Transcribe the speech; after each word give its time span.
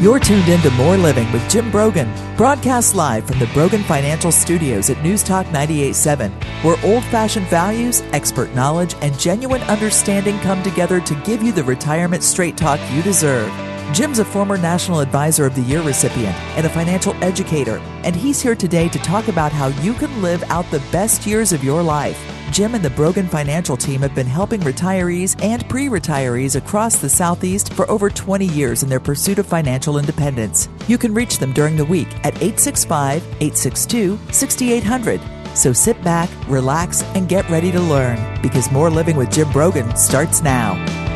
You're 0.00 0.20
tuned 0.20 0.48
in 0.48 0.60
to 0.60 0.70
More 0.70 0.96
Living 0.96 1.30
with 1.32 1.50
Jim 1.50 1.72
Brogan, 1.72 2.08
broadcast 2.36 2.94
live 2.94 3.26
from 3.26 3.40
the 3.40 3.48
Brogan 3.48 3.82
Financial 3.82 4.30
Studios 4.30 4.90
at 4.90 5.02
News 5.02 5.24
Talk 5.24 5.44
98.7, 5.46 6.30
where 6.62 6.76
old 6.84 7.02
fashioned 7.06 7.48
values, 7.48 8.02
expert 8.12 8.54
knowledge, 8.54 8.94
and 9.00 9.18
genuine 9.18 9.60
understanding 9.62 10.38
come 10.38 10.62
together 10.62 11.00
to 11.00 11.20
give 11.24 11.42
you 11.42 11.50
the 11.50 11.64
retirement 11.64 12.22
straight 12.22 12.56
talk 12.56 12.78
you 12.92 13.02
deserve. 13.02 13.50
Jim's 13.92 14.20
a 14.20 14.24
former 14.24 14.56
National 14.56 15.00
Advisor 15.00 15.46
of 15.46 15.56
the 15.56 15.62
Year 15.62 15.82
recipient 15.82 16.36
and 16.56 16.64
a 16.64 16.70
financial 16.70 17.14
educator, 17.14 17.78
and 18.04 18.14
he's 18.14 18.40
here 18.40 18.54
today 18.54 18.88
to 18.90 19.00
talk 19.00 19.26
about 19.26 19.50
how 19.50 19.66
you 19.82 19.94
can 19.94 20.22
live 20.22 20.44
out 20.44 20.70
the 20.70 20.82
best 20.92 21.26
years 21.26 21.52
of 21.52 21.64
your 21.64 21.82
life. 21.82 22.37
Jim 22.50 22.74
and 22.74 22.84
the 22.84 22.90
Brogan 22.90 23.28
Financial 23.28 23.76
team 23.76 24.00
have 24.00 24.14
been 24.14 24.26
helping 24.26 24.60
retirees 24.60 25.40
and 25.42 25.68
pre 25.68 25.86
retirees 25.86 26.56
across 26.56 26.96
the 26.96 27.08
Southeast 27.08 27.72
for 27.74 27.88
over 27.90 28.10
20 28.10 28.46
years 28.46 28.82
in 28.82 28.88
their 28.88 29.00
pursuit 29.00 29.38
of 29.38 29.46
financial 29.46 29.98
independence. 29.98 30.68
You 30.88 30.98
can 30.98 31.14
reach 31.14 31.38
them 31.38 31.52
during 31.52 31.76
the 31.76 31.84
week 31.84 32.08
at 32.24 32.34
865 32.36 33.22
862 33.40 34.18
6800. 34.30 35.20
So 35.56 35.72
sit 35.72 36.02
back, 36.02 36.30
relax, 36.48 37.02
and 37.14 37.28
get 37.28 37.48
ready 37.50 37.72
to 37.72 37.80
learn 37.80 38.40
because 38.42 38.70
More 38.70 38.90
Living 38.90 39.16
with 39.16 39.32
Jim 39.32 39.50
Brogan 39.50 39.96
starts 39.96 40.42
now. 40.42 41.07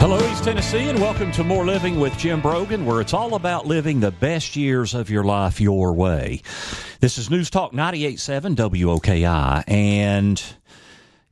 Hello, 0.00 0.16
East 0.30 0.44
Tennessee, 0.44 0.88
and 0.88 1.00
welcome 1.00 1.32
to 1.32 1.42
More 1.42 1.66
Living 1.66 1.98
with 1.98 2.16
Jim 2.16 2.40
Brogan, 2.40 2.86
where 2.86 3.00
it's 3.00 3.12
all 3.12 3.34
about 3.34 3.66
living 3.66 3.98
the 3.98 4.12
best 4.12 4.54
years 4.54 4.94
of 4.94 5.10
your 5.10 5.24
life 5.24 5.60
your 5.60 5.92
way. 5.92 6.40
This 7.00 7.18
is 7.18 7.28
News 7.28 7.50
Talk 7.50 7.72
98.7 7.72 8.54
WOKI, 8.54 9.64
and, 9.66 10.40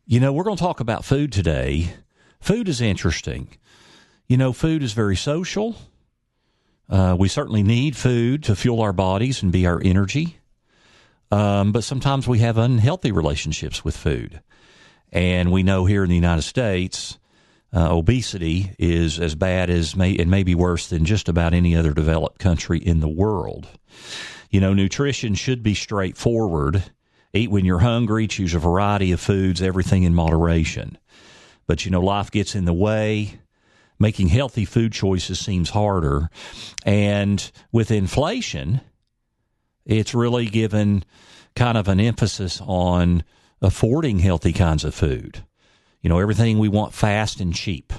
you 0.05 0.19
know, 0.19 0.33
we're 0.33 0.43
going 0.43 0.57
to 0.57 0.62
talk 0.62 0.80
about 0.80 1.05
food 1.05 1.30
today. 1.30 1.95
Food 2.41 2.69
is 2.69 2.80
interesting. 2.80 3.57
You 4.27 4.37
know, 4.37 4.52
food 4.52 4.83
is 4.83 4.95
very 4.95 5.16
social. 5.16 5.77
Uh, 6.90 7.15
we 7.16 7.29
certainly 7.29 7.62
need 7.62 7.96
food 7.96 8.43
to 8.43 8.57
fuel 8.57 8.80
our 8.80 8.93
bodies 8.93 9.45
and 9.45 9.52
be 9.52 9.65
our 9.65 9.80
energy. 9.83 10.38
Um, 11.30 11.71
but 11.71 11.85
sometimes 11.85 12.27
we 12.27 12.40
have 12.40 12.59
unhealthy 12.59 13.12
relationships 13.12 13.85
with 13.85 13.96
food. 13.96 14.43
And 15.12 15.52
we 15.52 15.62
know 15.62 15.85
here 15.85 16.02
in 16.02 16.09
the 16.09 16.16
United 16.16 16.43
States, 16.43 17.16
uh, 17.74 17.95
obesity 17.95 18.74
is 18.78 19.18
as 19.18 19.34
bad 19.34 19.70
as 19.70 19.96
may 19.96 20.16
and 20.16 20.30
maybe 20.30 20.54
worse 20.54 20.88
than 20.88 21.04
just 21.04 21.28
about 21.28 21.52
any 21.52 21.76
other 21.76 21.92
developed 21.92 22.38
country 22.38 22.78
in 22.78 23.00
the 23.00 23.09
world. 23.09 23.66
You 24.50 24.60
know, 24.60 24.72
nutrition 24.72 25.34
should 25.34 25.62
be 25.62 25.74
straightforward. 25.74 26.82
Eat 27.32 27.50
when 27.50 27.64
you're 27.64 27.80
hungry, 27.80 28.26
choose 28.26 28.54
a 28.54 28.59
variety 28.59 29.12
of 29.12 29.20
foods, 29.20 29.60
everything 29.60 30.04
in 30.04 30.14
moderation. 30.14 30.96
But 31.66 31.84
you 31.84 31.90
know, 31.90 32.00
life 32.00 32.30
gets 32.30 32.54
in 32.54 32.64
the 32.64 32.72
way. 32.72 33.40
Making 33.98 34.28
healthy 34.28 34.66
food 34.66 34.92
choices 34.92 35.40
seems 35.40 35.70
harder. 35.70 36.28
And 36.84 37.50
with 37.72 37.90
inflation, 37.90 38.82
it's 39.87 40.14
really 40.14 40.46
given 40.46 41.04
kind 41.54 41.78
of 41.78 41.88
an 41.88 41.98
emphasis 41.98 42.60
on 42.64 43.24
affording 43.62 44.18
healthy 44.18 44.52
kinds 44.52 44.84
of 44.84 44.94
food. 44.94 45.44
You 46.07 46.10
know, 46.10 46.21
everything 46.21 46.60
we 46.60 46.68
want 46.68 46.95
fast 46.95 47.40
and 47.40 47.52
cheap. 47.52 47.93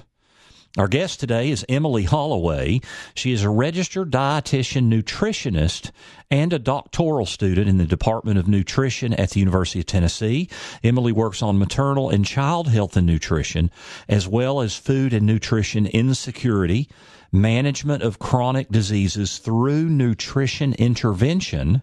Our 0.77 0.88
guest 0.88 1.19
today 1.19 1.50
is 1.50 1.66
Emily 1.67 2.03
Holloway. 2.03 2.80
She 3.16 3.33
is 3.33 3.44
a 3.44 3.50
registered 3.50 4.11
dietitian 4.11 4.89
nutritionist 4.89 5.91
and 6.31 6.53
a 6.53 6.58
doctoral 6.58 7.25
student 7.25 7.67
in 7.67 7.80
the 7.80 7.85
Department 7.85 8.39
of 8.39 8.47
Nutrition 8.47 9.13
at 9.16 9.31
the 9.31 9.41
University 9.41 9.81
of 9.81 9.88
Tennessee. 9.88 10.47
Emily 10.85 11.11
works 11.11 11.41
on 11.44 11.59
maternal 11.59 12.09
and 12.09 12.25
child 12.25 12.69
health 12.69 12.95
and 12.95 13.05
nutrition, 13.05 13.72
as 14.08 14.25
well 14.25 14.61
as 14.61 14.78
food 14.78 15.11
and 15.11 15.25
nutrition 15.25 15.85
insecurity, 15.85 16.88
management 17.33 18.03
of 18.03 18.19
chronic 18.19 18.69
diseases 18.69 19.38
through 19.39 19.89
nutrition 19.89 20.73
intervention, 20.75 21.81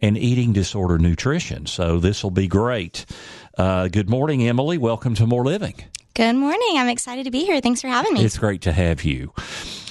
and 0.00 0.18
eating 0.18 0.52
disorder 0.52 0.98
nutrition. 0.98 1.66
So 1.66 1.98
this 1.98 2.22
will 2.22 2.30
be 2.30 2.48
great. 2.48 3.06
Uh, 3.56 3.88
good 3.88 4.10
morning, 4.10 4.46
Emily. 4.46 4.76
Welcome 4.76 5.14
to 5.14 5.26
More 5.26 5.44
Living. 5.44 5.74
Good 6.14 6.34
morning. 6.34 6.76
I'm 6.76 6.88
excited 6.88 7.24
to 7.24 7.30
be 7.30 7.44
here. 7.44 7.60
Thanks 7.60 7.80
for 7.80 7.88
having 7.88 8.14
me. 8.14 8.24
It's 8.24 8.38
great 8.38 8.60
to 8.62 8.72
have 8.72 9.04
you. 9.04 9.32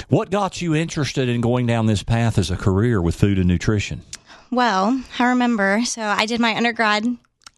What 0.08 0.30
got 0.30 0.62
you 0.62 0.76
interested 0.76 1.30
in 1.30 1.42
going 1.42 1.66
down 1.66 1.88
this 1.88 2.04
path 2.04 2.38
as 2.38 2.52
a 2.52 2.58
career 2.58 3.02
with 3.02 3.16
food 3.16 3.40
and 3.40 3.48
nutrition? 3.48 4.02
Well, 4.52 5.04
I 5.18 5.26
remember. 5.26 5.82
So 5.86 6.02
I 6.02 6.26
did 6.26 6.40
my 6.40 6.56
undergrad 6.56 7.06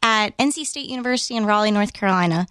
at 0.02 0.38
NC 0.38 0.66
State 0.66 0.90
University 0.90 1.36
in 1.36 1.46
Raleigh, 1.46 1.72
North 1.72 1.92
Carolina. 1.94 2.48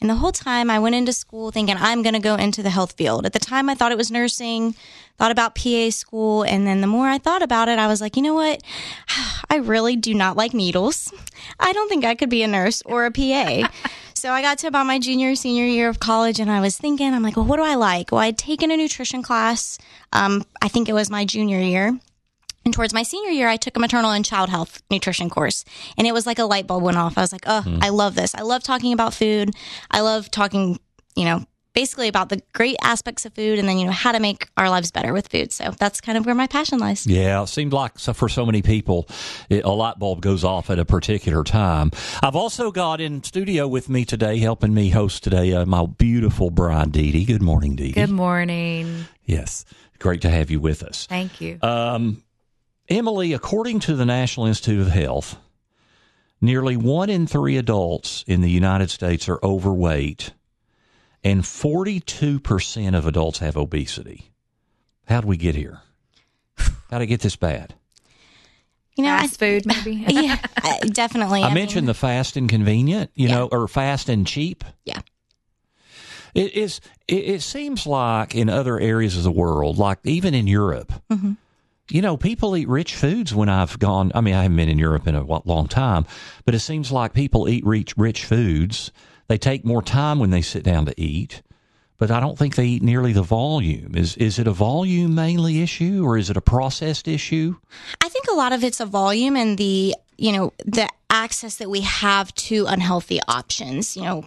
And 0.00 0.08
the 0.08 0.14
whole 0.14 0.32
time 0.32 0.70
I 0.70 0.78
went 0.78 0.94
into 0.94 1.12
school 1.12 1.50
thinking 1.50 1.76
I'm 1.78 2.02
going 2.02 2.14
to 2.14 2.20
go 2.20 2.34
into 2.34 2.62
the 2.62 2.70
health 2.70 2.92
field. 2.92 3.26
At 3.26 3.34
the 3.34 3.38
time, 3.38 3.68
I 3.68 3.74
thought 3.74 3.92
it 3.92 3.98
was 3.98 4.10
nursing, 4.10 4.74
thought 5.18 5.30
about 5.30 5.54
PA 5.54 5.90
school. 5.90 6.42
And 6.42 6.66
then 6.66 6.80
the 6.80 6.86
more 6.86 7.06
I 7.06 7.18
thought 7.18 7.42
about 7.42 7.68
it, 7.68 7.78
I 7.78 7.86
was 7.86 8.00
like, 8.00 8.16
you 8.16 8.22
know 8.22 8.32
what? 8.32 8.62
I 9.50 9.56
really 9.56 9.96
do 9.96 10.14
not 10.14 10.38
like 10.38 10.54
needles. 10.54 11.12
I 11.58 11.74
don't 11.74 11.88
think 11.90 12.06
I 12.06 12.14
could 12.14 12.30
be 12.30 12.42
a 12.42 12.48
nurse 12.48 12.80
or 12.86 13.04
a 13.04 13.10
PA. 13.10 13.70
so 14.14 14.32
I 14.32 14.40
got 14.40 14.56
to 14.58 14.68
about 14.68 14.86
my 14.86 14.98
junior, 14.98 15.34
senior 15.34 15.66
year 15.66 15.90
of 15.90 16.00
college 16.00 16.40
and 16.40 16.50
I 16.50 16.60
was 16.60 16.78
thinking, 16.78 17.12
I'm 17.12 17.22
like, 17.22 17.36
well, 17.36 17.44
what 17.44 17.58
do 17.58 17.62
I 17.62 17.74
like? 17.74 18.10
Well, 18.10 18.22
I'd 18.22 18.38
taken 18.38 18.70
a 18.70 18.78
nutrition 18.78 19.22
class. 19.22 19.76
Um, 20.14 20.46
I 20.62 20.68
think 20.68 20.88
it 20.88 20.94
was 20.94 21.10
my 21.10 21.26
junior 21.26 21.60
year. 21.60 21.98
And 22.64 22.74
towards 22.74 22.92
my 22.92 23.02
senior 23.02 23.30
year, 23.30 23.48
I 23.48 23.56
took 23.56 23.76
a 23.76 23.80
maternal 23.80 24.10
and 24.10 24.24
child 24.24 24.50
health 24.50 24.82
nutrition 24.90 25.30
course. 25.30 25.64
And 25.96 26.06
it 26.06 26.12
was 26.12 26.26
like 26.26 26.38
a 26.38 26.44
light 26.44 26.66
bulb 26.66 26.82
went 26.82 26.98
off. 26.98 27.16
I 27.16 27.22
was 27.22 27.32
like, 27.32 27.44
oh, 27.46 27.62
mm. 27.64 27.82
I 27.82 27.88
love 27.88 28.14
this. 28.14 28.34
I 28.34 28.42
love 28.42 28.62
talking 28.62 28.92
about 28.92 29.14
food. 29.14 29.50
I 29.90 30.00
love 30.00 30.30
talking, 30.30 30.78
you 31.16 31.24
know, 31.24 31.44
basically 31.72 32.08
about 32.08 32.28
the 32.28 32.42
great 32.52 32.76
aspects 32.82 33.24
of 33.24 33.34
food 33.34 33.58
and 33.58 33.68
then, 33.68 33.78
you 33.78 33.86
know, 33.86 33.92
how 33.92 34.12
to 34.12 34.20
make 34.20 34.48
our 34.56 34.68
lives 34.68 34.90
better 34.90 35.12
with 35.12 35.28
food. 35.28 35.52
So 35.52 35.70
that's 35.78 36.00
kind 36.00 36.18
of 36.18 36.26
where 36.26 36.34
my 36.34 36.46
passion 36.46 36.78
lies. 36.78 37.06
Yeah, 37.06 37.42
it 37.42 37.46
seemed 37.46 37.72
like 37.72 37.98
for 37.98 38.28
so 38.28 38.44
many 38.44 38.62
people, 38.62 39.08
it, 39.48 39.64
a 39.64 39.70
light 39.70 39.98
bulb 39.98 40.20
goes 40.20 40.44
off 40.44 40.70
at 40.70 40.78
a 40.78 40.84
particular 40.84 41.44
time. 41.44 41.90
I've 42.22 42.36
also 42.36 42.70
got 42.70 43.00
in 43.00 43.22
studio 43.22 43.68
with 43.68 43.88
me 43.88 44.04
today, 44.04 44.38
helping 44.38 44.74
me 44.74 44.90
host 44.90 45.22
today, 45.22 45.52
uh, 45.52 45.64
my 45.66 45.86
beautiful 45.86 46.50
bride, 46.50 46.92
Dee 46.92 47.12
Dee. 47.12 47.24
Good 47.24 47.42
morning, 47.42 47.76
Dee 47.76 47.92
Good 47.92 48.10
morning. 48.10 49.06
Yes, 49.24 49.64
great 49.98 50.22
to 50.22 50.30
have 50.30 50.50
you 50.50 50.60
with 50.60 50.82
us. 50.82 51.06
Thank 51.06 51.40
you. 51.40 51.58
Um, 51.62 52.22
Emily, 52.90 53.32
according 53.32 53.78
to 53.80 53.94
the 53.94 54.04
National 54.04 54.46
Institute 54.46 54.80
of 54.80 54.88
Health, 54.88 55.36
nearly 56.40 56.76
one 56.76 57.08
in 57.08 57.28
three 57.28 57.56
adults 57.56 58.24
in 58.26 58.40
the 58.40 58.50
United 58.50 58.90
States 58.90 59.28
are 59.28 59.38
overweight, 59.44 60.32
and 61.22 61.42
42% 61.42 62.98
of 62.98 63.06
adults 63.06 63.38
have 63.38 63.56
obesity. 63.56 64.32
How 65.06 65.20
did 65.20 65.28
we 65.28 65.36
get 65.36 65.54
here? 65.54 65.82
How 66.90 66.98
did 66.98 67.04
it 67.04 67.06
get 67.06 67.20
this 67.20 67.36
bad? 67.36 67.74
You 68.96 69.04
know, 69.04 69.10
fast 69.18 69.38
food, 69.38 69.66
maybe. 69.66 70.04
yeah, 70.08 70.38
definitely. 70.86 71.42
I, 71.42 71.50
I 71.50 71.54
mentioned 71.54 71.82
mean, 71.82 71.86
the 71.86 71.94
fast 71.94 72.36
and 72.36 72.48
convenient, 72.48 73.12
you 73.14 73.28
yeah. 73.28 73.36
know, 73.36 73.48
or 73.52 73.68
fast 73.68 74.08
and 74.08 74.26
cheap. 74.26 74.64
Yeah. 74.84 75.00
It 76.34 76.54
is. 76.54 76.80
It, 77.06 77.24
it, 77.24 77.42
seems 77.42 77.86
like 77.86 78.34
in 78.34 78.48
other 78.48 78.78
areas 78.78 79.16
of 79.16 79.22
the 79.22 79.32
world, 79.32 79.78
like 79.78 79.98
even 80.04 80.34
in 80.34 80.46
Europe, 80.46 80.92
mm-hmm 81.10 81.32
you 81.90 82.02
know, 82.02 82.16
people 82.16 82.56
eat 82.56 82.68
rich 82.68 82.94
foods 82.94 83.34
when 83.34 83.48
I've 83.48 83.78
gone. 83.78 84.12
I 84.14 84.20
mean, 84.20 84.34
I 84.34 84.42
haven't 84.42 84.56
been 84.56 84.68
in 84.68 84.78
Europe 84.78 85.06
in 85.06 85.14
a 85.14 85.24
long 85.24 85.66
time, 85.66 86.06
but 86.44 86.54
it 86.54 86.60
seems 86.60 86.92
like 86.92 87.12
people 87.12 87.48
eat 87.48 87.64
rich, 87.64 87.96
rich 87.96 88.24
foods. 88.24 88.92
They 89.28 89.38
take 89.38 89.64
more 89.64 89.82
time 89.82 90.18
when 90.18 90.30
they 90.30 90.42
sit 90.42 90.64
down 90.64 90.86
to 90.86 91.00
eat, 91.00 91.42
but 91.98 92.10
I 92.10 92.18
don't 92.18 92.38
think 92.38 92.56
they 92.56 92.66
eat 92.66 92.82
nearly 92.82 93.12
the 93.12 93.22
volume. 93.22 93.94
Is 93.94 94.16
is 94.16 94.38
it 94.38 94.46
a 94.46 94.52
volume 94.52 95.14
mainly 95.14 95.62
issue 95.62 96.04
or 96.04 96.16
is 96.16 96.30
it 96.30 96.36
a 96.36 96.40
processed 96.40 97.06
issue? 97.06 97.56
I 98.02 98.08
think 98.08 98.26
a 98.28 98.34
lot 98.34 98.52
of 98.52 98.64
it's 98.64 98.80
a 98.80 98.86
volume 98.86 99.36
and 99.36 99.58
the 99.58 99.94
you 100.16 100.32
know 100.32 100.52
the 100.64 100.88
access 101.10 101.56
that 101.56 101.70
we 101.70 101.82
have 101.82 102.34
to 102.34 102.66
unhealthy 102.66 103.20
options. 103.28 103.96
You 103.96 104.02
know, 104.02 104.24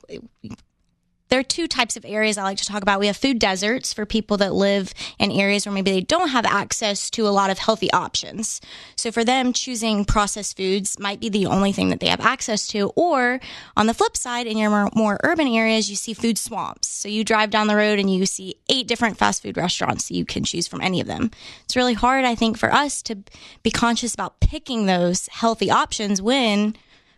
there 1.34 1.40
are 1.40 1.44
two 1.44 1.68
types 1.68 1.98
of 1.98 2.06
areas 2.06 2.38
I 2.38 2.44
like 2.44 2.60
to 2.60 2.66
talk 2.66 2.84
about. 2.84 3.00
We 3.00 3.08
have 3.08 3.18
food 3.18 3.40
deserts 3.40 3.92
for 3.92 4.06
people 4.06 4.38
that 4.38 4.54
live 4.54 4.94
in 5.18 5.32
areas 5.32 5.66
where 5.66 5.74
maybe 5.74 5.90
they 5.90 6.02
don't 6.02 6.28
have 6.28 6.46
access 6.46 7.10
to 7.10 7.28
a 7.28 7.34
lot 7.34 7.50
of 7.50 7.58
healthy 7.58 7.92
options. 7.92 8.62
So 8.96 9.12
for 9.12 9.24
them, 9.24 9.52
choosing 9.52 10.06
processed 10.06 10.56
foods 10.56 11.00
might 11.00 11.20
be 11.20 11.30
the 11.30 11.48
only 11.48 11.72
thing 11.72 11.90
that 11.90 12.02
they 12.02 12.08
have 12.10 12.20
access 12.20 12.68
to. 12.68 12.92
Or 12.96 13.40
on 13.76 13.88
the 13.88 13.96
flip 13.96 14.16
side, 14.16 14.46
in 14.46 14.60
your 14.60 14.70
more, 14.70 14.92
more 14.94 15.20
urban 15.24 15.48
areas, 15.48 15.90
you 15.90 15.96
see 15.96 16.14
food 16.14 16.38
swamps. 16.38 16.88
So 16.88 17.10
you 17.10 17.24
drive 17.24 17.50
down 17.50 17.66
the 17.66 17.76
road 17.76 17.98
and 17.98 18.14
you 18.14 18.28
see 18.28 18.54
eight 18.70 18.88
different 18.88 19.18
fast 19.18 19.42
food 19.42 19.58
restaurants. 19.58 20.10
So 20.10 20.14
you 20.14 20.26
can 20.26 20.44
choose 20.44 20.68
from 20.68 20.82
any 20.82 21.02
of 21.02 21.08
them. 21.08 21.32
It's 21.66 21.76
really 21.76 21.96
hard, 21.96 22.26
I 22.26 22.36
think, 22.36 22.60
for 22.60 22.72
us 22.72 23.02
to 23.02 23.18
be 23.64 23.72
conscious 23.72 24.14
about 24.14 24.40
picking 24.40 24.86
those 24.86 25.28
healthy 25.32 25.72
options 25.72 26.22
when 26.22 26.76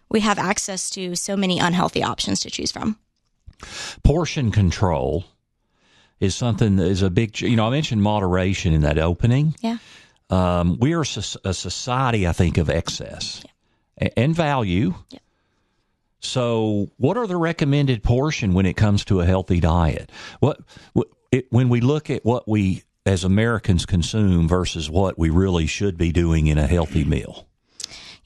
we 0.08 0.22
have 0.22 0.40
access 0.40 0.90
to 0.92 1.18
so 1.18 1.36
many 1.36 1.60
unhealthy 1.60 2.02
options 2.02 2.40
to 2.40 2.50
choose 2.50 2.72
from. 2.72 2.98
Portion 4.04 4.52
control 4.52 5.26
is 6.20 6.36
something 6.36 6.78
that 6.78 6.88
is 6.88 7.02
a 7.02 7.10
big, 7.10 7.40
you 7.42 7.56
know, 7.56 7.68
I 7.68 7.70
mentioned 7.70 8.02
moderation 8.02 8.74
in 8.74 8.82
that 8.82 8.98
opening. 8.98 9.56
Yeah. 9.62 9.78
Um, 10.30 10.78
we 10.80 10.94
are 10.94 11.02
a 11.02 11.06
society, 11.06 12.28
I 12.28 12.32
think, 12.32 12.58
of 12.58 12.70
excess 12.70 13.44
yeah. 14.02 14.10
and 14.18 14.36
value. 14.36 14.96
Yeah. 15.10 15.20
So, 16.20 16.90
what 16.98 17.18
are 17.18 17.28
the 17.28 17.38
recommended 17.38 18.02
portion 18.02 18.56
when 18.56 18.66
it 18.66 18.76
comes 18.76 19.06
to 19.06 19.22
a 19.22 19.26
healthy 19.26 19.60
diet? 19.60 20.12
What, 20.40 20.60
what 20.94 21.08
it, 21.32 21.46
when 21.52 21.70
we 21.70 21.82
look 21.82 22.10
at 22.10 22.26
what 22.26 22.48
we 22.48 22.84
as 23.06 23.24
Americans 23.24 23.86
consume 23.86 24.48
versus 24.48 24.90
what 24.90 25.20
we 25.20 25.30
really 25.30 25.68
should 25.68 25.98
be 25.98 26.12
doing 26.12 26.48
in 26.48 26.58
a 26.58 26.66
healthy 26.66 27.04
meal? 27.04 27.48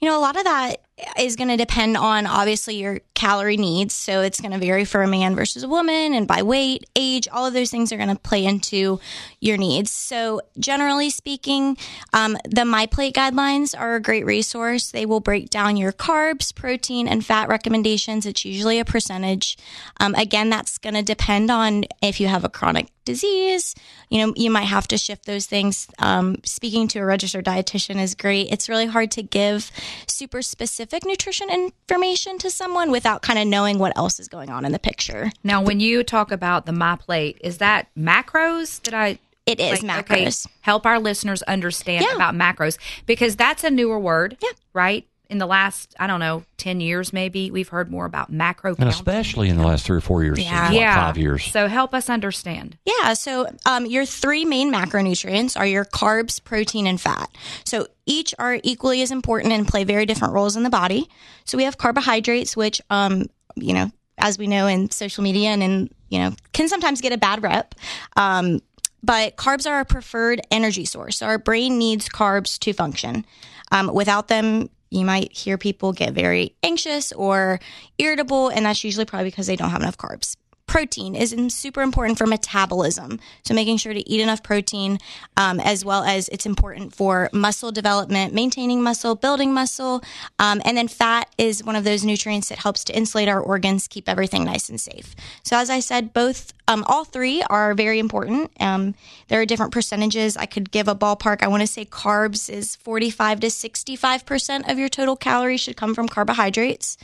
You 0.00 0.08
know, 0.08 0.18
a 0.18 0.22
lot 0.22 0.36
of 0.38 0.44
that 0.44 0.76
is 1.18 1.36
going 1.36 1.48
to 1.48 1.56
depend 1.56 1.96
on 1.96 2.26
obviously 2.26 2.76
your 2.76 3.00
calorie 3.14 3.56
needs. 3.56 3.94
So 3.94 4.22
it's 4.22 4.40
going 4.40 4.52
to 4.52 4.58
vary 4.58 4.84
for 4.84 5.02
a 5.02 5.08
man 5.08 5.34
versus 5.34 5.62
a 5.62 5.68
woman 5.68 6.14
and 6.14 6.26
by 6.26 6.42
weight, 6.42 6.88
age, 6.96 7.28
all 7.30 7.46
of 7.46 7.52
those 7.52 7.70
things 7.70 7.92
are 7.92 7.96
going 7.96 8.08
to 8.08 8.16
play 8.16 8.44
into 8.44 9.00
your 9.40 9.56
needs. 9.56 9.90
So 9.90 10.40
generally 10.58 11.10
speaking, 11.10 11.76
um, 12.12 12.36
the 12.48 12.64
My 12.64 12.86
Plate 12.86 13.14
guidelines 13.14 13.78
are 13.78 13.94
a 13.94 14.00
great 14.00 14.24
resource. 14.24 14.90
They 14.90 15.06
will 15.06 15.20
break 15.20 15.50
down 15.50 15.76
your 15.76 15.92
carbs, 15.92 16.54
protein, 16.54 17.08
and 17.08 17.24
fat 17.24 17.48
recommendations. 17.48 18.26
It's 18.26 18.44
usually 18.44 18.78
a 18.78 18.84
percentage. 18.84 19.58
Um, 19.98 20.14
again, 20.14 20.50
that's 20.50 20.78
going 20.78 20.94
to 20.94 21.02
depend 21.02 21.50
on 21.50 21.84
if 22.02 22.20
you 22.20 22.28
have 22.28 22.44
a 22.44 22.48
chronic 22.48 22.88
disease. 23.04 23.74
You 24.08 24.26
know, 24.26 24.32
you 24.36 24.50
might 24.50 24.64
have 24.64 24.86
to 24.88 24.98
shift 24.98 25.26
those 25.26 25.46
things. 25.46 25.88
Um, 25.98 26.36
speaking 26.44 26.86
to 26.88 27.00
a 27.00 27.04
registered 27.04 27.44
dietitian 27.44 28.00
is 28.00 28.14
great. 28.14 28.48
It's 28.50 28.68
really 28.68 28.86
hard 28.86 29.10
to 29.12 29.22
give 29.22 29.70
super 30.06 30.42
specific 30.42 30.89
nutrition 31.04 31.48
information 31.50 32.38
to 32.38 32.50
someone 32.50 32.90
without 32.90 33.22
kind 33.22 33.38
of 33.38 33.46
knowing 33.46 33.78
what 33.78 33.96
else 33.96 34.18
is 34.18 34.28
going 34.28 34.50
on 34.50 34.64
in 34.64 34.72
the 34.72 34.78
picture. 34.78 35.30
Now, 35.44 35.62
when 35.62 35.80
you 35.80 36.02
talk 36.02 36.30
about 36.32 36.66
the 36.66 36.72
My 36.72 36.96
Plate, 36.96 37.38
is 37.42 37.58
that 37.58 37.88
macros 37.98 38.82
that 38.82 38.94
I? 38.94 39.18
It 39.46 39.58
is 39.58 39.82
like, 39.82 40.10
okay, 40.10 40.26
macros. 40.26 40.46
help 40.60 40.84
our 40.86 40.98
listeners 40.98 41.42
understand 41.42 42.04
Yeah. 42.08 42.14
about 42.14 42.34
macros 42.34 42.78
because 43.06 43.36
that's 43.36 43.64
a 43.64 43.70
newer 43.70 43.98
word. 43.98 44.36
Yeah. 44.42 44.50
Right. 44.72 45.06
In 45.30 45.38
the 45.38 45.46
last, 45.46 45.94
I 45.98 46.06
don't 46.06 46.20
know, 46.20 46.42
ten 46.56 46.80
years 46.80 47.12
maybe, 47.12 47.50
we've 47.50 47.68
heard 47.68 47.90
more 47.90 48.04
about 48.04 48.30
macro. 48.30 48.74
And 48.78 48.88
especially 48.88 49.48
in 49.48 49.56
the 49.56 49.62
last 49.66 49.86
three 49.86 49.96
or 49.96 50.00
four 50.00 50.24
years, 50.24 50.38
Yeah. 50.38 50.66
like 50.68 50.74
yeah, 50.78 51.06
five 51.06 51.16
years. 51.16 51.44
So 51.44 51.68
help 51.68 51.94
us 51.94 52.10
understand. 52.10 52.76
Yeah, 52.84 53.14
so 53.14 53.46
um, 53.64 53.86
your 53.86 54.04
three 54.04 54.44
main 54.44 54.72
macronutrients 54.72 55.58
are 55.58 55.66
your 55.66 55.84
carbs, 55.84 56.42
protein, 56.42 56.86
and 56.86 57.00
fat. 57.00 57.30
So 57.64 57.86
each 58.06 58.34
are 58.38 58.58
equally 58.64 59.02
as 59.02 59.10
important 59.12 59.52
and 59.52 59.66
play 59.66 59.84
very 59.84 60.04
different 60.04 60.34
roles 60.34 60.56
in 60.56 60.64
the 60.64 60.70
body. 60.70 61.08
So 61.44 61.56
we 61.56 61.64
have 61.64 61.78
carbohydrates, 61.78 62.56
which, 62.56 62.80
um, 62.90 63.26
you 63.54 63.72
know, 63.72 63.90
as 64.18 64.36
we 64.36 64.48
know 64.48 64.66
in 64.66 64.90
social 64.90 65.22
media 65.22 65.50
and 65.50 65.62
in, 65.62 65.90
you 66.08 66.18
know, 66.18 66.34
can 66.52 66.68
sometimes 66.68 67.00
get 67.00 67.12
a 67.12 67.18
bad 67.18 67.42
rep. 67.42 67.74
Um, 68.16 68.60
but 69.02 69.36
carbs 69.36 69.66
are 69.70 69.74
our 69.76 69.84
preferred 69.84 70.40
energy 70.50 70.84
source. 70.84 71.18
So 71.18 71.26
our 71.26 71.38
brain 71.38 71.78
needs 71.78 72.08
carbs 72.08 72.58
to 72.58 72.72
function. 72.72 73.24
Um, 73.72 73.94
without 73.94 74.28
them, 74.28 74.68
you 74.90 75.04
might 75.04 75.32
hear 75.32 75.56
people 75.56 75.92
get 75.92 76.12
very 76.12 76.54
anxious 76.62 77.12
or 77.12 77.60
irritable, 77.98 78.48
and 78.48 78.66
that's 78.66 78.84
usually 78.84 79.04
probably 79.04 79.30
because 79.30 79.46
they 79.46 79.56
don't 79.56 79.70
have 79.70 79.82
enough 79.82 79.96
carbs. 79.96 80.36
Protein 80.70 81.16
is 81.16 81.34
super 81.52 81.82
important 81.82 82.16
for 82.16 82.28
metabolism. 82.28 83.18
So, 83.42 83.54
making 83.54 83.78
sure 83.78 83.92
to 83.92 84.08
eat 84.08 84.20
enough 84.20 84.40
protein, 84.44 85.00
um, 85.36 85.58
as 85.58 85.84
well 85.84 86.04
as 86.04 86.28
it's 86.28 86.46
important 86.46 86.94
for 86.94 87.28
muscle 87.32 87.72
development, 87.72 88.32
maintaining 88.32 88.80
muscle, 88.80 89.16
building 89.16 89.52
muscle. 89.52 90.00
Um, 90.38 90.62
and 90.64 90.76
then, 90.76 90.86
fat 90.86 91.28
is 91.36 91.64
one 91.64 91.74
of 91.74 91.82
those 91.82 92.04
nutrients 92.04 92.50
that 92.50 92.58
helps 92.58 92.84
to 92.84 92.96
insulate 92.96 93.28
our 93.28 93.40
organs, 93.40 93.88
keep 93.88 94.08
everything 94.08 94.44
nice 94.44 94.68
and 94.68 94.80
safe. 94.80 95.16
So, 95.42 95.56
as 95.56 95.70
I 95.70 95.80
said, 95.80 96.12
both, 96.12 96.52
um, 96.68 96.84
all 96.86 97.04
three 97.04 97.42
are 97.42 97.74
very 97.74 97.98
important. 97.98 98.52
Um, 98.60 98.94
there 99.26 99.40
are 99.40 99.46
different 99.46 99.72
percentages. 99.72 100.36
I 100.36 100.46
could 100.46 100.70
give 100.70 100.86
a 100.86 100.94
ballpark. 100.94 101.42
I 101.42 101.48
want 101.48 101.62
to 101.62 101.66
say 101.66 101.84
carbs 101.84 102.48
is 102.48 102.76
45 102.76 103.40
to 103.40 103.48
65% 103.48 104.70
of 104.70 104.78
your 104.78 104.88
total 104.88 105.16
calories 105.16 105.62
should 105.62 105.76
come 105.76 105.96
from 105.96 106.08
carbohydrates. 106.08 106.96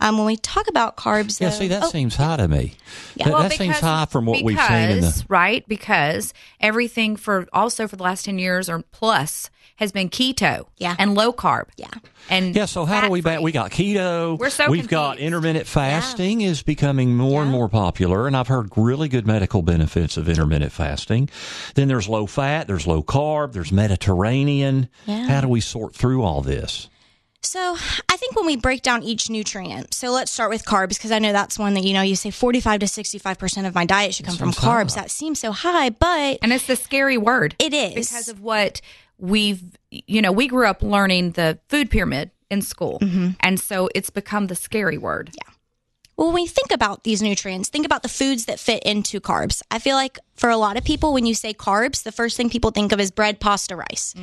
Um, 0.00 0.16
when 0.16 0.26
we 0.26 0.36
talk 0.36 0.66
about 0.66 0.96
carbs, 0.96 1.40
yeah, 1.40 1.50
though- 1.50 1.58
see, 1.60 1.68
that 1.68 1.84
oh, 1.84 1.88
seems 1.88 2.16
high 2.16 2.36
to 2.38 2.48
me. 2.48 2.74
Yeah. 3.14 3.24
That, 3.26 3.32
Well, 3.32 3.42
that 3.42 3.52
seems 3.52 3.76
because- 3.76 3.80
high 3.80 4.04
from 4.06 4.26
what 4.26 4.42
we've 4.42 4.58
seen 4.60 4.76
in 4.76 4.96
because, 5.00 5.18
the. 5.22 5.26
right 5.28 5.68
because 5.68 6.32
everything 6.60 7.16
for 7.16 7.46
also 7.52 7.86
for 7.88 7.96
the 7.96 8.02
last 8.02 8.24
10 8.24 8.38
years 8.38 8.68
or 8.68 8.82
plus 8.92 9.50
has 9.76 9.90
been 9.90 10.08
keto 10.08 10.66
Yeah. 10.78 10.94
and 10.98 11.14
low 11.14 11.32
carb 11.32 11.64
Yeah. 11.76 11.88
and 12.30 12.54
Yeah, 12.54 12.66
so 12.66 12.84
how 12.84 13.00
do 13.00 13.10
we 13.10 13.20
back? 13.20 13.40
We 13.40 13.50
got 13.52 13.70
keto. 13.72 14.38
We're 14.38 14.50
so 14.50 14.70
We've 14.70 14.86
got 14.86 15.18
intermittent 15.18 15.66
fasting 15.66 16.40
is 16.42 16.62
becoming 16.62 17.16
more 17.16 17.42
and 17.42 17.50
more 17.50 17.68
popular, 17.68 18.26
and 18.26 18.36
I've 18.36 18.46
heard 18.48 18.70
really 18.76 19.08
good 19.08 19.26
medical 19.26 19.62
benefits 19.62 20.16
of 20.16 20.28
intermittent 20.28 20.72
fasting. 20.72 21.28
Then 21.74 21.88
there's 21.88 22.08
low 22.08 22.26
fat, 22.26 22.66
there's 22.68 22.86
low 22.86 23.02
carb, 23.02 23.52
there's 23.52 23.72
Mediterranean. 23.72 24.88
Yeah. 25.06 25.26
How 25.26 25.40
do 25.40 25.48
we 25.48 25.60
sort 25.60 25.94
through 25.96 26.22
all 26.22 26.42
this? 26.42 26.88
So 27.44 27.76
I 28.08 28.16
think 28.16 28.36
when 28.36 28.46
we 28.46 28.56
break 28.56 28.82
down 28.82 29.02
each 29.02 29.28
nutrient, 29.28 29.92
so 29.92 30.10
let's 30.10 30.30
start 30.30 30.50
with 30.50 30.64
carbs 30.64 30.90
because 30.90 31.10
I 31.10 31.18
know 31.18 31.32
that's 31.32 31.58
one 31.58 31.74
that 31.74 31.84
you 31.84 31.92
know 31.92 32.02
you 32.02 32.16
say 32.16 32.30
45 32.30 32.80
to 32.80 32.86
65 32.88 33.38
percent 33.38 33.66
of 33.66 33.74
my 33.74 33.84
diet 33.84 34.14
should 34.14 34.26
come 34.26 34.36
from 34.36 34.52
carbs. 34.52 34.94
That 34.94 35.10
seems 35.10 35.40
so 35.40 35.52
high, 35.52 35.90
but 35.90 36.38
and 36.42 36.52
it's 36.52 36.66
the 36.66 36.76
scary 36.76 37.18
word. 37.18 37.56
It 37.58 37.74
is. 37.74 37.94
Because 37.94 38.28
of 38.28 38.40
what 38.40 38.80
we've 39.18 39.62
you 39.90 40.22
know 40.22 40.32
we 40.32 40.46
grew 40.48 40.66
up 40.66 40.82
learning 40.82 41.32
the 41.32 41.58
food 41.68 41.90
pyramid 41.90 42.30
in 42.50 42.62
school. 42.62 42.98
Mm-hmm. 43.00 43.30
and 43.40 43.58
so 43.58 43.88
it's 43.94 44.10
become 44.10 44.46
the 44.46 44.54
scary 44.54 44.98
word. 44.98 45.30
Well, 45.44 45.51
when 46.22 46.34
we 46.34 46.46
think 46.46 46.70
about 46.72 47.04
these 47.04 47.20
nutrients, 47.20 47.68
think 47.68 47.84
about 47.84 48.02
the 48.02 48.08
foods 48.08 48.44
that 48.46 48.60
fit 48.60 48.82
into 48.84 49.20
carbs. 49.20 49.62
I 49.70 49.78
feel 49.78 49.96
like 49.96 50.18
for 50.36 50.50
a 50.50 50.56
lot 50.56 50.76
of 50.76 50.84
people, 50.84 51.12
when 51.12 51.26
you 51.26 51.34
say 51.34 51.52
carbs, 51.52 52.04
the 52.04 52.12
first 52.12 52.36
thing 52.36 52.48
people 52.48 52.70
think 52.70 52.92
of 52.92 53.00
is 53.00 53.10
bread, 53.10 53.40
pasta, 53.40 53.74
rice. 53.76 54.14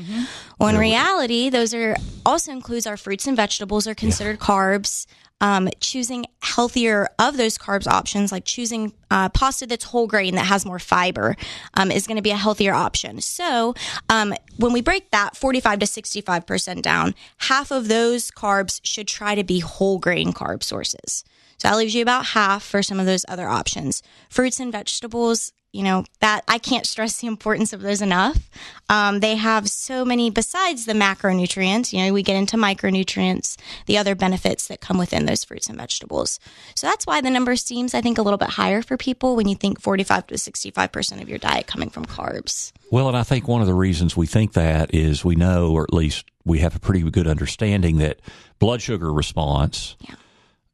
Well, 0.59 0.69
in 0.69 0.77
reality, 0.77 1.49
those 1.49 1.73
are 1.73 1.95
also 2.25 2.51
includes 2.51 2.87
our 2.87 2.97
fruits 2.97 3.27
and 3.27 3.35
vegetables 3.35 3.87
are 3.87 3.95
considered 3.95 4.39
carbs. 4.39 5.05
Um, 5.41 5.69
choosing 5.79 6.25
healthier 6.41 7.07
of 7.17 7.37
those 7.37 7.57
carbs 7.57 7.87
options, 7.87 8.29
like 8.29 8.43
choosing 8.43 8.91
uh, 9.09 9.29
pasta 9.29 9.65
that's 9.65 9.85
whole 9.85 10.05
grain 10.05 10.35
that 10.35 10.45
has 10.47 10.65
more 10.65 10.79
fiber, 10.79 11.37
um, 11.75 11.91
is 11.91 12.07
going 12.07 12.17
to 12.17 12.21
be 12.21 12.31
a 12.31 12.35
healthier 12.35 12.73
option. 12.73 13.21
So, 13.21 13.73
um, 14.09 14.33
when 14.57 14.73
we 14.73 14.81
break 14.81 15.11
that 15.11 15.37
45 15.37 15.79
to 15.79 15.85
65% 15.85 16.81
down, 16.81 17.15
half 17.37 17.71
of 17.71 17.87
those 17.87 18.31
carbs 18.31 18.81
should 18.83 19.07
try 19.07 19.33
to 19.33 19.45
be 19.45 19.59
whole 19.59 19.97
grain 19.97 20.33
carb 20.33 20.61
sources. 20.61 21.23
So 21.59 21.67
that 21.67 21.77
leaves 21.77 21.94
you 21.94 22.01
about 22.01 22.27
half 22.27 22.63
for 22.63 22.81
some 22.81 23.00
of 23.00 23.06
those 23.06 23.25
other 23.27 23.47
options. 23.47 24.01
Fruits 24.29 24.59
and 24.59 24.71
vegetables, 24.71 25.51
you 25.73 25.83
know, 25.83 26.06
that 26.19 26.44
I 26.47 26.57
can't 26.57 26.85
stress 26.85 27.19
the 27.19 27.27
importance 27.27 27.73
of 27.73 27.81
those 27.81 28.01
enough. 28.01 28.50
Um, 28.88 29.19
they 29.19 29.35
have 29.35 29.69
so 29.69 30.03
many, 30.06 30.29
besides 30.29 30.85
the 30.85 30.94
macronutrients, 30.94 31.91
you 31.91 32.03
know, 32.03 32.13
we 32.13 32.23
get 32.23 32.38
into 32.38 32.56
micronutrients, 32.57 33.57
the 33.85 33.97
other 33.97 34.15
benefits 34.15 34.67
that 34.67 34.79
come 34.79 34.97
within 34.97 35.25
those 35.25 35.44
fruits 35.44 35.67
and 35.67 35.77
vegetables. 35.77 36.39
So 36.75 36.88
that's 36.88 37.06
why 37.06 37.19
the 37.21 37.29
number 37.29 37.56
seems, 37.57 37.94
I 37.94 38.01
think, 38.01 38.17
a 38.17 38.21
little 38.21 38.38
bit 38.39 38.51
higher 38.51 38.81
for 38.81 38.97
people 38.97 39.35
when 39.35 39.47
you 39.47 39.56
think 39.56 39.81
45 39.81 40.27
to 40.27 40.35
65% 40.35 41.21
of 41.21 41.29
your 41.29 41.38
diet 41.38 41.67
coming 41.67 41.89
from 41.89 42.06
carbs. 42.06 42.71
Well, 42.89 43.09
and 43.09 43.18
I 43.18 43.23
think 43.23 43.47
one 43.47 43.61
of 43.61 43.68
the 43.68 43.73
reasons 43.75 44.16
we 44.18 44.28
think 44.28 44.54
that 44.54 44.95
is 44.95 45.25
we 45.25 45.35
know, 45.35 45.71
or 45.71 45.83
at 45.83 45.94
least 45.94 46.25
we 46.45 46.59
have 46.59 46.75
a 46.75 46.80
pretty 46.80 47.07
good 47.11 47.28
understanding 47.28 47.97
that 47.97 48.21
blood 48.59 48.81
sugar 48.81 49.13
response 49.13 49.97
Yeah. 49.99 50.16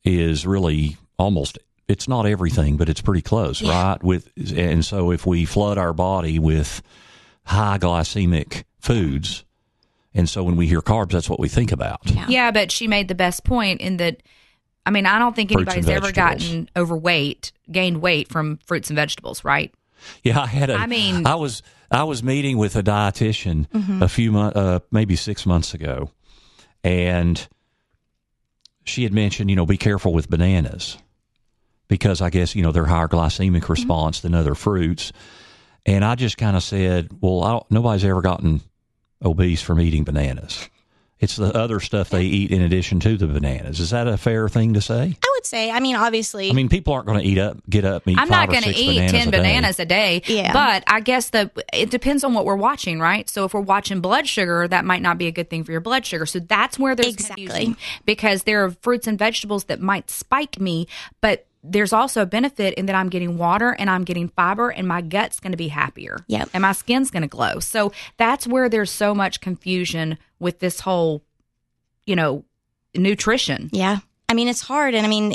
Is 0.05 0.45
really 0.45 0.95
almost 1.19 1.57
it's 1.87 2.07
not 2.07 2.25
everything, 2.25 2.77
but 2.77 2.89
it's 2.89 3.01
pretty 3.01 3.21
close, 3.21 3.61
Yeah. 3.61 3.91
right? 3.91 4.03
With 4.03 4.31
and 4.55 4.83
so 4.85 5.11
if 5.11 5.25
we 5.25 5.45
flood 5.45 5.77
our 5.77 5.93
body 5.93 6.39
with 6.39 6.81
high 7.43 7.77
glycemic 7.77 8.63
foods, 8.79 9.43
and 10.13 10.29
so 10.29 10.43
when 10.43 10.55
we 10.55 10.67
hear 10.67 10.81
carbs, 10.81 11.11
that's 11.11 11.29
what 11.29 11.39
we 11.39 11.49
think 11.49 11.71
about. 11.71 11.99
Yeah. 12.05 12.25
yeah 12.29 12.51
but 12.51 12.71
she 12.71 12.87
made 12.87 13.07
the 13.07 13.15
best 13.15 13.43
point 13.43 13.81
in 13.81 13.97
that 13.97 14.21
i 14.85 14.91
mean 14.91 15.05
i 15.07 15.17
don't 15.19 15.35
think 15.35 15.51
Fruits 15.51 15.73
anybody's 15.73 15.89
ever 15.89 16.11
gotten 16.11 16.69
overweight 16.77 17.51
gained 17.71 18.01
weight 18.01 18.29
from 18.29 18.57
fruits 18.65 18.89
and 18.89 18.95
vegetables 18.95 19.43
right 19.43 19.73
Yeah, 20.23 20.39
I 20.41 20.45
had 20.47 20.69
a. 20.69 20.75
I 20.75 20.85
mean- 20.85 21.25
I 21.25 21.35
was 21.35 21.63
I 21.91 22.03
was 22.03 22.21
meeting 22.23 22.57
with 22.57 22.75
a 22.75 22.83
dietitian 22.83 23.65
a 24.01 24.07
few 24.07 24.31
months, 24.31 24.55
uh, 24.57 24.79
maybe 24.91 25.15
six 25.15 25.45
months 25.45 25.73
ago, 25.73 26.09
and 26.83 27.47
she 28.85 29.03
had 29.03 29.13
mentioned, 29.13 29.49
you 29.49 29.55
know, 29.55 29.65
be 29.65 29.77
careful 29.77 30.13
with 30.13 30.29
bananas 30.29 30.97
because 31.87 32.21
I 32.21 32.29
guess 32.29 32.55
you 32.55 32.63
know 32.63 32.71
they're 32.71 32.85
higher 32.85 33.07
glycemic 33.07 33.59
mm-hmm. 33.59 33.73
response 33.73 34.21
than 34.21 34.33
other 34.33 34.55
fruits, 34.55 35.11
and 35.85 36.03
I 36.03 36.15
just 36.15 36.37
kind 36.37 36.55
of 36.55 36.63
said, 36.63 37.09
well, 37.21 37.43
I 37.43 37.51
don't, 37.51 37.71
nobody's 37.71 38.05
ever 38.05 38.21
gotten 38.21 38.61
obese 39.23 39.61
from 39.61 39.79
eating 39.81 40.03
bananas. 40.03 40.69
It's 41.17 41.37
the 41.37 41.55
other 41.57 41.79
stuff 41.79 42.09
they 42.09 42.23
eat 42.23 42.51
in 42.51 42.61
addition 42.61 42.99
to 42.99 43.15
the 43.15 43.25
bananas. 43.25 43.79
Is 43.79 43.91
that 43.91 44.05
a 44.05 44.17
fair 44.17 44.49
thing 44.49 44.73
to 44.73 44.81
say? 44.81 45.15
I 45.23 45.31
would 45.37 45.45
say, 45.45 45.71
I 45.71 45.79
mean, 45.79 45.95
obviously, 45.95 46.49
I 46.49 46.53
mean, 46.53 46.67
people 46.67 46.93
aren't 46.93 47.07
going 47.07 47.19
to 47.21 47.25
eat 47.25 47.37
up, 47.37 47.57
get 47.69 47.85
up, 47.85 48.05
eat 48.05 48.17
I'm 48.17 48.27
five 48.27 48.49
not 48.49 48.49
or 48.49 48.51
going 48.51 48.63
to 48.63 48.69
six 48.69 48.79
eat 48.81 48.95
bananas 48.95 49.11
10 49.11 49.21
a 49.27 49.31
day. 49.31 49.37
bananas 49.37 49.79
a 49.79 49.85
day. 49.85 50.21
Yeah. 50.27 50.51
But 50.51 50.83
I 50.87 50.99
guess 50.99 51.29
the 51.29 51.49
it 51.71 51.89
depends 51.89 52.25
on 52.25 52.33
what 52.33 52.43
we're 52.45 52.57
watching, 52.57 52.99
right? 52.99 53.29
So 53.29 53.45
if 53.45 53.53
we're 53.53 53.61
watching 53.61 54.01
blood 54.01 54.27
sugar, 54.27 54.67
that 54.67 54.83
might 54.83 55.01
not 55.01 55.17
be 55.17 55.27
a 55.27 55.31
good 55.31 55.49
thing 55.49 55.63
for 55.63 55.71
your 55.71 55.79
blood 55.81 56.05
sugar. 56.05 56.25
So 56.25 56.39
that's 56.39 56.77
where 56.77 56.95
there's 56.95 57.13
Exactly. 57.13 57.45
confusion 57.47 57.77
because 58.05 58.43
there 58.43 58.65
are 58.65 58.71
fruits 58.81 59.07
and 59.07 59.17
vegetables 59.17 59.63
that 59.65 59.79
might 59.79 60.09
spike 60.09 60.59
me, 60.59 60.85
but 61.21 61.47
there's 61.67 61.93
also 61.93 62.21
a 62.21 62.25
benefit 62.25 62.73
in 62.75 62.85
that 62.85 62.95
I'm 62.95 63.09
getting 63.09 63.37
water 63.37 63.75
and 63.77 63.89
I'm 63.89 64.03
getting 64.03 64.29
fiber 64.29 64.69
and 64.69 64.87
my 64.87 65.01
gut's 65.01 65.39
going 65.39 65.51
to 65.51 65.57
be 65.57 65.69
happier. 65.69 66.23
Yep. 66.27 66.49
And 66.53 66.61
my 66.61 66.71
skin's 66.71 67.11
going 67.11 67.23
to 67.23 67.27
glow. 67.27 67.59
So 67.59 67.91
that's 68.17 68.47
where 68.47 68.69
there's 68.69 68.91
so 68.91 69.15
much 69.15 69.41
confusion 69.41 70.17
with 70.39 70.59
this 70.59 70.81
whole, 70.81 71.23
you 72.05 72.15
know, 72.15 72.45
nutrition. 72.95 73.69
Yeah. 73.71 73.99
I 74.29 74.33
mean, 74.33 74.47
it's 74.47 74.61
hard. 74.61 74.95
And 74.95 75.05
I 75.05 75.09
mean, 75.09 75.33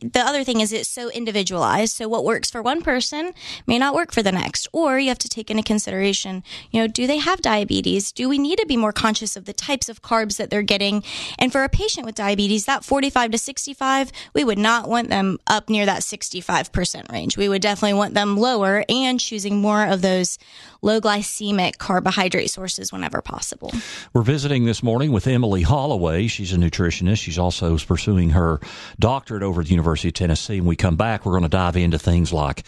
the 0.00 0.20
other 0.20 0.44
thing 0.44 0.60
is 0.60 0.72
it's 0.72 0.88
so 0.88 1.10
individualized. 1.10 1.94
So 1.94 2.08
what 2.08 2.24
works 2.24 2.50
for 2.50 2.62
one 2.62 2.82
person 2.82 3.32
may 3.66 3.78
not 3.78 3.94
work 3.94 4.12
for 4.12 4.22
the 4.22 4.32
next. 4.32 4.68
Or 4.72 4.98
you 4.98 5.08
have 5.08 5.18
to 5.18 5.28
take 5.28 5.50
into 5.50 5.62
consideration, 5.62 6.44
you 6.70 6.80
know, 6.80 6.86
do 6.86 7.06
they 7.06 7.18
have 7.18 7.40
diabetes? 7.42 8.12
Do 8.12 8.28
we 8.28 8.38
need 8.38 8.58
to 8.58 8.66
be 8.66 8.76
more 8.76 8.92
conscious 8.92 9.36
of 9.36 9.44
the 9.44 9.52
types 9.52 9.88
of 9.88 10.02
carbs 10.02 10.36
that 10.36 10.50
they're 10.50 10.62
getting? 10.62 11.02
And 11.38 11.50
for 11.50 11.64
a 11.64 11.68
patient 11.68 12.06
with 12.06 12.14
diabetes, 12.14 12.66
that 12.66 12.84
45 12.84 13.32
to 13.32 13.38
65, 13.38 14.12
we 14.34 14.44
would 14.44 14.58
not 14.58 14.88
want 14.88 15.08
them 15.08 15.38
up 15.46 15.68
near 15.68 15.86
that 15.86 16.02
65% 16.02 17.10
range. 17.10 17.36
We 17.36 17.48
would 17.48 17.62
definitely 17.62 17.98
want 17.98 18.14
them 18.14 18.36
lower 18.36 18.84
and 18.88 19.18
choosing 19.18 19.60
more 19.60 19.84
of 19.84 20.02
those 20.02 20.38
low 20.80 21.00
glycemic 21.00 21.78
carbohydrate 21.78 22.50
sources 22.50 22.92
whenever 22.92 23.20
possible. 23.20 23.72
We're 24.12 24.22
visiting 24.22 24.64
this 24.64 24.82
morning 24.82 25.10
with 25.10 25.26
Emily 25.26 25.62
Holloway. 25.62 26.28
She's 26.28 26.52
a 26.52 26.56
nutritionist. 26.56 27.18
She's 27.18 27.38
also 27.38 27.76
pursuing 27.78 28.30
her 28.30 28.60
doctorate 29.00 29.42
over 29.42 29.60
at 29.60 29.66
the 29.66 29.70
University 29.70 29.87
of 29.92 30.12
Tennessee. 30.12 30.60
When 30.60 30.68
we 30.68 30.76
come 30.76 30.96
back, 30.96 31.24
we're 31.24 31.32
going 31.32 31.42
to 31.42 31.48
dive 31.48 31.76
into 31.76 31.98
things 31.98 32.32
like 32.32 32.64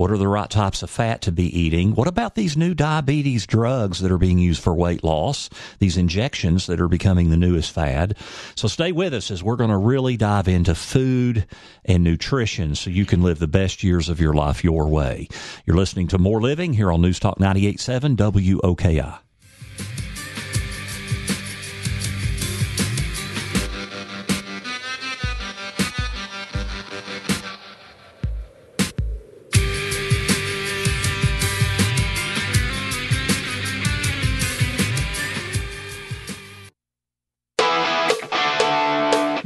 what 0.00 0.10
are 0.10 0.16
the 0.16 0.28
right 0.28 0.48
types 0.48 0.82
of 0.82 0.88
fat 0.88 1.20
to 1.20 1.30
be 1.30 1.44
eating? 1.60 1.94
What 1.94 2.08
about 2.08 2.34
these 2.34 2.56
new 2.56 2.72
diabetes 2.72 3.46
drugs 3.46 4.00
that 4.00 4.10
are 4.10 4.16
being 4.16 4.38
used 4.38 4.62
for 4.62 4.74
weight 4.74 5.04
loss? 5.04 5.50
These 5.78 5.98
injections 5.98 6.68
that 6.68 6.80
are 6.80 6.88
becoming 6.88 7.28
the 7.28 7.36
newest 7.36 7.70
fad. 7.70 8.16
So 8.54 8.66
stay 8.66 8.92
with 8.92 9.12
us 9.12 9.30
as 9.30 9.42
we're 9.42 9.56
going 9.56 9.68
to 9.68 9.76
really 9.76 10.16
dive 10.16 10.48
into 10.48 10.74
food 10.74 11.46
and 11.84 12.02
nutrition 12.02 12.76
so 12.76 12.88
you 12.88 13.04
can 13.04 13.22
live 13.22 13.40
the 13.40 13.46
best 13.46 13.84
years 13.84 14.08
of 14.08 14.20
your 14.20 14.32
life 14.32 14.64
your 14.64 14.88
way. 14.88 15.28
You're 15.66 15.76
listening 15.76 16.08
to 16.08 16.18
More 16.18 16.40
Living 16.40 16.72
here 16.72 16.90
on 16.90 17.02
News 17.02 17.20
Talk 17.20 17.38
987 17.38 18.16
WOKI. 18.16 19.29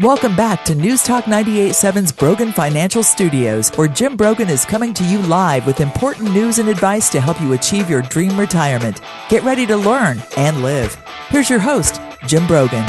Welcome 0.04 0.36
back 0.36 0.66
to 0.66 0.74
News 0.74 1.02
Talk 1.02 1.24
987's 1.24 2.12
Brogan 2.12 2.52
Financial 2.52 3.02
Studios, 3.02 3.70
where 3.70 3.88
Jim 3.88 4.18
Brogan 4.18 4.50
is 4.50 4.66
coming 4.66 4.92
to 4.92 5.02
you 5.02 5.18
live 5.20 5.66
with 5.66 5.80
important 5.80 6.30
news 6.34 6.58
and 6.58 6.68
advice 6.68 7.08
to 7.08 7.22
help 7.22 7.40
you 7.40 7.54
achieve 7.54 7.88
your 7.88 8.02
dream 8.02 8.38
retirement. 8.38 9.00
Get 9.30 9.42
ready 9.44 9.64
to 9.64 9.78
learn 9.78 10.22
and 10.36 10.62
live. 10.62 10.94
Here's 11.28 11.48
your 11.48 11.58
host, 11.58 12.02
Jim 12.26 12.46
Brogan. 12.46 12.84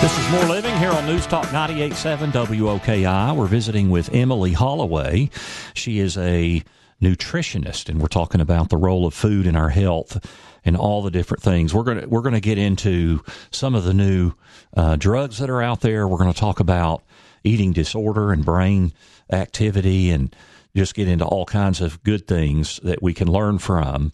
This 0.00 0.18
is 0.18 0.30
More 0.32 0.46
Living 0.46 0.76
here 0.78 0.90
on 0.90 1.06
News 1.06 1.24
Talk 1.24 1.44
987 1.52 2.32
WOKI. 2.32 3.36
We're 3.36 3.46
visiting 3.46 3.90
with 3.90 4.12
Emily 4.12 4.54
Holloway. 4.54 5.30
She 5.74 6.00
is 6.00 6.18
a 6.18 6.64
nutritionist, 7.04 7.88
and 7.88 8.00
we're 8.00 8.08
talking 8.08 8.40
about 8.40 8.70
the 8.70 8.76
role 8.76 9.06
of 9.06 9.14
food 9.14 9.46
in 9.46 9.56
our 9.56 9.68
health 9.68 10.24
and 10.64 10.76
all 10.76 11.02
the 11.02 11.10
different 11.10 11.42
things. 11.42 11.74
We're 11.74 11.84
gonna 11.84 12.08
we're 12.08 12.22
gonna 12.22 12.40
get 12.40 12.58
into 12.58 13.22
some 13.50 13.74
of 13.74 13.84
the 13.84 13.94
new 13.94 14.32
uh, 14.76 14.96
drugs 14.96 15.38
that 15.38 15.50
are 15.50 15.62
out 15.62 15.80
there. 15.80 16.08
We're 16.08 16.18
gonna 16.18 16.32
talk 16.32 16.60
about 16.60 17.02
eating 17.44 17.72
disorder 17.72 18.32
and 18.32 18.44
brain 18.44 18.92
activity, 19.30 20.10
and 20.10 20.34
just 20.76 20.94
get 20.94 21.08
into 21.08 21.24
all 21.24 21.44
kinds 21.44 21.80
of 21.80 22.02
good 22.02 22.26
things 22.26 22.80
that 22.82 23.02
we 23.02 23.14
can 23.14 23.28
learn 23.28 23.58
from. 23.58 24.12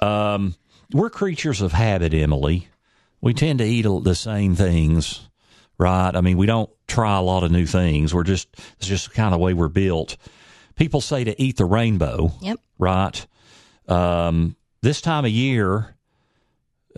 Um, 0.00 0.54
we're 0.92 1.10
creatures 1.10 1.60
of 1.60 1.72
habit, 1.72 2.14
Emily. 2.14 2.68
We 3.20 3.34
tend 3.34 3.58
to 3.58 3.64
eat 3.64 3.86
the 4.02 4.14
same 4.14 4.54
things, 4.54 5.28
right? 5.78 6.14
I 6.14 6.20
mean, 6.20 6.36
we 6.36 6.46
don't 6.46 6.70
try 6.86 7.16
a 7.16 7.22
lot 7.22 7.42
of 7.42 7.50
new 7.50 7.66
things. 7.66 8.14
We're 8.14 8.22
just 8.22 8.48
it's 8.78 8.86
just 8.86 9.12
kind 9.12 9.34
of 9.34 9.40
way 9.40 9.54
we're 9.54 9.68
built. 9.68 10.16
People 10.76 11.00
say 11.00 11.24
to 11.24 11.40
eat 11.42 11.56
the 11.56 11.64
rainbow, 11.64 12.32
Yep. 12.40 12.58
right? 12.78 13.26
Um, 13.88 14.56
this 14.82 15.00
time 15.00 15.24
of 15.24 15.30
year, 15.30 15.94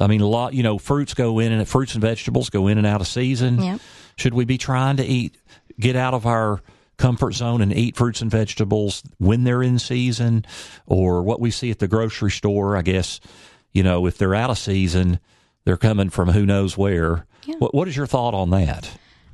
I 0.01 0.07
mean, 0.07 0.21
a 0.21 0.27
lot, 0.27 0.53
you 0.55 0.63
know, 0.63 0.79
fruits 0.79 1.15
go 1.15 1.39
in 1.39 1.53
and 1.53 1.67
fruits 1.67 1.95
and 1.95 2.03
vegetables 2.03 2.51
go 2.51 2.67
in 2.69 2.79
and 2.79 2.87
out 2.87 3.01
of 3.01 3.07
season. 3.07 3.63
Yep. 3.63 3.81
Should 4.17 4.35
we 4.35 4.45
be 4.45 4.59
trying 4.59 4.97
to 4.99 5.05
eat, 5.05 5.37
get 5.79 5.97
out 5.97 6.15
of 6.15 6.27
our 6.27 6.61
comfort 6.97 7.35
zone 7.35 7.61
and 7.63 7.73
eat 7.73 7.97
fruits 7.97 8.21
and 8.21 8.31
vegetables 8.31 9.03
when 9.19 9.45
they're 9.45 9.63
in 9.63 9.79
season 9.79 10.45
or 10.87 11.23
what 11.23 11.41
we 11.41 11.51
see 11.51 11.71
at 11.71 11.79
the 11.79 11.89
grocery 11.89 12.31
store? 12.31 12.77
I 12.77 12.83
guess, 12.83 13.21
you 13.73 13.83
know, 13.83 14.07
if 14.07 14.19
they're 14.19 14.35
out 14.35 14.51
of 14.51 14.59
season, 14.59 15.21
they're 15.65 15.77
coming 15.77 16.11
from 16.11 16.31
who 16.31 16.45
knows 16.47 16.77
where. 16.77 17.27
What, 17.59 17.75
what 17.75 17.89
is 17.89 17.97
your 17.97 18.07
thought 18.07 18.35
on 18.35 18.51
that? 18.51 18.91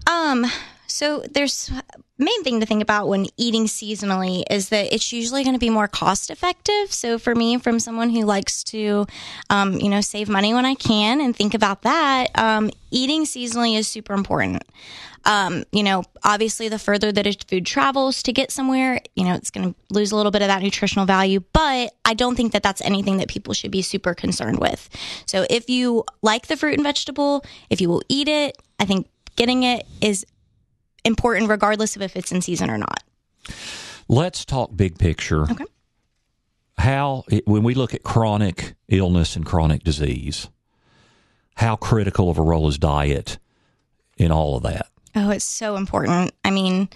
Um, 0.06 0.46
so 0.86 1.20
there's 1.30 1.70
main 2.18 2.44
thing 2.44 2.60
to 2.60 2.66
think 2.66 2.82
about 2.82 3.08
when 3.08 3.26
eating 3.36 3.66
seasonally 3.66 4.44
is 4.50 4.68
that 4.68 4.92
it's 4.94 5.12
usually 5.12 5.42
going 5.42 5.54
to 5.54 5.60
be 5.60 5.70
more 5.70 5.88
cost 5.88 6.30
effective. 6.30 6.92
So 6.92 7.18
for 7.18 7.34
me, 7.34 7.58
from 7.58 7.80
someone 7.80 8.10
who 8.10 8.24
likes 8.24 8.62
to, 8.64 9.06
um, 9.50 9.74
you 9.74 9.88
know, 9.88 10.00
save 10.00 10.28
money 10.28 10.54
when 10.54 10.64
I 10.64 10.74
can 10.74 11.20
and 11.20 11.34
think 11.34 11.54
about 11.54 11.82
that, 11.82 12.36
um, 12.38 12.70
eating 12.90 13.24
seasonally 13.24 13.76
is 13.76 13.88
super 13.88 14.14
important. 14.14 14.62
Um, 15.26 15.64
you 15.72 15.82
know, 15.82 16.04
obviously, 16.22 16.68
the 16.68 16.78
further 16.78 17.10
that 17.10 17.26
a 17.26 17.34
food 17.48 17.64
travels 17.64 18.22
to 18.24 18.32
get 18.32 18.52
somewhere, 18.52 19.00
you 19.16 19.24
know, 19.24 19.34
it's 19.34 19.50
going 19.50 19.72
to 19.72 19.74
lose 19.90 20.12
a 20.12 20.16
little 20.16 20.30
bit 20.30 20.42
of 20.42 20.48
that 20.48 20.62
nutritional 20.62 21.06
value. 21.06 21.40
But 21.52 21.94
I 22.04 22.14
don't 22.14 22.36
think 22.36 22.52
that 22.52 22.62
that's 22.62 22.82
anything 22.82 23.16
that 23.16 23.28
people 23.28 23.54
should 23.54 23.70
be 23.70 23.82
super 23.82 24.14
concerned 24.14 24.60
with. 24.60 24.88
So 25.26 25.46
if 25.48 25.70
you 25.70 26.04
like 26.20 26.48
the 26.48 26.56
fruit 26.56 26.74
and 26.74 26.82
vegetable, 26.82 27.44
if 27.70 27.80
you 27.80 27.88
will 27.88 28.02
eat 28.08 28.28
it, 28.28 28.60
I 28.78 28.84
think 28.84 29.08
getting 29.36 29.62
it 29.62 29.86
is 30.00 30.26
important 31.04 31.48
regardless 31.48 31.96
of 31.96 32.02
if 32.02 32.16
it's 32.16 32.32
in 32.32 32.40
season 32.40 32.70
or 32.70 32.78
not. 32.78 33.02
Let's 34.08 34.44
talk 34.44 34.70
big 34.74 34.98
picture. 34.98 35.42
Okay. 35.50 35.64
How, 36.78 37.24
it, 37.30 37.46
when 37.46 37.62
we 37.62 37.74
look 37.74 37.94
at 37.94 38.02
chronic 38.02 38.74
illness 38.88 39.36
and 39.36 39.46
chronic 39.46 39.84
disease, 39.84 40.48
how 41.56 41.76
critical 41.76 42.30
of 42.30 42.38
a 42.38 42.42
role 42.42 42.68
is 42.68 42.78
diet 42.78 43.38
in 44.16 44.32
all 44.32 44.56
of 44.56 44.64
that? 44.64 44.86
Oh, 45.14 45.30
it's 45.30 45.44
so 45.44 45.76
important. 45.76 46.32
I 46.44 46.50
mean, 46.50 46.88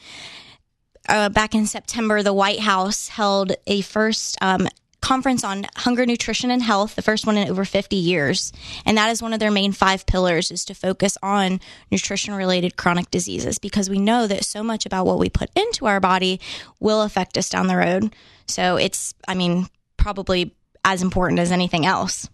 uh, 1.09 1.29
back 1.29 1.55
in 1.55 1.67
September, 1.67 2.23
the 2.23 2.33
White 2.33 2.61
House 2.61 3.09
held 3.09 3.53
a 3.67 3.81
first 3.83 4.37
um, 4.41 4.69
conference 5.01 5.45
on 5.45 5.67
hunger, 5.77 6.05
nutrition, 6.05 6.51
and 6.51 6.63
health, 6.63 6.95
the 6.97 7.03
first 7.03 7.27
one 7.27 7.37
in 7.37 7.49
over 7.49 7.65
50 7.65 7.97
years. 7.97 8.53
And 8.85 8.97
that 8.99 9.11
is 9.11 9.23
one 9.23 9.33
of 9.33 9.41
their 9.41 9.51
main 9.51 9.73
five 9.73 10.07
pillars 10.07 10.51
is 10.51 10.65
to 10.67 10.75
focus 10.75 11.17
on 11.23 11.61
nutrition 11.91 12.35
related 12.35 12.77
chronic 12.77 13.11
diseases 13.11 13.59
because 13.59 13.89
we 13.89 13.99
know 13.99 14.27
that 14.27 14.45
so 14.45 14.63
much 14.63 14.87
about 14.87 15.07
what 15.07 15.19
we 15.19 15.29
put 15.31 15.51
into 15.55 15.87
our 15.87 16.01
body 16.01 16.41
will 16.81 17.03
affect 17.03 17.39
us 17.39 17.49
down 17.49 17.69
the 17.69 17.77
road. 17.77 18.15
So 18.47 18.77
it's, 18.77 19.15
I 19.29 19.35
mean, 19.35 19.69
probably 19.97 20.55
as 20.85 21.03
important 21.03 21.39
as 21.41 21.53
anything 21.53 21.87
else. 21.87 22.29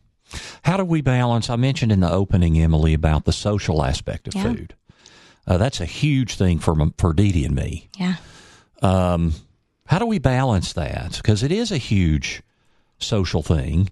How 0.62 0.76
do 0.76 0.85
we 0.85 1.00
balance? 1.02 1.50
I 1.50 1.56
mentioned 1.56 1.92
in 1.92 2.00
the 2.00 2.11
opening, 2.11 2.59
Emily, 2.59 2.94
about 2.94 3.25
the 3.25 3.33
social 3.33 3.85
aspect 3.85 4.26
of 4.28 4.35
Yeah. 4.35 4.42
food. 4.42 4.75
Uh, 5.47 5.59
that's 5.59 5.80
a 5.80 5.85
huge 5.87 6.37
thing 6.37 6.59
for 6.59 6.75
for 6.97 7.12
Dee 7.12 7.30
Dee 7.30 7.44
and 7.44 7.54
me. 7.54 7.88
Yeah. 7.99 8.14
Um, 8.80 9.35
how 9.87 9.99
do 9.99 10.06
we 10.06 10.18
balance 10.18 10.73
that? 10.73 11.16
Because 11.16 11.42
it 11.42 11.52
is 11.52 11.71
a 11.71 11.76
huge 11.76 12.42
social 12.99 13.43
thing. 13.43 13.91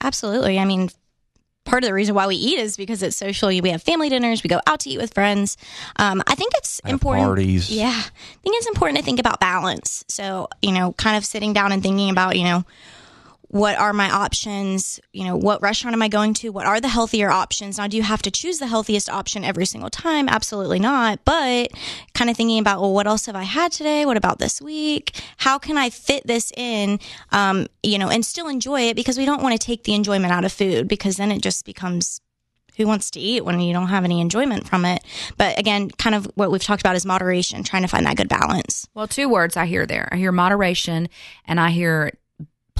Absolutely. 0.00 0.58
I 0.58 0.64
mean, 0.64 0.90
part 1.64 1.82
of 1.82 1.88
the 1.88 1.94
reason 1.94 2.14
why 2.14 2.26
we 2.26 2.36
eat 2.36 2.58
is 2.58 2.76
because 2.76 3.02
it's 3.02 3.16
social. 3.16 3.48
We 3.48 3.70
have 3.70 3.82
family 3.82 4.08
dinners, 4.08 4.42
we 4.42 4.48
go 4.48 4.60
out 4.66 4.80
to 4.80 4.90
eat 4.90 4.98
with 4.98 5.12
friends. 5.14 5.56
Um, 5.96 6.22
I 6.26 6.34
think 6.34 6.52
it's 6.56 6.80
Have 6.84 6.92
important. 6.92 7.26
parties. 7.26 7.70
Yeah. 7.70 7.88
I 7.88 8.38
think 8.42 8.56
it's 8.56 8.68
important 8.68 8.98
to 8.98 9.04
think 9.04 9.18
about 9.18 9.40
balance. 9.40 10.04
So, 10.08 10.48
you 10.62 10.72
know, 10.72 10.92
kind 10.92 11.16
of 11.16 11.24
sitting 11.24 11.52
down 11.52 11.72
and 11.72 11.82
thinking 11.82 12.10
about, 12.10 12.36
you 12.38 12.44
know, 12.44 12.64
what 13.48 13.78
are 13.78 13.92
my 13.92 14.10
options? 14.10 14.98
You 15.12 15.24
know, 15.24 15.36
what 15.36 15.62
restaurant 15.62 15.94
am 15.94 16.02
I 16.02 16.08
going 16.08 16.34
to? 16.34 16.50
What 16.50 16.66
are 16.66 16.80
the 16.80 16.88
healthier 16.88 17.30
options? 17.30 17.78
Now, 17.78 17.86
do 17.86 17.96
you 17.96 18.02
have 18.02 18.22
to 18.22 18.30
choose 18.30 18.58
the 18.58 18.66
healthiest 18.66 19.08
option 19.08 19.44
every 19.44 19.66
single 19.66 19.90
time? 19.90 20.28
Absolutely 20.28 20.78
not. 20.78 21.24
But 21.24 21.70
kind 22.14 22.28
of 22.28 22.36
thinking 22.36 22.58
about, 22.58 22.80
well, 22.80 22.92
what 22.92 23.06
else 23.06 23.26
have 23.26 23.36
I 23.36 23.44
had 23.44 23.72
today? 23.72 24.04
What 24.04 24.16
about 24.16 24.38
this 24.38 24.60
week? 24.60 25.20
How 25.38 25.58
can 25.58 25.78
I 25.78 25.90
fit 25.90 26.26
this 26.26 26.52
in, 26.56 26.98
um, 27.30 27.66
you 27.82 27.98
know, 27.98 28.08
and 28.08 28.24
still 28.24 28.48
enjoy 28.48 28.82
it? 28.88 28.96
Because 28.96 29.18
we 29.18 29.24
don't 29.24 29.42
want 29.42 29.58
to 29.58 29.64
take 29.64 29.84
the 29.84 29.94
enjoyment 29.94 30.32
out 30.32 30.44
of 30.44 30.52
food 30.52 30.88
because 30.88 31.16
then 31.16 31.30
it 31.30 31.42
just 31.42 31.64
becomes 31.64 32.20
who 32.76 32.86
wants 32.86 33.10
to 33.12 33.20
eat 33.20 33.44
when 33.44 33.58
you 33.58 33.72
don't 33.72 33.88
have 33.88 34.04
any 34.04 34.20
enjoyment 34.20 34.68
from 34.68 34.84
it. 34.84 35.02
But 35.36 35.58
again, 35.58 35.90
kind 35.90 36.14
of 36.14 36.30
what 36.34 36.50
we've 36.50 36.62
talked 36.62 36.82
about 36.82 36.96
is 36.96 37.06
moderation, 37.06 37.62
trying 37.62 37.82
to 37.82 37.88
find 37.88 38.04
that 38.06 38.16
good 38.16 38.28
balance. 38.28 38.86
Well, 38.94 39.08
two 39.08 39.28
words 39.28 39.56
I 39.56 39.66
hear 39.66 39.86
there. 39.86 40.08
I 40.12 40.16
hear 40.16 40.32
moderation 40.32 41.08
and 41.46 41.58
I 41.58 41.70
hear 41.70 42.12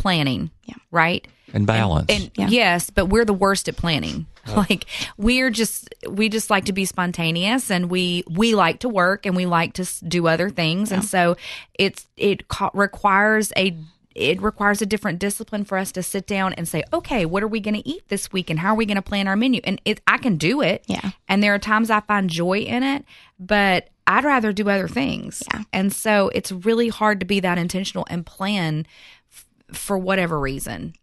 planning. 0.07 0.51
Yeah. 0.65 0.75
Right? 0.91 1.27
And 1.53 1.67
balance. 1.67 2.07
And 2.09 2.31
Yeah. 2.37 2.49
yes, 2.49 2.91
but 2.91 3.07
we're 3.07 3.25
the 3.25 3.33
worst 3.35 3.69
at 3.69 3.77
planning. 3.77 4.27
Oh. 4.49 4.65
Like 4.69 4.87
we're 5.17 5.51
just 5.51 5.93
we 6.09 6.29
just 6.29 6.51
like 6.51 6.67
to 6.67 6.73
be 6.73 6.85
spontaneous 6.85 7.69
and 7.71 7.91
we 7.91 8.23
we 8.31 8.55
like 8.55 8.79
to 8.81 8.89
work 8.89 9.27
and 9.27 9.35
we 9.35 9.45
like 9.47 9.73
to 9.75 9.85
do 10.07 10.29
other 10.29 10.51
things 10.51 10.93
and 10.93 11.05
so 11.05 11.37
it's 11.75 12.07
it 12.17 12.47
co- 12.47 12.71
requires 12.73 13.53
a 13.57 13.77
it 14.15 14.41
requires 14.41 14.81
a 14.81 14.87
different 14.87 15.19
discipline 15.19 15.65
for 15.65 15.77
us 15.77 15.93
to 15.93 16.03
sit 16.03 16.27
down 16.27 16.53
and 16.55 16.67
say, 16.67 16.83
okay, 16.93 17.27
what 17.27 17.43
are 17.43 17.49
we 17.49 17.61
going 17.61 17.75
to 17.75 17.87
eat 17.87 18.09
this 18.09 18.33
week 18.33 18.49
and 18.49 18.59
how 18.61 18.71
are 18.73 18.75
we 18.77 18.87
going 18.87 18.97
to 18.97 19.03
plan 19.03 19.29
our 19.29 19.37
menu? 19.37 19.61
And 19.65 19.79
it, 19.85 20.01
I 20.07 20.17
can 20.17 20.37
do 20.39 20.63
it. 20.63 20.85
Yeah. 20.87 21.11
And 21.29 21.43
there 21.43 21.53
are 21.55 21.59
times 21.59 21.91
I 21.91 22.01
find 22.01 22.31
joy 22.31 22.61
in 22.61 22.83
it, 22.83 23.05
but 23.39 23.89
I'd 24.07 24.25
rather 24.25 24.55
do 24.55 24.71
other 24.71 24.89
things. 24.89 25.43
Yeah. 25.53 25.65
And 25.73 25.93
so 25.93 26.31
it's 26.35 26.51
really 26.51 26.89
hard 26.89 27.21
to 27.21 27.27
be 27.27 27.41
that 27.41 27.59
intentional 27.59 28.07
and 28.09 28.25
plan 28.25 28.87
f- 28.87 29.16
for 29.73 29.99
whatever 29.99 30.39
reason. 30.39 30.95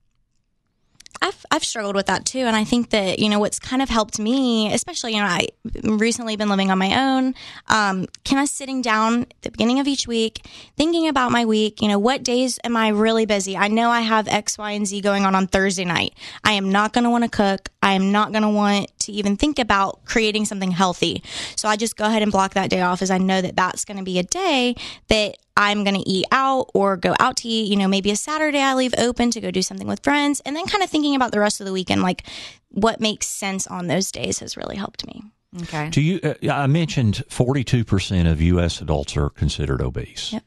I've 1.23 1.45
I've 1.51 1.63
struggled 1.63 1.95
with 1.95 2.07
that 2.07 2.25
too, 2.25 2.39
and 2.39 2.55
I 2.55 2.65
think 2.65 2.89
that 2.89 3.17
you 3.19 3.29
know 3.29 3.39
what's 3.39 3.57
kind 3.57 3.81
of 3.81 3.89
helped 3.89 4.19
me, 4.19 4.73
especially 4.73 5.13
you 5.13 5.19
know 5.19 5.25
I 5.25 5.47
recently 5.83 6.35
been 6.35 6.49
living 6.49 6.69
on 6.69 6.77
my 6.77 7.15
own. 7.15 7.33
Um, 7.69 8.07
kind 8.25 8.41
of 8.41 8.49
sitting 8.49 8.81
down 8.81 9.21
at 9.21 9.41
the 9.41 9.51
beginning 9.51 9.79
of 9.79 9.87
each 9.87 10.05
week, 10.05 10.45
thinking 10.75 11.07
about 11.07 11.31
my 11.31 11.45
week. 11.45 11.81
You 11.81 11.87
know, 11.87 11.97
what 11.97 12.23
days 12.23 12.59
am 12.65 12.75
I 12.75 12.89
really 12.89 13.25
busy? 13.25 13.55
I 13.55 13.69
know 13.69 13.89
I 13.89 14.01
have 14.01 14.27
X, 14.27 14.57
Y, 14.57 14.71
and 14.71 14.85
Z 14.85 14.99
going 14.99 15.25
on 15.25 15.33
on 15.33 15.47
Thursday 15.47 15.85
night. 15.85 16.13
I 16.43 16.53
am 16.53 16.69
not 16.69 16.91
going 16.91 17.05
to 17.05 17.09
want 17.09 17.23
to 17.23 17.29
cook. 17.29 17.69
I 17.83 17.93
am 17.93 18.11
not 18.11 18.31
going 18.31 18.43
to 18.43 18.49
want 18.49 18.97
to 18.99 19.11
even 19.11 19.35
think 19.35 19.59
about 19.59 20.05
creating 20.05 20.45
something 20.45 20.71
healthy. 20.71 21.21
So 21.55 21.67
I 21.67 21.75
just 21.75 21.97
go 21.97 22.05
ahead 22.05 22.21
and 22.23 22.31
block 22.31 22.53
that 22.53 22.69
day 22.69 22.81
off, 22.81 23.01
as 23.01 23.11
I 23.11 23.17
know 23.17 23.41
that 23.41 23.55
that's 23.55 23.83
going 23.85 23.97
to 23.97 24.03
be 24.03 24.17
a 24.17 24.23
day 24.23 24.75
that 25.09 25.35
I'm 25.57 25.83
going 25.83 26.01
to 26.01 26.09
eat 26.09 26.25
out 26.31 26.71
or 26.73 26.97
go 26.97 27.13
out 27.19 27.37
to 27.37 27.47
eat. 27.47 27.69
You 27.69 27.75
know, 27.75 27.87
maybe 27.89 28.09
a 28.09 28.15
Saturday 28.15 28.59
I 28.59 28.73
leave 28.73 28.93
open 28.97 29.29
to 29.31 29.41
go 29.41 29.51
do 29.51 29.61
something 29.61 29.87
with 29.87 30.01
friends. 30.01 30.41
And 30.45 30.55
then 30.55 30.65
kind 30.65 30.83
of 30.83 30.89
thinking 30.89 31.13
about 31.13 31.31
the 31.31 31.39
rest 31.39 31.59
of 31.59 31.67
the 31.67 31.73
weekend, 31.73 32.01
like 32.01 32.23
what 32.69 32.99
makes 33.01 33.27
sense 33.27 33.67
on 33.67 33.87
those 33.87 34.11
days 34.11 34.39
has 34.39 34.55
really 34.57 34.77
helped 34.77 35.05
me. 35.05 35.21
Okay. 35.63 35.89
Do 35.89 36.01
you? 36.01 36.19
Uh, 36.23 36.33
I 36.49 36.65
mentioned 36.65 37.23
forty-two 37.29 37.85
percent 37.85 38.27
of 38.27 38.41
U.S. 38.41 38.81
adults 38.81 39.15
are 39.15 39.29
considered 39.29 39.81
obese. 39.81 40.33
Yep. 40.33 40.43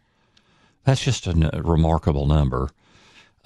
That's 0.84 1.04
just 1.04 1.26
a 1.28 1.30
n- 1.30 1.50
remarkable 1.62 2.26
number. 2.26 2.70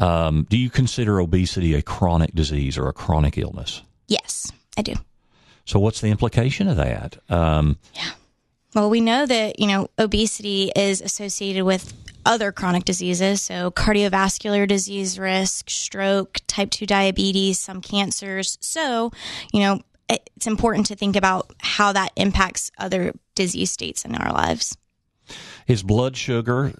Um, 0.00 0.46
do 0.48 0.56
you 0.56 0.70
consider 0.70 1.20
obesity 1.20 1.74
a 1.74 1.82
chronic 1.82 2.34
disease 2.34 2.78
or 2.78 2.88
a 2.88 2.92
chronic 2.92 3.36
illness? 3.38 3.82
Yes, 4.08 4.50
I 4.76 4.82
do. 4.82 4.94
So, 5.64 5.78
what's 5.78 6.00
the 6.00 6.08
implication 6.08 6.66
of 6.68 6.76
that? 6.76 7.18
Um, 7.28 7.78
Well, 8.74 8.88
we 8.88 9.00
know 9.00 9.26
that, 9.26 9.58
you 9.58 9.66
know, 9.66 9.88
obesity 9.98 10.70
is 10.76 11.00
associated 11.00 11.64
with 11.64 11.92
other 12.24 12.52
chronic 12.52 12.84
diseases. 12.84 13.42
So, 13.42 13.70
cardiovascular 13.70 14.66
disease 14.66 15.18
risk, 15.18 15.68
stroke, 15.68 16.38
type 16.46 16.70
2 16.70 16.86
diabetes, 16.86 17.58
some 17.58 17.80
cancers. 17.80 18.56
So, 18.60 19.10
you 19.52 19.60
know, 19.60 19.80
it's 20.08 20.46
important 20.46 20.86
to 20.86 20.96
think 20.96 21.16
about 21.16 21.52
how 21.58 21.92
that 21.92 22.12
impacts 22.16 22.70
other 22.78 23.12
disease 23.34 23.70
states 23.70 24.04
in 24.04 24.14
our 24.14 24.32
lives. 24.32 24.76
Is 25.70 25.84
blood 25.84 26.16
sugar 26.16 26.72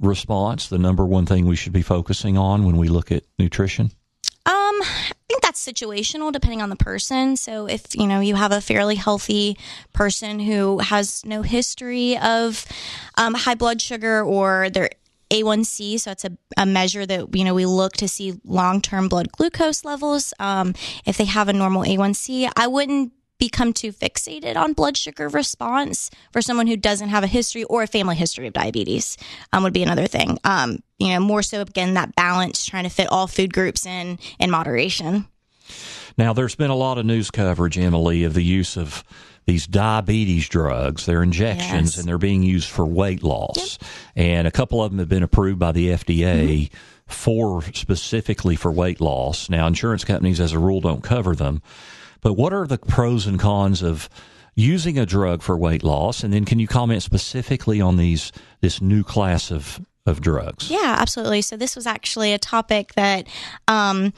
response 0.00 0.68
the 0.68 0.78
number 0.78 1.04
one 1.04 1.26
thing 1.26 1.44
we 1.44 1.54
should 1.54 1.72
be 1.72 1.82
focusing 1.82 2.38
on 2.38 2.64
when 2.64 2.78
we 2.78 2.88
look 2.88 3.12
at 3.12 3.22
nutrition? 3.38 3.90
Um, 4.46 4.54
I 4.80 5.12
think 5.28 5.42
that's 5.42 5.64
situational 5.64 6.32
depending 6.32 6.62
on 6.62 6.70
the 6.70 6.76
person. 6.76 7.36
So 7.36 7.66
if, 7.66 7.94
you 7.94 8.06
know, 8.06 8.20
you 8.20 8.36
have 8.36 8.50
a 8.50 8.62
fairly 8.62 8.94
healthy 8.94 9.58
person 9.92 10.40
who 10.40 10.78
has 10.78 11.26
no 11.26 11.42
history 11.42 12.16
of 12.16 12.64
um, 13.18 13.34
high 13.34 13.54
blood 13.54 13.82
sugar 13.82 14.22
or 14.22 14.70
their 14.70 14.88
A1C, 15.30 16.00
so 16.00 16.10
it's 16.12 16.24
a, 16.24 16.30
a 16.56 16.64
measure 16.64 17.04
that, 17.04 17.36
you 17.36 17.44
know, 17.44 17.52
we 17.52 17.66
look 17.66 17.92
to 17.94 18.08
see 18.08 18.40
long 18.44 18.80
term 18.80 19.10
blood 19.10 19.30
glucose 19.30 19.84
levels. 19.84 20.32
Um, 20.38 20.74
if 21.04 21.18
they 21.18 21.26
have 21.26 21.48
a 21.48 21.52
normal 21.52 21.82
A1C, 21.82 22.50
I 22.56 22.66
wouldn't 22.66 23.12
become 23.38 23.72
too 23.72 23.92
fixated 23.92 24.56
on 24.56 24.72
blood 24.72 24.96
sugar 24.96 25.28
response 25.28 26.10
for 26.32 26.42
someone 26.42 26.66
who 26.66 26.76
doesn't 26.76 27.08
have 27.08 27.22
a 27.24 27.28
history 27.28 27.64
or 27.64 27.82
a 27.82 27.86
family 27.86 28.16
history 28.16 28.46
of 28.46 28.52
diabetes 28.52 29.16
um, 29.52 29.62
would 29.62 29.72
be 29.72 29.82
another 29.82 30.06
thing. 30.06 30.38
Um, 30.44 30.82
you 30.98 31.08
know, 31.08 31.20
more 31.20 31.42
so 31.42 31.60
again 31.60 31.94
that 31.94 32.14
balance, 32.16 32.64
trying 32.64 32.84
to 32.84 32.90
fit 32.90 33.08
all 33.10 33.26
food 33.26 33.52
groups 33.52 33.86
in 33.86 34.18
in 34.38 34.50
moderation. 34.50 35.26
Now, 36.16 36.32
there's 36.32 36.56
been 36.56 36.70
a 36.70 36.74
lot 36.76 36.98
of 36.98 37.06
news 37.06 37.30
coverage, 37.30 37.78
Emily, 37.78 38.24
of 38.24 38.34
the 38.34 38.42
use 38.42 38.76
of 38.76 39.04
these 39.46 39.66
diabetes 39.68 40.48
drugs. 40.48 41.06
They're 41.06 41.22
injections 41.22 41.92
Yes. 41.92 41.98
and 41.98 42.08
they're 42.08 42.18
being 42.18 42.42
used 42.42 42.68
for 42.68 42.84
weight 42.84 43.22
loss. 43.22 43.78
And 44.16 44.48
a 44.48 44.50
couple 44.50 44.82
of 44.82 44.90
them 44.90 44.98
have 44.98 45.08
been 45.08 45.22
approved 45.22 45.60
by 45.60 45.70
the 45.72 45.88
FDA 45.90 46.70
for 47.06 47.62
specifically 47.72 48.56
for 48.56 48.72
weight 48.72 49.00
loss. 49.00 49.48
Now, 49.48 49.66
insurance 49.68 50.04
companies, 50.04 50.40
as 50.40 50.52
a 50.52 50.58
rule, 50.58 50.80
don't 50.80 51.02
cover 51.04 51.34
them. 51.36 51.62
But 52.20 52.34
what 52.34 52.52
are 52.52 52.66
the 52.66 52.78
pros 52.78 53.26
and 53.26 53.38
cons 53.38 53.82
of 53.82 54.08
using 54.54 54.98
a 54.98 55.06
drug 55.06 55.42
for 55.42 55.56
weight 55.56 55.84
loss? 55.84 56.22
And 56.22 56.32
then 56.32 56.44
can 56.44 56.58
you 56.58 56.66
comment 56.66 57.02
specifically 57.02 57.80
on 57.80 57.96
these 57.96 58.32
this 58.60 58.80
new 58.80 59.04
class 59.04 59.50
of 59.50 59.80
of 60.08 60.20
drugs? 60.20 60.70
Yeah, 60.70 60.96
absolutely. 60.98 61.42
So 61.42 61.56
this 61.56 61.76
was 61.76 61.86
actually 61.86 62.32
a 62.32 62.38
topic 62.38 62.94
that, 62.94 63.26
um, 63.68 64.12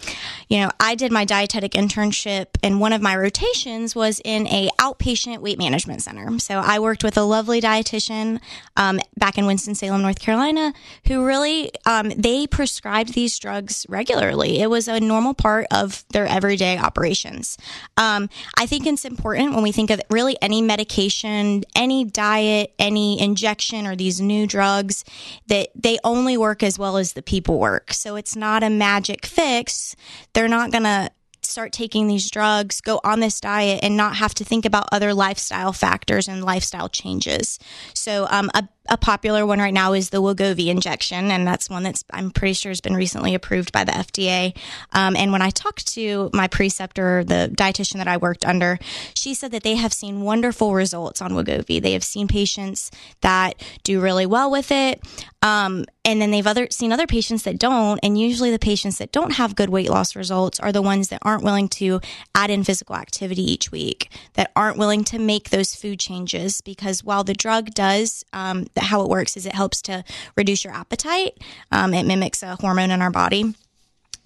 you 0.48 0.60
know, 0.60 0.70
I 0.80 0.94
did 0.94 1.12
my 1.12 1.24
dietetic 1.24 1.72
internship, 1.72 2.46
and 2.62 2.80
one 2.80 2.92
of 2.92 3.02
my 3.02 3.16
rotations 3.16 3.94
was 3.94 4.20
in 4.24 4.46
a 4.46 4.70
outpatient 4.78 5.38
weight 5.40 5.58
management 5.58 6.02
center. 6.02 6.38
So 6.38 6.58
I 6.58 6.78
worked 6.78 7.04
with 7.04 7.16
a 7.16 7.22
lovely 7.22 7.60
dietitian 7.60 8.40
um, 8.76 9.00
back 9.16 9.36
in 9.36 9.46
Winston 9.46 9.74
Salem, 9.74 10.02
North 10.02 10.20
Carolina, 10.20 10.72
who 11.06 11.24
really 11.24 11.70
um, 11.86 12.10
they 12.10 12.46
prescribed 12.46 13.14
these 13.14 13.38
drugs 13.38 13.84
regularly. 13.88 14.60
It 14.60 14.70
was 14.70 14.88
a 14.88 15.00
normal 15.00 15.34
part 15.34 15.66
of 15.70 16.04
their 16.12 16.26
everyday 16.26 16.78
operations. 16.78 17.58
Um, 17.96 18.28
I 18.56 18.66
think 18.66 18.86
it's 18.86 19.04
important 19.04 19.54
when 19.54 19.62
we 19.62 19.72
think 19.72 19.90
of 19.90 20.00
really 20.10 20.36
any 20.40 20.62
medication, 20.62 21.64
any 21.74 22.04
diet, 22.04 22.72
any 22.78 23.20
injection, 23.20 23.86
or 23.86 23.96
these 23.96 24.20
new 24.20 24.46
drugs 24.46 25.04
that 25.48 25.68
they 25.82 25.98
only 26.04 26.36
work 26.36 26.62
as 26.62 26.78
well 26.78 26.96
as 26.96 27.12
the 27.12 27.22
people 27.22 27.58
work. 27.58 27.92
So 27.92 28.16
it's 28.16 28.36
not 28.36 28.62
a 28.62 28.70
magic 28.70 29.26
fix. 29.26 29.96
They're 30.32 30.48
not 30.48 30.70
going 30.70 30.84
to 30.84 31.10
start 31.42 31.72
taking 31.72 32.06
these 32.06 32.30
drugs, 32.30 32.80
go 32.80 33.00
on 33.02 33.20
this 33.20 33.40
diet, 33.40 33.80
and 33.82 33.96
not 33.96 34.16
have 34.16 34.34
to 34.34 34.44
think 34.44 34.64
about 34.64 34.88
other 34.92 35.14
lifestyle 35.14 35.72
factors 35.72 36.28
and 36.28 36.44
lifestyle 36.44 36.88
changes. 36.88 37.58
So, 37.94 38.26
um, 38.30 38.50
a, 38.54 38.68
a 38.88 38.96
popular 38.96 39.44
one 39.44 39.58
right 39.58 39.74
now 39.74 39.92
is 39.92 40.10
the 40.10 40.22
Wegovy 40.22 40.66
injection, 40.66 41.30
and 41.30 41.46
that's 41.46 41.68
one 41.68 41.82
that's 41.82 42.04
I'm 42.12 42.30
pretty 42.30 42.54
sure 42.54 42.70
has 42.70 42.80
been 42.80 42.94
recently 42.94 43.34
approved 43.34 43.72
by 43.72 43.84
the 43.84 43.92
FDA. 43.92 44.56
Um, 44.92 45.16
and 45.16 45.32
when 45.32 45.42
I 45.42 45.50
talked 45.50 45.86
to 45.94 46.30
my 46.32 46.48
preceptor, 46.48 47.22
the 47.22 47.50
dietitian 47.54 47.98
that 47.98 48.08
I 48.08 48.16
worked 48.16 48.44
under, 48.44 48.78
she 49.14 49.34
said 49.34 49.52
that 49.52 49.62
they 49.62 49.76
have 49.76 49.92
seen 49.92 50.22
wonderful 50.22 50.74
results 50.74 51.20
on 51.20 51.32
Wegovy. 51.32 51.80
They 51.80 51.92
have 51.92 52.04
seen 52.04 52.26
patients 52.26 52.90
that 53.20 53.62
do 53.84 54.00
really 54.00 54.26
well 54.26 54.50
with 54.50 54.72
it. 54.72 55.02
Um, 55.42 55.86
and 56.04 56.20
then 56.20 56.30
they've 56.30 56.46
other 56.46 56.66
seen 56.70 56.92
other 56.92 57.06
patients 57.06 57.44
that 57.44 57.58
don't, 57.58 57.98
and 58.02 58.18
usually 58.18 58.50
the 58.50 58.58
patients 58.58 58.98
that 58.98 59.12
don't 59.12 59.32
have 59.32 59.54
good 59.54 59.70
weight 59.70 59.88
loss 59.88 60.16
results 60.16 60.58
are 60.60 60.72
the 60.72 60.82
ones 60.82 61.08
that 61.08 61.20
aren't 61.22 61.44
willing 61.44 61.68
to 61.68 62.00
add 62.34 62.50
in 62.50 62.64
physical 62.64 62.96
activity 62.96 63.42
each 63.42 63.70
week, 63.70 64.10
that 64.34 64.50
aren't 64.56 64.78
willing 64.78 65.04
to 65.04 65.18
make 65.18 65.50
those 65.50 65.74
food 65.74 65.98
changes. 65.98 66.60
Because 66.60 67.04
while 67.04 67.24
the 67.24 67.34
drug 67.34 67.70
does, 67.70 68.24
um, 68.32 68.66
how 68.76 69.02
it 69.02 69.08
works 69.08 69.36
is 69.36 69.46
it 69.46 69.54
helps 69.54 69.82
to 69.82 70.04
reduce 70.36 70.64
your 70.64 70.72
appetite. 70.72 71.38
Um, 71.70 71.94
it 71.94 72.04
mimics 72.04 72.42
a 72.42 72.56
hormone 72.56 72.90
in 72.90 73.02
our 73.02 73.10
body. 73.10 73.54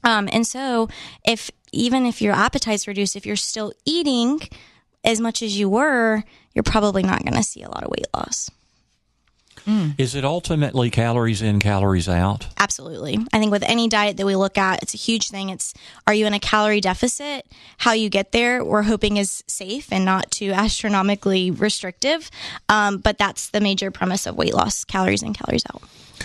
Um, 0.02 0.28
and 0.32 0.46
so, 0.46 0.88
if 1.26 1.50
even 1.72 2.06
if 2.06 2.22
your 2.22 2.34
appetite's 2.34 2.86
reduced, 2.86 3.16
if 3.16 3.26
you're 3.26 3.36
still 3.36 3.72
eating 3.84 4.40
as 5.02 5.20
much 5.20 5.42
as 5.42 5.58
you 5.58 5.68
were, 5.68 6.22
you're 6.54 6.62
probably 6.62 7.02
not 7.02 7.24
going 7.24 7.34
to 7.34 7.42
see 7.42 7.62
a 7.62 7.68
lot 7.68 7.82
of 7.82 7.90
weight 7.90 8.06
loss. 8.14 8.50
Is 9.66 10.14
it 10.14 10.24
ultimately 10.24 10.90
calories 10.90 11.40
in, 11.40 11.58
calories 11.58 12.08
out? 12.08 12.48
Absolutely. 12.58 13.18
I 13.32 13.38
think 13.38 13.50
with 13.50 13.62
any 13.62 13.88
diet 13.88 14.16
that 14.16 14.26
we 14.26 14.36
look 14.36 14.58
at, 14.58 14.82
it's 14.82 14.94
a 14.94 14.98
huge 14.98 15.28
thing. 15.28 15.50
It's 15.50 15.72
are 16.06 16.14
you 16.14 16.26
in 16.26 16.34
a 16.34 16.40
calorie 16.40 16.80
deficit? 16.80 17.46
How 17.78 17.92
you 17.92 18.08
get 18.08 18.32
there, 18.32 18.64
we're 18.64 18.82
hoping 18.82 19.16
is 19.16 19.42
safe 19.46 19.92
and 19.92 20.04
not 20.04 20.30
too 20.30 20.50
astronomically 20.52 21.50
restrictive. 21.50 22.30
Um, 22.68 22.98
but 22.98 23.18
that's 23.18 23.50
the 23.50 23.60
major 23.60 23.90
premise 23.90 24.26
of 24.26 24.36
weight 24.36 24.54
loss 24.54 24.84
calories 24.84 25.22
in, 25.22 25.32
calories 25.32 25.64
out. 25.72 25.82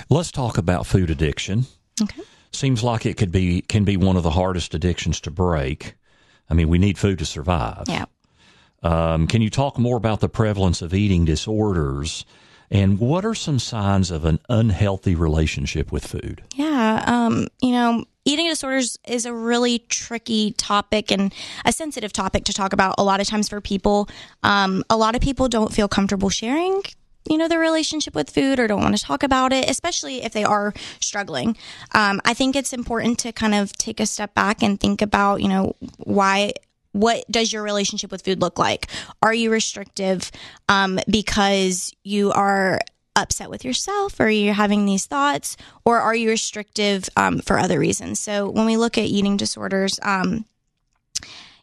Let's 0.10 0.32
talk 0.32 0.58
about 0.58 0.86
food 0.86 1.10
addiction. 1.10 1.66
Okay. 2.02 2.22
Seems 2.52 2.84
like 2.84 3.06
it 3.06 3.18
could 3.18 3.32
be 3.32 3.62
can 3.62 3.84
be 3.84 3.96
one 3.96 4.18
of 4.18 4.24
the 4.24 4.32
hardest 4.32 4.74
addictions 4.74 5.22
to 5.22 5.32
break. 5.32 5.96
I 6.50 6.56
mean, 6.56 6.68
we 6.68 6.78
need 6.78 6.98
food 6.98 7.20
to 7.20 7.26
survive. 7.26 7.84
Yeah. 7.88 8.06
Um, 8.82 9.28
can 9.28 9.42
you 9.42 9.50
talk 9.50 9.78
more 9.78 9.98
about 9.98 10.20
the 10.20 10.30
prevalence 10.30 10.82
of 10.82 10.94
eating 10.94 11.26
disorders 11.26 12.26
and 12.72 13.00
what 13.00 13.26
are 13.26 13.36
some 13.36 13.60
signs 13.60 14.12
of 14.12 14.26
an 14.26 14.40
unhealthy 14.50 15.16
relationship 15.16 15.92
with 15.92 16.06
food? 16.06 16.44
Yeah. 16.56 17.04
Um, 17.06 17.48
you 17.62 17.72
know, 17.72 18.06
eating 18.26 18.48
disorders 18.48 18.98
is 19.08 19.26
a 19.26 19.34
really 19.34 19.80
tricky 19.80 20.52
topic 20.54 21.12
and 21.12 21.34
a 21.66 21.72
sensitive 21.72 22.14
topic 22.14 22.46
to 22.46 22.54
talk 22.54 22.74
about 22.74 22.96
a 22.98 23.04
lot 23.04 23.20
of 23.20 23.28
times 23.28 23.50
for 23.50 23.60
people. 23.60 24.08
Um, 24.44 24.84
a 24.90 24.98
lot 24.98 25.16
of 25.16 25.22
people 25.22 25.48
don't 25.48 25.74
feel 25.74 25.88
comfortable 25.88 26.30
sharing 26.30 26.84
you 27.30 27.38
know 27.38 27.48
their 27.48 27.60
relationship 27.60 28.16
with 28.16 28.30
food 28.30 28.60
or 28.60 28.68
don't 28.68 28.82
want 28.82 28.98
to 28.98 29.04
talk 29.04 29.24
about 29.24 29.52
it 29.52 29.70
especially 29.70 30.24
if 30.24 30.32
they 30.32 30.44
are 30.44 30.74
struggling 31.00 31.56
um, 31.94 32.22
i 32.24 32.34
think 32.34 32.56
it's 32.56 32.72
important 32.72 33.20
to 33.20 33.32
kind 33.34 33.54
of 33.54 33.72
take 33.74 34.00
a 34.00 34.06
step 34.06 34.34
back 34.34 34.64
and 34.64 34.80
think 34.80 35.02
about 35.02 35.42
you 35.42 35.48
know 35.48 35.76
why 35.98 36.52
what 36.92 37.24
does 37.30 37.54
your 37.54 37.64
relationship 37.64 38.12
with 38.12 38.24
food 38.24 38.42
look 38.42 38.58
like 38.58 38.88
are 39.22 39.34
you 39.34 39.52
restrictive 39.52 40.32
um, 40.68 41.00
because 41.08 41.94
you 42.04 42.32
are 42.32 42.80
upset 43.20 43.50
with 43.50 43.66
yourself? 43.66 44.20
Or 44.20 44.30
you're 44.30 44.48
you 44.48 44.54
having 44.54 44.86
these 44.86 45.06
thoughts? 45.06 45.58
Or 45.86 46.00
are 46.00 46.16
you 46.16 46.30
restrictive 46.30 47.10
um, 47.16 47.40
for 47.40 47.60
other 47.60 47.80
reasons? 47.80 48.20
So 48.20 48.50
when 48.50 48.66
we 48.66 48.78
look 48.78 48.98
at 48.98 49.06
eating 49.06 49.38
disorders, 49.38 50.00
um, 50.04 50.46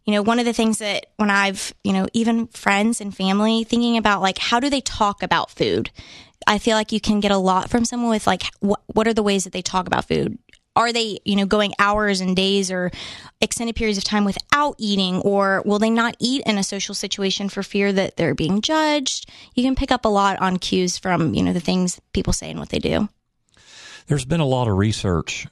you 0.05 0.13
know, 0.13 0.23
one 0.23 0.39
of 0.39 0.45
the 0.45 0.53
things 0.53 0.79
that 0.79 1.07
when 1.17 1.31
I've, 1.31 1.75
you 1.83 1.93
know, 1.93 2.07
even 2.13 2.47
friends 2.49 3.01
and 3.01 3.17
family 3.17 3.65
thinking 3.65 3.97
about 3.97 4.23
like, 4.23 4.39
how 4.39 4.61
do 4.61 4.71
they 4.71 4.81
talk 4.81 5.23
about 5.23 5.51
food? 5.51 5.91
I 6.47 6.59
feel 6.59 6.77
like 6.77 6.93
you 6.93 7.01
can 7.01 7.19
get 7.19 7.33
a 7.33 7.39
lot 7.39 7.71
from 7.71 7.85
someone 7.85 8.11
with 8.11 8.27
like, 8.27 8.45
what 8.61 9.09
are 9.09 9.15
the 9.15 9.23
ways 9.23 9.45
that 9.45 9.53
they 9.53 9.63
talk 9.63 9.89
about 9.89 10.07
food? 10.07 10.39
Are 10.77 10.93
they, 10.93 11.19
you 11.25 11.35
know, 11.35 11.47
going 11.47 11.73
hours 11.79 12.21
and 12.21 12.37
days 12.37 12.71
or 12.71 12.93
extended 13.41 13.75
periods 13.75 13.99
of 13.99 14.05
time 14.05 14.25
without 14.25 14.77
eating? 14.79 15.17
Or 15.23 15.63
will 15.65 15.79
they 15.79 15.91
not 15.91 16.17
eat 16.21 16.43
in 16.47 16.59
a 16.59 16.63
social 16.63 16.95
situation 16.95 17.49
for 17.49 17.63
fear 17.63 17.93
that 17.93 18.17
they're 18.17 18.35
being 18.35 18.61
judged? 18.61 19.31
You 19.55 19.65
can 19.65 19.75
pick 19.75 19.91
up 19.91 20.05
a 20.05 20.09
lot 20.09 20.39
on 20.41 20.59
cues 20.59 20.99
from, 20.99 21.35
you 21.35 21.43
know, 21.43 21.53
the 21.53 21.61
things 21.61 22.01
people 22.13 22.33
say 22.33 22.51
and 22.51 22.61
what 22.61 22.69
they 22.69 22.79
do. 22.79 23.09
There's 24.07 24.27
been 24.27 24.41
a 24.41 24.47
lot 24.47 24.69
of 24.69 24.77
research 24.77 25.49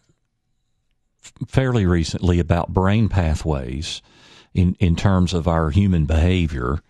fairly 1.49 1.87
recently 1.87 2.39
about 2.39 2.73
brain 2.73 3.09
pathways 3.09 4.03
in, 4.53 4.77
in 4.79 4.95
terms 4.95 5.35
of 5.35 5.49
our 5.49 5.71
human 5.71 6.05
behavior. 6.05 6.81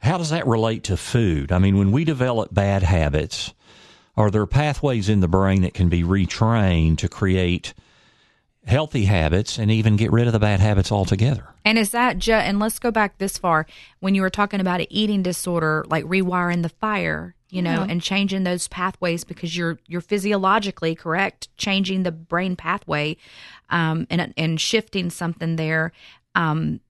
How 0.00 0.18
does 0.18 0.30
that 0.30 0.46
relate 0.46 0.84
to 0.84 0.96
food? 0.96 1.52
I 1.52 1.58
mean, 1.58 1.78
when 1.78 1.92
we 1.92 2.04
develop 2.04 2.52
bad 2.52 2.82
habits, 2.82 3.54
are 4.16 4.30
there 4.30 4.46
pathways 4.46 5.08
in 5.08 5.20
the 5.20 5.28
brain 5.28 5.62
that 5.62 5.74
can 5.74 5.88
be 5.88 6.02
retrained 6.02 6.98
to 6.98 7.08
create 7.08 7.72
healthy 8.64 9.06
habits 9.06 9.58
and 9.58 9.70
even 9.70 9.96
get 9.96 10.12
rid 10.12 10.26
of 10.26 10.32
the 10.32 10.38
bad 10.38 10.60
habits 10.60 10.92
altogether? 10.92 11.48
And 11.64 11.78
is 11.78 11.90
that 11.90 12.18
just, 12.18 12.46
and 12.46 12.58
let's 12.58 12.78
go 12.78 12.90
back 12.90 13.18
this 13.18 13.38
far 13.38 13.66
when 14.00 14.14
you 14.14 14.22
were 14.22 14.30
talking 14.30 14.60
about 14.60 14.80
an 14.80 14.86
eating 14.90 15.22
disorder, 15.22 15.84
like 15.88 16.04
rewiring 16.04 16.62
the 16.62 16.68
fire, 16.68 17.34
you 17.50 17.62
know, 17.62 17.84
and 17.88 18.00
changing 18.00 18.44
those 18.44 18.66
pathways 18.68 19.24
because 19.24 19.54
you're 19.54 19.78
you're 19.86 20.00
physiologically 20.00 20.94
correct, 20.94 21.54
changing 21.58 22.02
the 22.02 22.10
brain 22.10 22.56
pathway, 22.56 23.14
um, 23.68 24.06
and 24.08 24.32
and 24.38 24.58
shifting 24.58 25.10
something 25.10 25.56
there. 25.56 25.92
Um, 26.34 26.80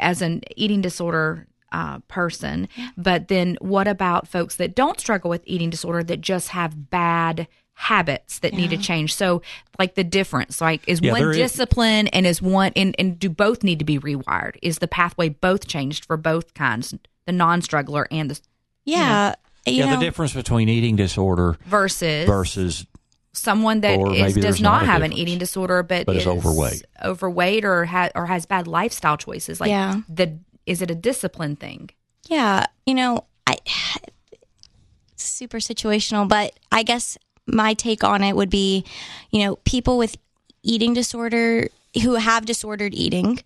as 0.00 0.22
an 0.22 0.40
eating 0.56 0.80
disorder 0.80 1.46
uh, 1.72 1.98
person. 2.08 2.68
But 2.96 3.28
then 3.28 3.56
what 3.60 3.88
about 3.88 4.28
folks 4.28 4.56
that 4.56 4.74
don't 4.74 4.98
struggle 5.00 5.28
with 5.30 5.42
eating 5.44 5.70
disorder 5.70 6.02
that 6.04 6.20
just 6.20 6.48
have 6.50 6.90
bad 6.90 7.48
habits 7.74 8.38
that 8.40 8.54
need 8.54 8.70
to 8.70 8.76
change? 8.78 9.14
So 9.14 9.42
like 9.78 9.94
the 9.94 10.04
difference, 10.04 10.60
like 10.60 10.82
is 10.86 11.00
Yeah, 11.00 11.12
one 11.12 11.20
there 11.20 11.30
is- 11.30 11.36
discipline 11.36 12.08
and 12.08 12.26
is 12.26 12.40
one 12.40 12.72
and, 12.76 12.94
and 12.98 13.18
do 13.18 13.28
both 13.28 13.62
need 13.62 13.78
to 13.80 13.84
be 13.84 13.98
rewired? 13.98 14.56
Is 14.62 14.78
the 14.78 14.88
pathway 14.88 15.28
both 15.28 15.66
changed 15.66 16.04
for 16.04 16.16
both 16.16 16.54
kinds, 16.54 16.94
the 17.26 17.32
non-struggler 17.32 18.06
and 18.10 18.30
the 18.30 18.40
Yeah. 18.84 19.34
You 19.66 19.72
yeah, 19.72 19.86
know, 19.86 19.98
the 19.98 20.04
difference 20.04 20.32
between 20.32 20.68
eating 20.68 20.94
disorder 20.94 21.56
versus 21.66 22.24
versus 22.28 22.86
someone 23.32 23.80
that 23.80 23.98
Or 23.98 24.14
is, 24.14 24.22
maybe 24.22 24.40
does 24.40 24.60
not 24.60 24.82
not 24.82 24.86
have 24.86 25.02
an 25.02 25.12
eating 25.12 25.38
disorder 25.38 25.82
but, 25.82 26.06
but 26.06 26.16
is 26.16 26.26
overweight. 26.26 26.84
overweight 27.04 27.64
or 27.64 27.84
ha- 27.84 28.10
or 28.14 28.26
has 28.26 28.46
bad 28.46 28.66
lifestyle 28.68 29.16
choices 29.16 29.60
like 29.60 29.68
Yeah. 29.70 30.00
the 30.08 30.38
is 30.66 30.82
it 30.82 30.90
a 30.90 30.94
discipline 30.94 31.56
thing? 31.56 31.90
Yeah, 32.28 32.66
you 32.84 32.94
know, 32.94 33.24
I 33.46 33.56
super 35.16 35.58
situational, 35.58 36.28
but 36.28 36.58
I 36.70 36.82
guess 36.82 37.16
my 37.46 37.74
take 37.74 38.04
on 38.04 38.22
it 38.22 38.36
would 38.36 38.50
be, 38.50 38.84
you 39.30 39.44
know, 39.44 39.56
people 39.64 39.98
with 39.98 40.16
eating 40.62 40.94
disorder 40.94 41.68
who 42.02 42.14
have 42.14 42.44
disordered 42.44 42.92
eating 42.92 43.38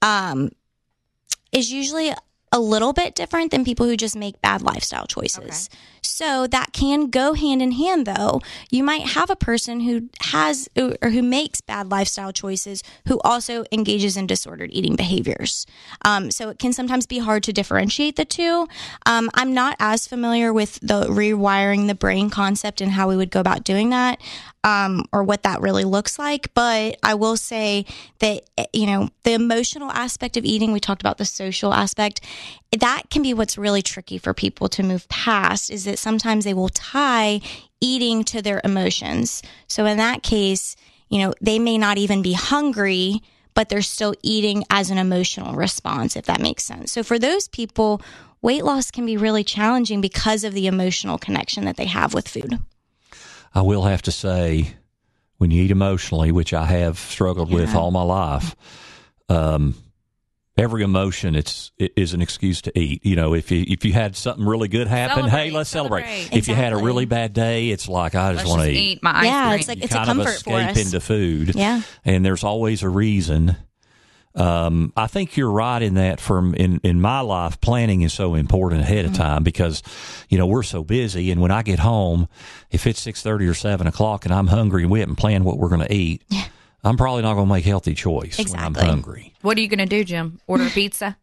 um 0.00 0.50
is 1.50 1.72
usually 1.72 2.12
a 2.52 2.60
little 2.60 2.92
bit 2.92 3.14
different 3.14 3.50
than 3.50 3.64
people 3.64 3.86
who 3.86 3.96
just 3.96 4.16
make 4.16 4.40
bad 4.40 4.62
lifestyle 4.62 5.06
choices. 5.06 5.68
So 6.02 6.46
that 6.46 6.72
can 6.72 7.10
go 7.10 7.34
hand 7.34 7.62
in 7.62 7.72
hand 7.72 8.06
though. 8.06 8.40
You 8.70 8.82
might 8.82 9.08
have 9.08 9.30
a 9.30 9.36
person 9.36 9.80
who 9.80 10.08
has 10.20 10.68
or 10.76 11.10
who 11.10 11.22
makes 11.22 11.60
bad 11.60 11.90
lifestyle 11.90 12.32
choices 12.32 12.82
who 13.06 13.20
also 13.20 13.64
engages 13.70 14.16
in 14.16 14.26
disordered 14.26 14.70
eating 14.72 14.96
behaviors. 14.96 15.66
Um, 16.04 16.30
so 16.30 16.48
it 16.48 16.58
can 16.58 16.72
sometimes 16.72 17.06
be 17.06 17.18
hard 17.18 17.42
to 17.44 17.52
differentiate 17.52 18.16
the 18.16 18.24
two. 18.24 18.66
Um, 19.06 19.30
I'm 19.34 19.52
not 19.52 19.76
as 19.78 20.06
familiar 20.06 20.52
with 20.52 20.80
the 20.80 21.02
rewiring 21.04 21.86
the 21.86 21.94
brain 21.94 22.30
concept 22.30 22.80
and 22.80 22.92
how 22.92 23.08
we 23.08 23.16
would 23.16 23.30
go 23.30 23.40
about 23.40 23.64
doing 23.64 23.90
that. 23.90 24.20
Um, 24.64 25.04
or 25.12 25.22
what 25.22 25.44
that 25.44 25.60
really 25.60 25.84
looks 25.84 26.18
like. 26.18 26.52
But 26.52 26.98
I 27.02 27.14
will 27.14 27.36
say 27.36 27.86
that, 28.18 28.42
eh, 28.58 28.66
you 28.72 28.86
know, 28.86 29.08
the 29.22 29.32
emotional 29.32 29.90
aspect 29.92 30.36
of 30.36 30.44
eating, 30.44 30.72
we 30.72 30.80
talked 30.80 31.00
about 31.00 31.16
the 31.16 31.24
social 31.24 31.72
aspect, 31.72 32.20
that 32.78 33.10
can 33.10 33.22
be 33.22 33.34
what's 33.34 33.58
really 33.58 33.82
tricky 33.82 34.18
for 34.18 34.34
people 34.34 34.68
to 34.68 34.82
move 34.82 35.08
past 35.08 35.70
is 35.70 35.84
that 35.84 35.98
sometimes 35.98 36.44
they 36.44 36.54
will 36.54 36.68
tie 36.68 37.40
eating 37.80 38.24
to 38.24 38.42
their 38.42 38.60
emotions. 38.64 39.42
So 39.66 39.86
in 39.86 39.96
that 39.98 40.22
case, 40.22 40.76
you 41.08 41.20
know, 41.20 41.32
they 41.40 41.58
may 41.58 41.78
not 41.78 41.98
even 41.98 42.22
be 42.22 42.34
hungry, 42.34 43.22
but 43.54 43.68
they're 43.68 43.82
still 43.82 44.14
eating 44.22 44.64
as 44.70 44.90
an 44.90 44.98
emotional 44.98 45.54
response, 45.54 46.16
if 46.16 46.26
that 46.26 46.40
makes 46.40 46.64
sense. 46.64 46.92
So 46.92 47.02
for 47.02 47.18
those 47.18 47.48
people, 47.48 48.02
weight 48.42 48.64
loss 48.64 48.90
can 48.90 49.06
be 49.06 49.16
really 49.16 49.44
challenging 49.44 50.00
because 50.00 50.44
of 50.44 50.54
the 50.54 50.66
emotional 50.66 51.18
connection 51.18 51.64
that 51.64 51.76
they 51.76 51.86
have 51.86 52.14
with 52.14 52.28
food. 52.28 52.58
I 53.54 53.62
will 53.62 53.82
have 53.84 54.02
to 54.02 54.12
say, 54.12 54.74
when 55.38 55.50
you 55.50 55.62
eat 55.62 55.70
emotionally, 55.70 56.32
which 56.32 56.52
I 56.52 56.66
have 56.66 56.98
struggled 56.98 57.50
with 57.52 57.74
all 57.74 57.90
my 57.90 58.02
life, 58.02 58.54
um, 59.28 59.74
every 60.58 60.82
emotion 60.82 61.34
it's 61.36 61.70
it 61.78 61.92
is 61.96 62.12
an 62.14 62.20
excuse 62.20 62.60
to 62.62 62.78
eat. 62.78 63.06
You 63.06 63.16
know, 63.16 63.32
if 63.34 63.50
you 63.50 63.64
if 63.66 63.84
you 63.84 63.92
had 63.92 64.16
something 64.16 64.44
really 64.44 64.68
good 64.68 64.88
happen, 64.88 65.28
hey, 65.28 65.50
let's 65.50 65.70
celebrate. 65.70 66.02
celebrate. 66.04 66.36
If 66.36 66.48
you 66.48 66.54
had 66.54 66.72
a 66.72 66.76
really 66.76 67.04
bad 67.06 67.32
day, 67.32 67.70
it's 67.70 67.88
like 67.88 68.14
I 68.14 68.34
just 68.34 68.46
want 68.46 68.62
to 68.62 68.70
eat. 68.70 68.76
eat 68.76 69.02
my 69.02 69.12
ice 69.20 69.24
Yeah, 69.24 69.46
cream 69.48 69.58
it's 69.60 69.68
like- 69.68 69.78
You 69.78 69.84
it's 69.84 69.94
a 69.94 70.04
comfort 70.04 70.36
of 70.36 70.42
for 70.42 70.52
us. 70.54 70.78
into 70.84 71.00
food. 71.00 71.54
Yeah. 71.54 71.82
and 72.04 72.24
there's 72.26 72.44
always 72.44 72.82
a 72.82 72.88
reason. 72.88 73.56
Um, 74.34 74.92
I 74.96 75.08
think 75.08 75.36
you're 75.36 75.50
right 75.50 75.82
in 75.82 75.94
that. 75.94 76.20
From 76.20 76.54
in 76.54 76.80
in 76.84 77.00
my 77.00 77.20
life, 77.20 77.60
planning 77.60 78.02
is 78.02 78.12
so 78.12 78.34
important 78.34 78.82
ahead 78.82 79.04
Mm-hmm. 79.04 79.14
of 79.14 79.18
time 79.18 79.42
because 79.42 79.82
you 80.28 80.38
know 80.38 80.46
we're 80.46 80.62
so 80.62 80.84
busy. 80.84 81.30
And 81.32 81.40
when 81.40 81.50
I 81.50 81.62
get 81.62 81.78
home, 81.80 82.28
if 82.70 82.86
it's 82.86 83.00
six 83.00 83.22
thirty 83.22 83.46
or 83.48 83.54
seven 83.54 83.86
o'clock 83.86 84.26
and 84.26 84.34
I'm 84.34 84.46
hungry 84.46 84.82
and 84.82 84.92
we 84.92 85.00
haven't 85.00 85.16
planned 85.16 85.44
what 85.44 85.58
we're 85.58 85.70
going 85.70 85.80
to 85.86 85.92
eat, 85.92 86.22
I'm 86.84 86.96
probably 86.96 87.22
not 87.22 87.34
going 87.34 87.46
to 87.48 87.52
make 87.52 87.64
a 87.64 87.68
healthy 87.68 87.94
choice 87.94 88.38
when 88.38 88.58
I'm 88.58 88.74
hungry. 88.74 89.34
what 89.42 89.58
are 89.58 89.60
you 89.60 89.68
going 89.68 89.78
to 89.78 89.86
do 89.86 90.04
jim? 90.04 90.40
Order 90.46 90.68
pizza 90.70 91.16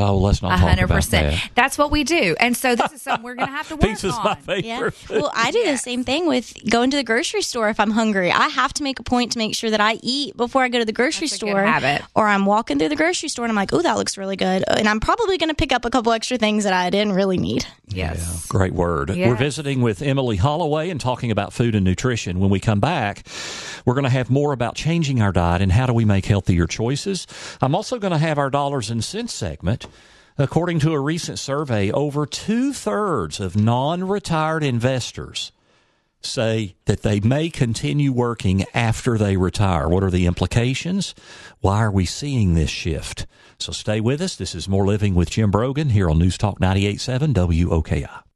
Oh, 0.00 0.16
let's 0.18 0.42
not 0.42 0.52
A 0.54 0.56
talk 0.60 0.68
hundred 0.68 0.84
about 0.84 0.94
percent. 0.96 1.34
that. 1.34 1.50
That's 1.54 1.78
what 1.78 1.90
we 1.90 2.04
do, 2.04 2.34
and 2.40 2.56
so 2.56 2.74
this 2.74 2.92
is 2.92 3.02
something 3.02 3.22
we're 3.24 3.34
going 3.34 3.48
to 3.48 3.54
have 3.54 3.68
to 3.68 3.76
work 3.76 3.82
Pizza's 3.82 4.14
on. 4.14 4.24
my 4.24 4.34
favorite. 4.36 4.64
Yeah. 4.64 4.90
Well, 5.20 5.30
I 5.34 5.50
do 5.50 5.62
the 5.64 5.76
same 5.76 6.04
thing 6.04 6.26
with 6.26 6.52
going 6.70 6.90
to 6.90 6.96
the 6.96 7.04
grocery 7.04 7.42
store 7.42 7.68
if 7.68 7.78
I'm 7.78 7.90
hungry. 7.90 8.32
I 8.32 8.48
have 8.48 8.72
to 8.74 8.82
make 8.82 8.98
a 8.98 9.02
point 9.02 9.32
to 9.32 9.38
make 9.38 9.54
sure 9.54 9.70
that 9.70 9.80
I 9.80 9.98
eat 10.02 10.36
before 10.36 10.62
I 10.62 10.68
go 10.68 10.78
to 10.78 10.84
the 10.84 10.92
grocery 10.92 11.26
That's 11.28 11.42
a 11.42 11.44
good 11.44 11.50
store. 11.50 11.62
habit. 11.62 12.02
Or 12.14 12.26
I'm 12.26 12.46
walking 12.46 12.78
through 12.78 12.88
the 12.88 12.96
grocery 12.96 13.28
store 13.28 13.44
and 13.44 13.52
I'm 13.52 13.56
like, 13.56 13.72
oh, 13.72 13.82
that 13.82 13.96
looks 13.96 14.16
really 14.16 14.36
good. 14.36 14.64
And 14.68 14.88
I'm 14.88 15.00
probably 15.00 15.36
going 15.38 15.48
to 15.50 15.54
pick 15.54 15.72
up 15.72 15.84
a 15.84 15.90
couple 15.90 16.12
extra 16.12 16.38
things 16.38 16.64
that 16.64 16.72
I 16.72 16.88
didn't 16.90 17.12
really 17.14 17.38
need. 17.38 17.66
Yes. 17.88 18.46
Great 18.46 18.72
word. 18.72 19.10
Yeah. 19.14 19.28
We're 19.28 19.34
visiting 19.36 19.82
with 19.82 20.00
Emily 20.02 20.36
Holloway 20.36 20.90
and 20.90 21.00
talking 21.00 21.30
about 21.30 21.52
food 21.52 21.74
and 21.74 21.84
nutrition. 21.84 22.38
When 22.40 22.50
we 22.50 22.60
come 22.60 22.80
back, 22.80 23.26
we're 23.84 23.94
going 23.94 24.04
to 24.04 24.10
have 24.10 24.30
more 24.30 24.52
about 24.52 24.74
changing 24.76 25.20
our 25.20 25.32
diet 25.32 25.60
and 25.62 25.72
how 25.72 25.86
do 25.86 25.92
we 25.92 26.04
make 26.04 26.26
healthier 26.26 26.66
choices. 26.66 27.26
I'm 27.60 27.74
also 27.74 27.98
going 27.98 28.12
to 28.12 28.18
have 28.18 28.38
our 28.38 28.50
dollars 28.50 28.90
and 28.90 29.02
cents 29.04 29.34
segment. 29.34 29.86
According 30.38 30.80
to 30.80 30.92
a 30.92 31.00
recent 31.00 31.38
survey, 31.38 31.90
over 31.90 32.24
two 32.24 32.72
thirds 32.72 33.40
of 33.40 33.56
non 33.56 34.08
retired 34.08 34.62
investors 34.62 35.52
say 36.22 36.74
that 36.84 37.02
they 37.02 37.20
may 37.20 37.50
continue 37.50 38.12
working 38.12 38.64
after 38.74 39.18
they 39.18 39.36
retire. 39.36 39.88
What 39.88 40.02
are 40.02 40.10
the 40.10 40.26
implications? 40.26 41.14
Why 41.60 41.82
are 41.82 41.90
we 41.90 42.04
seeing 42.04 42.54
this 42.54 42.70
shift? 42.70 43.26
So 43.58 43.72
stay 43.72 44.00
with 44.00 44.20
us. 44.20 44.36
This 44.36 44.54
is 44.54 44.68
More 44.68 44.86
Living 44.86 45.14
with 45.14 45.30
Jim 45.30 45.50
Brogan 45.50 45.90
here 45.90 46.08
on 46.10 46.18
News 46.18 46.38
Talk 46.38 46.58
98.7 46.58 47.34
WOKI. 47.34 48.29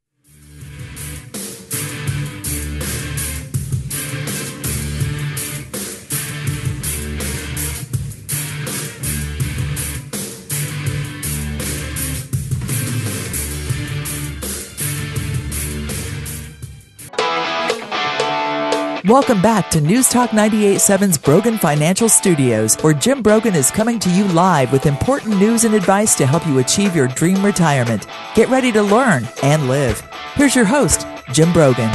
Welcome 19.04 19.42
back 19.42 19.68
to 19.72 19.82
News 19.82 20.08
Talk 20.08 20.30
98.7's 20.30 21.18
Brogan 21.18 21.58
Financial 21.58 22.08
Studios, 22.08 22.76
where 22.76 22.94
Jim 22.94 23.20
Brogan 23.20 23.54
is 23.54 23.70
coming 23.70 23.98
to 23.98 24.08
you 24.08 24.24
live 24.28 24.72
with 24.72 24.86
important 24.86 25.38
news 25.38 25.64
and 25.64 25.74
advice 25.74 26.14
to 26.14 26.24
help 26.24 26.46
you 26.46 26.58
achieve 26.58 26.96
your 26.96 27.08
dream 27.08 27.44
retirement. 27.44 28.06
Get 28.34 28.48
ready 28.48 28.72
to 28.72 28.80
learn 28.80 29.28
and 29.42 29.68
live. 29.68 30.00
Here's 30.32 30.56
your 30.56 30.64
host, 30.64 31.06
Jim 31.34 31.52
Brogan. 31.52 31.90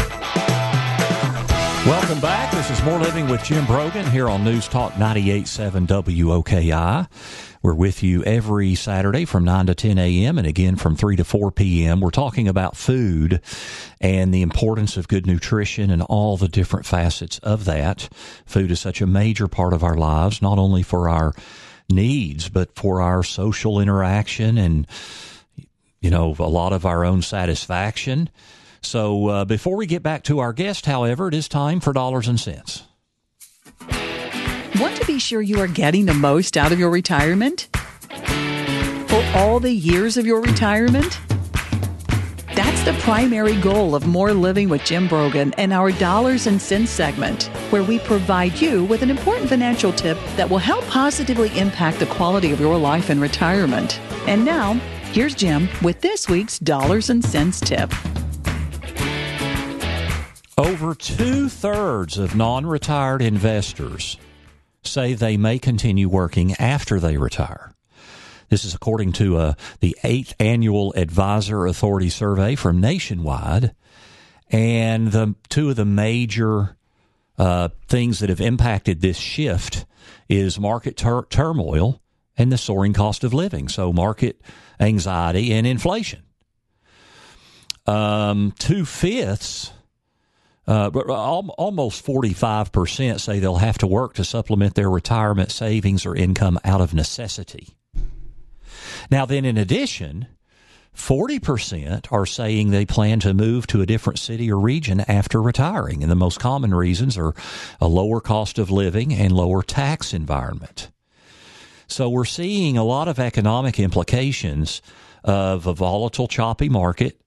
Welcome 1.88 2.20
back. 2.20 2.52
This 2.52 2.70
is 2.70 2.86
More 2.86 3.00
Living 3.00 3.28
with 3.28 3.44
Jim 3.44 3.66
Brogan 3.66 4.06
here 4.12 4.30
on 4.30 4.44
News 4.44 4.68
Talk 4.68 4.94
98.7 4.94 5.88
WOKI. 5.88 7.08
We're 7.62 7.74
with 7.74 8.04
you 8.04 8.24
every 8.24 8.74
Saturday 8.76 9.26
from 9.26 9.44
9 9.44 9.66
to 9.66 9.76
10 9.76 9.98
a.m. 9.98 10.38
and 10.38 10.48
again 10.48 10.78
from 10.78 10.96
3 10.96 11.18
to 11.18 11.26
4 11.26 11.52
p.m. 11.52 12.00
We're 12.00 12.10
talking 12.10 12.48
about 12.48 12.78
food 12.78 13.42
and 14.00 14.34
the 14.34 14.42
importance 14.42 14.96
of 14.96 15.10
good 15.10 15.28
nutrition 15.28 15.92
and 15.92 16.02
all 16.04 16.38
the 16.38 16.48
different 16.48 16.86
facets 16.86 17.38
of 17.40 17.66
that. 17.66 18.08
Food 18.46 18.72
is 18.72 18.80
such 18.80 19.02
a 19.02 19.08
major 19.08 19.50
part 19.50 19.74
of 19.74 19.84
our 19.84 19.98
lives, 19.98 20.42
not 20.42 20.58
only 20.58 20.84
for 20.84 21.10
our 21.10 21.34
needs, 21.90 22.48
but 22.48 22.74
for 22.76 23.02
our 23.02 23.24
social 23.24 23.82
interaction 23.82 24.58
and, 24.58 24.88
you 26.00 26.10
know, 26.10 26.34
a 26.40 26.44
lot 26.44 26.72
of 26.72 26.86
our 26.86 27.04
own 27.04 27.22
satisfaction. 27.22 28.30
So 28.82 29.28
uh, 29.28 29.46
before 29.46 29.76
we 29.76 29.86
get 29.86 30.02
back 30.02 30.24
to 30.24 30.40
our 30.40 30.54
guest, 30.54 30.86
however, 30.86 31.28
it 31.28 31.34
is 31.34 31.50
time 31.50 31.82
for 31.82 31.92
dollars 31.92 32.30
and 32.30 32.40
cents. 32.40 32.84
Want 34.80 34.96
to 34.96 35.06
be 35.06 35.20
sure 35.20 35.42
you 35.42 35.60
are 35.60 35.68
getting 35.68 36.06
the 36.06 36.14
most 36.14 36.56
out 36.56 36.72
of 36.72 36.80
your 36.80 36.90
retirement? 36.90 37.68
For 39.10 39.22
all 39.36 39.60
the 39.60 39.74
years 39.74 40.16
of 40.16 40.26
your 40.26 40.40
retirement? 40.40 41.20
That's 42.56 42.84
the 42.86 42.96
primary 43.02 43.60
goal 43.60 43.94
of 43.94 44.08
More 44.08 44.32
Living 44.32 44.70
with 44.70 44.86
Jim 44.86 45.10
Brogan 45.10 45.54
and 45.58 45.74
our 45.74 45.92
Dollars 45.92 46.48
and 46.48 46.62
Cents 46.62 46.92
segment, 46.92 47.48
where 47.72 47.84
we 47.84 48.00
provide 48.00 48.62
you 48.62 48.86
with 48.86 49.02
an 49.02 49.10
important 49.10 49.50
financial 49.50 49.92
tip 49.92 50.18
that 50.38 50.50
will 50.50 50.60
help 50.60 50.86
positively 50.86 51.50
impact 51.60 52.00
the 52.00 52.06
quality 52.06 52.54
of 52.54 52.62
your 52.62 52.78
life 52.78 53.10
in 53.10 53.20
retirement. 53.20 54.00
And 54.30 54.46
now, 54.46 54.76
here's 55.12 55.36
Jim 55.36 55.68
with 55.82 56.00
this 56.00 56.30
week's 56.30 56.58
Dollars 56.58 57.10
and 57.10 57.22
Cents 57.22 57.60
tip. 57.60 57.94
Over 60.58 60.96
two 60.96 61.50
thirds 61.50 62.18
of 62.18 62.38
non 62.38 62.66
retired 62.66 63.22
investors 63.22 64.16
say 64.84 65.14
they 65.14 65.38
may 65.38 65.60
continue 65.60 66.10
working 66.10 66.54
after 66.56 67.00
they 67.00 67.18
retire. 67.18 67.74
This 68.50 68.66
is 68.66 68.74
according 68.74 69.12
to 69.14 69.38
uh, 69.38 69.54
the 69.80 69.96
eighth 70.04 70.34
annual 70.40 70.94
Advisor 70.96 71.66
Authority 71.66 72.10
survey 72.10 72.56
from 72.56 72.82
Nationwide. 72.82 73.76
And 74.52 75.12
the 75.12 75.36
two 75.50 75.70
of 75.70 75.76
the 75.76 75.86
major 75.86 76.76
uh, 77.38 77.70
things 77.88 78.20
that 78.20 78.30
have 78.30 78.42
impacted 78.42 79.02
this 79.02 79.18
shift 79.18 79.86
is 80.28 80.60
market 80.60 80.98
tur- 80.98 81.28
turmoil 81.30 82.02
and 82.36 82.52
the 82.52 82.58
soaring 82.58 82.94
cost 82.94 83.24
of 83.24 83.34
living. 83.34 83.68
So, 83.70 83.94
market 83.94 84.42
anxiety 84.80 85.54
and 85.54 85.68
inflation. 85.68 86.24
Um, 87.86 88.54
Two 88.58 88.86
fifths 88.86 89.72
uh, 90.70 90.92
but 90.92 91.10
almost 91.10 92.06
45% 92.06 93.20
say 93.20 93.40
they'll 93.40 93.56
have 93.56 93.80
to 93.80 93.88
work 93.88 94.14
to 94.14 94.24
supplement 94.24 94.76
their 94.76 94.90
retirement 94.90 95.52
savings 95.52 96.06
or 96.06 96.16
income 96.16 96.60
out 96.64 96.80
of 96.80 96.94
necessity. 96.94 97.70
Now, 99.10 99.26
then, 99.26 99.46
in 99.46 99.58
addition, 99.58 100.28
40% 100.96 102.12
are 102.12 102.26
saying 102.28 102.70
they 102.70 102.86
plan 102.86 103.20
to 103.22 103.34
move 103.34 103.66
to 103.68 103.82
a 103.82 103.88
different 103.88 104.20
city 104.20 104.52
or 104.52 104.60
region 104.60 105.00
after 105.08 105.42
retiring. 105.42 106.04
And 106.04 106.12
the 106.12 106.16
most 106.16 106.40
common 106.40 106.76
reasons 106.76 107.18
are 107.18 107.34
a 107.82 107.88
lower 107.88 108.22
cost 108.22 108.60
of 108.60 108.70
living 108.70 109.12
and 109.12 109.32
lower 109.32 109.64
tax 109.64 110.14
environment. 110.14 110.92
So 111.88 112.10
we're 112.10 112.26
seeing 112.26 112.78
a 112.78 112.84
lot 112.84 113.08
of 113.08 113.18
economic 113.18 113.80
implications 113.80 114.84
of 115.24 115.66
a 115.66 115.74
volatile, 115.74 116.28
choppy 116.28 116.70
market, 116.70 117.20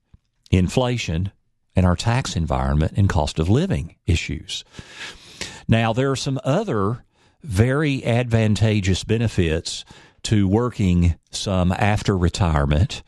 inflation, 0.53 1.33
and 1.75 1.87
our 1.87 1.97
tax 1.97 2.37
environment 2.37 2.93
and 2.97 3.09
cost 3.09 3.39
of 3.39 3.49
living 3.49 3.97
issues. 4.07 4.65
Now, 5.69 5.93
there 5.93 6.11
are 6.11 6.17
some 6.17 6.41
other 6.45 7.05
very 7.43 8.05
advantageous 8.05 9.05
benefits 9.05 9.85
to 10.25 10.47
working 10.47 11.17
some 11.31 11.73
after 11.73 12.17
retirement, 12.17 13.03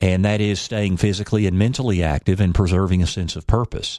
and 0.00 0.24
that 0.24 0.40
is 0.40 0.60
staying 0.60 0.96
physically 0.96 1.46
and 1.46 1.58
mentally 1.58 2.02
active 2.02 2.40
and 2.40 2.54
preserving 2.54 3.02
a 3.02 3.06
sense 3.06 3.36
of 3.36 3.46
purpose. 3.46 3.98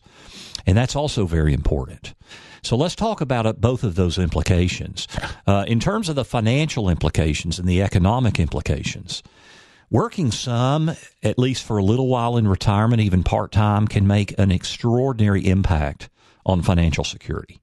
And 0.66 0.78
that's 0.78 0.96
also 0.96 1.26
very 1.26 1.54
important. 1.54 2.14
So 2.62 2.78
let's 2.78 2.96
talk 2.96 3.20
about 3.20 3.60
both 3.60 3.84
of 3.84 3.96
those 3.96 4.18
implications. 4.18 5.08
Uh, 5.46 5.66
in 5.68 5.82
terms 5.82 6.08
of 6.08 6.16
the 6.16 6.24
financial 6.24 6.90
implications 6.90 7.60
and 7.60 7.68
the 7.68 7.82
economic 7.82 8.40
implications, 8.40 9.22
Working 9.94 10.32
some, 10.32 10.90
at 11.22 11.38
least 11.38 11.64
for 11.64 11.78
a 11.78 11.84
little 11.84 12.08
while 12.08 12.36
in 12.36 12.48
retirement, 12.48 13.00
even 13.00 13.22
part 13.22 13.52
time, 13.52 13.88
can 13.88 14.08
make 14.08 14.34
an 14.40 14.52
extraordinary 14.52 15.46
impact 15.46 16.10
on 16.48 16.64
financial 16.64 17.04
security. 17.04 17.62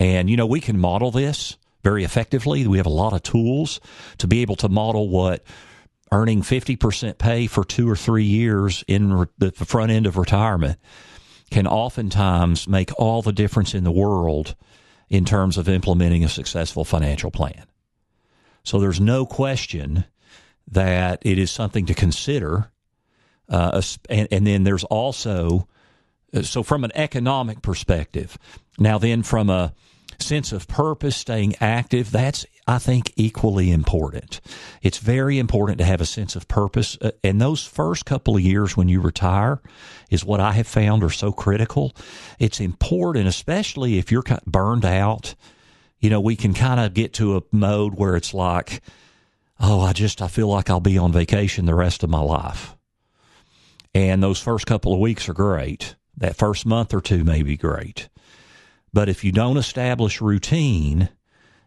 And, 0.00 0.28
you 0.28 0.36
know, 0.36 0.46
we 0.46 0.58
can 0.58 0.80
model 0.80 1.12
this 1.12 1.58
very 1.84 2.02
effectively. 2.02 2.66
We 2.66 2.78
have 2.78 2.86
a 2.86 2.90
lot 2.90 3.12
of 3.12 3.22
tools 3.22 3.78
to 4.18 4.26
be 4.26 4.42
able 4.42 4.56
to 4.56 4.68
model 4.68 5.08
what 5.08 5.44
earning 6.10 6.42
50% 6.42 7.18
pay 7.18 7.46
for 7.46 7.62
two 7.62 7.88
or 7.88 7.94
three 7.94 8.24
years 8.24 8.82
in 8.88 9.28
the 9.38 9.52
front 9.52 9.92
end 9.92 10.06
of 10.06 10.16
retirement 10.16 10.76
can 11.52 11.68
oftentimes 11.68 12.66
make 12.66 12.90
all 12.98 13.22
the 13.22 13.32
difference 13.32 13.74
in 13.74 13.84
the 13.84 13.92
world 13.92 14.56
in 15.08 15.24
terms 15.24 15.56
of 15.56 15.68
implementing 15.68 16.24
a 16.24 16.28
successful 16.28 16.84
financial 16.84 17.30
plan. 17.30 17.64
So 18.64 18.80
there's 18.80 19.00
no 19.00 19.24
question 19.24 20.04
that 20.70 21.20
it 21.22 21.38
is 21.38 21.50
something 21.50 21.86
to 21.86 21.94
consider. 21.94 22.70
Uh, 23.48 23.82
and, 24.08 24.28
and 24.30 24.46
then 24.46 24.64
there's 24.64 24.84
also, 24.84 25.68
uh, 26.34 26.42
so 26.42 26.62
from 26.62 26.84
an 26.84 26.92
economic 26.94 27.60
perspective, 27.62 28.38
now 28.78 28.98
then 28.98 29.22
from 29.22 29.50
a 29.50 29.74
sense 30.18 30.52
of 30.52 30.68
purpose, 30.68 31.16
staying 31.16 31.56
active, 31.60 32.10
that's, 32.10 32.46
I 32.66 32.78
think, 32.78 33.12
equally 33.16 33.70
important. 33.70 34.40
It's 34.80 34.98
very 34.98 35.38
important 35.38 35.78
to 35.78 35.84
have 35.84 36.00
a 36.00 36.06
sense 36.06 36.36
of 36.36 36.48
purpose. 36.48 36.96
Uh, 37.00 37.10
and 37.24 37.40
those 37.40 37.64
first 37.64 38.06
couple 38.06 38.36
of 38.36 38.42
years 38.42 38.76
when 38.76 38.88
you 38.88 39.00
retire 39.00 39.60
is 40.10 40.24
what 40.24 40.40
I 40.40 40.52
have 40.52 40.66
found 40.66 41.02
are 41.02 41.10
so 41.10 41.32
critical. 41.32 41.92
It's 42.38 42.60
important, 42.60 43.26
especially 43.26 43.98
if 43.98 44.12
you're 44.12 44.24
burned 44.46 44.84
out. 44.84 45.34
You 46.00 46.10
know, 46.10 46.20
we 46.20 46.36
can 46.36 46.54
kind 46.54 46.80
of 46.80 46.94
get 46.94 47.14
to 47.14 47.36
a 47.36 47.42
mode 47.52 47.94
where 47.94 48.16
it's 48.16 48.32
like, 48.32 48.80
oh, 49.60 49.80
I 49.80 49.92
just, 49.92 50.22
I 50.22 50.28
feel 50.28 50.48
like 50.48 50.70
I'll 50.70 50.80
be 50.80 50.98
on 50.98 51.12
vacation 51.12 51.66
the 51.66 51.74
rest 51.74 52.02
of 52.02 52.10
my 52.10 52.20
life. 52.20 52.76
And 53.94 54.22
those 54.22 54.40
first 54.40 54.66
couple 54.66 54.92
of 54.92 55.00
weeks 55.00 55.28
are 55.28 55.34
great. 55.34 55.96
That 56.16 56.36
first 56.36 56.66
month 56.66 56.94
or 56.94 57.00
two 57.00 57.24
may 57.24 57.42
be 57.42 57.56
great. 57.56 58.08
But 58.92 59.08
if 59.08 59.24
you 59.24 59.32
don't 59.32 59.56
establish 59.56 60.20
routine 60.20 61.08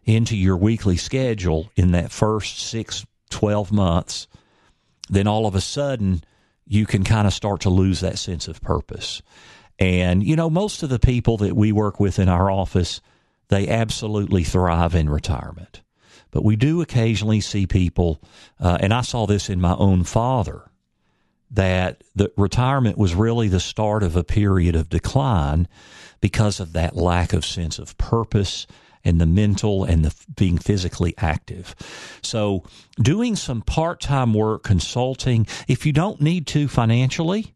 into 0.03 0.37
your 0.37 0.57
weekly 0.57 0.97
schedule 0.97 1.71
in 1.75 1.91
that 1.91 2.11
first 2.11 2.59
six, 2.59 3.05
12 3.31 3.71
months, 3.71 4.27
then 5.09 5.27
all 5.27 5.47
of 5.47 5.55
a 5.55 5.61
sudden 5.61 6.23
you 6.67 6.85
can 6.85 7.03
kind 7.03 7.27
of 7.27 7.33
start 7.33 7.61
to 7.61 7.69
lose 7.69 8.01
that 8.01 8.17
sense 8.17 8.47
of 8.47 8.61
purpose. 8.61 9.21
And, 9.77 10.23
you 10.23 10.35
know, 10.35 10.49
most 10.49 10.83
of 10.83 10.89
the 10.89 10.99
people 10.99 11.37
that 11.37 11.55
we 11.55 11.71
work 11.71 11.99
with 11.99 12.17
in 12.17 12.29
our 12.29 12.49
office, 12.49 13.01
they 13.49 13.67
absolutely 13.67 14.43
thrive 14.43 14.95
in 14.95 15.09
retirement. 15.09 15.81
But 16.35 16.43
we 16.43 16.57
do 16.57 16.81
occasionally 16.81 17.39
see 17.39 17.65
people, 17.65 18.21
uh, 18.59 18.77
and 18.81 18.93
I 18.93 19.03
saw 19.03 19.25
this 19.25 19.49
in 19.49 19.61
my 19.61 19.73
own 19.73 20.03
father, 20.03 20.69
that 21.49 22.03
the 22.13 22.29
retirement 22.35 22.97
was 22.97 23.15
really 23.15 23.47
the 23.47 23.61
start 23.61 24.03
of 24.03 24.17
a 24.17 24.23
period 24.25 24.75
of 24.75 24.89
decline 24.89 25.69
because 26.19 26.59
of 26.59 26.73
that 26.73 26.97
lack 26.97 27.31
of 27.31 27.45
sense 27.45 27.79
of 27.79 27.97
purpose 27.97 28.67
and 29.05 29.21
the 29.21 29.25
mental 29.25 29.85
and 29.85 30.03
the 30.03 30.13
being 30.35 30.57
physically 30.57 31.13
active. 31.17 31.73
So 32.21 32.65
doing 32.97 33.37
some 33.37 33.61
part-time 33.61 34.33
work 34.33 34.63
consulting, 34.63 35.47
if 35.69 35.85
you 35.85 35.93
don't 35.93 36.19
need 36.19 36.47
to 36.47 36.67
financially, 36.67 37.55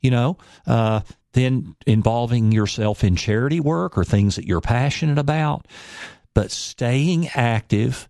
you 0.00 0.10
know, 0.10 0.38
uh, 0.66 1.02
then 1.34 1.76
involving 1.86 2.50
yourself 2.50 3.04
in 3.04 3.14
charity 3.14 3.60
work 3.60 3.96
or 3.96 4.02
things 4.02 4.34
that 4.34 4.44
you're 4.44 4.60
passionate 4.60 5.18
about, 5.18 5.68
but 6.38 6.52
staying 6.52 7.26
active 7.34 8.08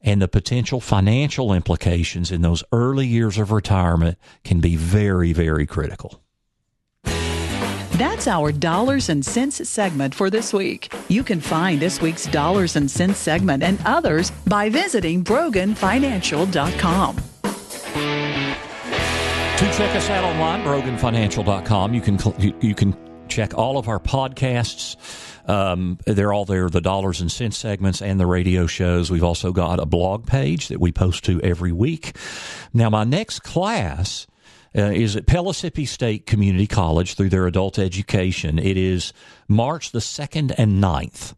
and 0.00 0.22
the 0.22 0.28
potential 0.28 0.78
financial 0.78 1.52
implications 1.52 2.30
in 2.30 2.40
those 2.40 2.62
early 2.70 3.04
years 3.04 3.36
of 3.36 3.50
retirement 3.50 4.16
can 4.44 4.60
be 4.60 4.76
very, 4.76 5.32
very 5.32 5.66
critical. 5.66 6.22
That's 7.02 8.28
our 8.28 8.52
Dollars 8.52 9.08
and 9.08 9.26
Cents 9.26 9.68
segment 9.68 10.14
for 10.14 10.30
this 10.30 10.52
week. 10.52 10.94
You 11.08 11.24
can 11.24 11.40
find 11.40 11.80
this 11.80 12.00
week's 12.00 12.26
Dollars 12.26 12.76
and 12.76 12.88
Cents 12.88 13.18
segment 13.18 13.64
and 13.64 13.80
others 13.84 14.30
by 14.46 14.68
visiting 14.68 15.24
BroganFinancial.com. 15.24 17.16
To 19.56 19.72
check 19.76 19.96
us 19.96 20.10
out 20.10 20.22
online, 20.22 20.62
BroganFinancial.com, 20.62 21.92
you 21.92 22.00
can 22.00 22.20
you, 22.38 22.54
you 22.60 22.76
can 22.76 22.96
check 23.34 23.54
all 23.54 23.78
of 23.78 23.88
our 23.88 23.98
podcasts 23.98 24.96
um, 25.46 25.98
they're 26.06 26.32
all 26.32 26.44
there, 26.44 26.68
the 26.70 26.80
dollars 26.80 27.20
and 27.20 27.30
cents 27.30 27.58
segments 27.58 28.00
and 28.00 28.18
the 28.18 28.26
radio 28.26 28.66
shows. 28.66 29.10
We've 29.10 29.24
also 29.24 29.52
got 29.52 29.78
a 29.78 29.86
blog 29.86 30.26
page 30.26 30.68
that 30.68 30.80
we 30.80 30.92
post 30.92 31.24
to 31.24 31.40
every 31.42 31.72
week. 31.72 32.16
Now, 32.72 32.90
my 32.90 33.04
next 33.04 33.40
class 33.40 34.26
uh, 34.76 34.82
is 34.82 35.16
at 35.16 35.26
Pellissippi 35.26 35.84
State 35.84 36.26
Community 36.26 36.66
College 36.66 37.14
through 37.14 37.28
their 37.28 37.46
adult 37.46 37.78
education. 37.78 38.58
It 38.58 38.76
is 38.76 39.12
March 39.48 39.92
the 39.92 39.98
2nd 39.98 40.54
and 40.56 40.82
9th. 40.82 41.34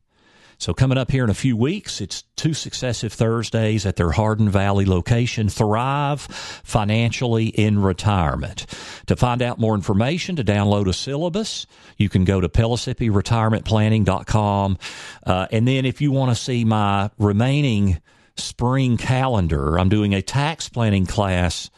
So 0.59 0.73
coming 0.73 0.97
up 0.97 1.11
here 1.11 1.25
in 1.25 1.31
a 1.31 1.35
few 1.35 1.57
weeks, 1.57 2.01
it's 2.01 2.23
two 2.35 2.55
successive 2.55 3.13
Thursdays 3.13 3.85
at 3.85 3.97
their 3.97 4.13
Hardin 4.13 4.49
Valley 4.49 4.87
location, 4.87 5.49
Thrive 5.49 6.23
Financially 6.23 7.49
in 7.49 7.83
Retirement. 7.83 8.65
To 9.07 9.17
find 9.17 9.43
out 9.43 9.59
more 9.59 9.75
information, 9.75 10.37
to 10.37 10.45
download 10.45 10.89
a 10.89 10.95
syllabus, 10.95 11.67
you 11.99 12.09
can 12.09 12.25
go 12.25 12.41
to 12.41 12.49
PellissippiRetirementPlanning.com. 12.49 14.79
Uh, 15.27 15.47
and 15.51 15.69
then 15.69 15.85
if 15.85 16.01
you 16.01 16.11
want 16.11 16.31
to 16.31 16.43
see 16.43 16.65
my 16.65 17.11
remaining 17.19 18.01
spring 18.37 18.97
calendar, 18.97 19.79
I'm 19.79 19.91
doing 19.91 20.15
a 20.15 20.23
tax 20.23 20.69
planning 20.69 21.07
class 21.07 21.71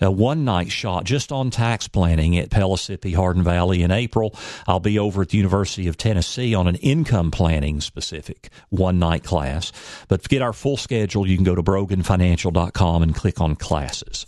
a 0.00 0.10
one 0.10 0.44
night 0.44 0.70
shot 0.70 1.04
just 1.04 1.32
on 1.32 1.50
tax 1.50 1.88
planning 1.88 2.38
at 2.38 2.50
Pellissippi, 2.50 3.12
Hardin 3.12 3.42
Valley 3.42 3.82
in 3.82 3.90
April. 3.90 4.34
I'll 4.66 4.80
be 4.80 4.98
over 4.98 5.22
at 5.22 5.30
the 5.30 5.38
University 5.38 5.88
of 5.88 5.96
Tennessee 5.96 6.54
on 6.54 6.66
an 6.66 6.76
income 6.76 7.30
planning 7.30 7.80
specific 7.80 8.50
one 8.68 8.98
night 8.98 9.24
class. 9.24 9.72
But 10.08 10.22
to 10.22 10.28
get 10.28 10.42
our 10.42 10.52
full 10.52 10.76
schedule, 10.76 11.26
you 11.26 11.36
can 11.36 11.44
go 11.44 11.54
to 11.54 11.62
broganfinancial.com 11.62 13.02
and 13.02 13.14
click 13.14 13.40
on 13.40 13.56
classes. 13.56 14.26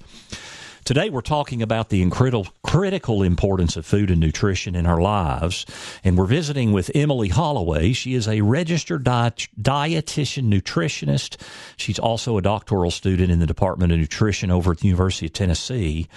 Today, 0.85 1.11
we're 1.11 1.21
talking 1.21 1.63
about 1.63 1.91
the 1.91 2.03
incredible, 2.03 2.49
critical 2.65 3.23
importance 3.23 3.77
of 3.77 3.87
food 3.87 4.11
and 4.11 4.19
nutrition 4.19 4.75
in 4.75 4.85
our 4.85 5.01
lives. 5.01 5.65
And 6.03 6.19
we're 6.19 6.27
visiting 6.27 6.73
with 6.73 6.91
Emily 6.93 7.29
Holloway. 7.29 7.93
She 7.93 8.15
is 8.15 8.27
a 8.27 8.41
registered 8.41 9.05
diet- 9.05 9.47
dietitian 9.61 10.53
nutritionist. 10.53 11.41
She's 11.77 12.01
also 12.01 12.37
a 12.37 12.43
doctoral 12.43 12.91
student 12.91 13.31
in 13.31 13.39
the 13.39 13.47
Department 13.47 13.93
of 13.93 13.99
Nutrition 14.01 14.51
over 14.51 14.73
at 14.73 14.79
the 14.79 14.89
University 14.89 15.27
of 15.27 15.33
Tennessee. 15.33 16.09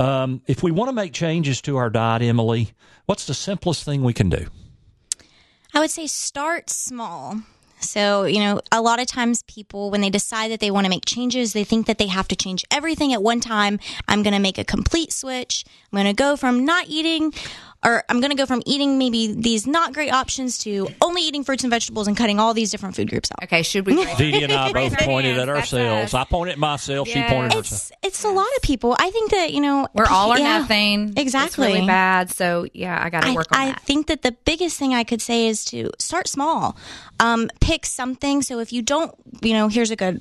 Um, 0.00 0.42
if 0.48 0.64
we 0.64 0.72
want 0.72 0.88
to 0.88 0.92
make 0.92 1.12
changes 1.12 1.60
to 1.62 1.76
our 1.76 1.88
diet, 1.88 2.22
Emily, 2.22 2.72
what's 3.06 3.26
the 3.26 3.34
simplest 3.34 3.84
thing 3.84 4.02
we 4.02 4.12
can 4.12 4.28
do? 4.28 4.46
I 5.72 5.78
would 5.78 5.90
say 5.90 6.08
start 6.08 6.68
small. 6.68 7.42
So, 7.80 8.24
you 8.24 8.40
know, 8.40 8.60
a 8.72 8.82
lot 8.82 9.00
of 9.00 9.06
times 9.06 9.42
people, 9.44 9.90
when 9.90 10.00
they 10.00 10.10
decide 10.10 10.50
that 10.50 10.60
they 10.60 10.70
want 10.70 10.84
to 10.84 10.90
make 10.90 11.04
changes, 11.04 11.52
they 11.52 11.64
think 11.64 11.86
that 11.86 11.98
they 11.98 12.06
have 12.08 12.28
to 12.28 12.36
change 12.36 12.64
everything 12.70 13.12
at 13.12 13.22
one 13.22 13.40
time. 13.40 13.78
I'm 14.06 14.22
going 14.22 14.34
to 14.34 14.40
make 14.40 14.58
a 14.58 14.64
complete 14.64 15.12
switch. 15.12 15.64
I'm 15.92 15.96
going 15.96 16.14
to 16.14 16.22
go 16.22 16.36
from 16.36 16.64
not 16.64 16.86
eating 16.88 17.32
or 17.84 18.02
I'm 18.08 18.20
going 18.20 18.30
to 18.32 18.36
go 18.36 18.44
from 18.44 18.60
eating 18.66 18.98
maybe 18.98 19.32
these 19.32 19.64
not 19.64 19.94
great 19.94 20.12
options 20.12 20.58
to 20.58 20.88
only 21.00 21.22
eating 21.22 21.44
fruits 21.44 21.62
and 21.62 21.70
vegetables 21.70 22.08
and 22.08 22.16
cutting 22.16 22.40
all 22.40 22.52
these 22.52 22.72
different 22.72 22.96
food 22.96 23.08
groups 23.08 23.30
out. 23.30 23.44
Okay, 23.44 23.62
should 23.62 23.86
we? 23.86 23.94
Dee 24.16 24.32
Dee 24.32 24.42
and 24.42 24.52
I 24.52 24.72
both 24.72 24.98
pointed 24.98 25.38
at 25.38 25.48
ourselves. 25.48 26.12
I 26.12 26.24
pointed 26.24 26.54
at 26.54 26.58
myself. 26.58 27.06
She 27.06 27.22
pointed 27.22 27.52
at 27.52 27.58
It's 27.58 27.70
herself. 27.70 27.98
it's 28.02 28.24
a 28.24 28.30
lot 28.30 28.48
of 28.56 28.62
people. 28.62 28.96
I 28.98 29.10
think 29.10 29.30
that 29.30 29.52
you 29.52 29.60
know 29.60 29.86
We're 29.94 30.06
all 30.10 30.32
or 30.32 30.38
yeah, 30.38 30.58
nothing. 30.58 31.10
It's 31.10 31.20
Exactly. 31.20 31.68
really 31.74 31.86
bad. 31.86 32.30
So 32.30 32.66
yeah, 32.74 33.00
I 33.00 33.10
got 33.10 33.22
to 33.22 33.28
I, 33.28 33.34
work 33.34 33.46
on 33.52 33.60
I 33.60 33.66
that. 33.66 33.80
think 33.82 34.08
that 34.08 34.22
the 34.22 34.32
biggest 34.32 34.76
thing 34.76 34.92
I 34.92 35.04
could 35.04 35.22
say 35.22 35.46
is 35.46 35.64
to 35.66 35.90
start 36.00 36.26
small. 36.26 36.76
Um, 37.20 37.48
pick 37.60 37.86
something. 37.86 38.42
So 38.42 38.58
if 38.58 38.72
you 38.72 38.82
don't, 38.82 39.14
you 39.40 39.52
know, 39.52 39.68
here's 39.68 39.92
a 39.92 39.96
good 39.96 40.20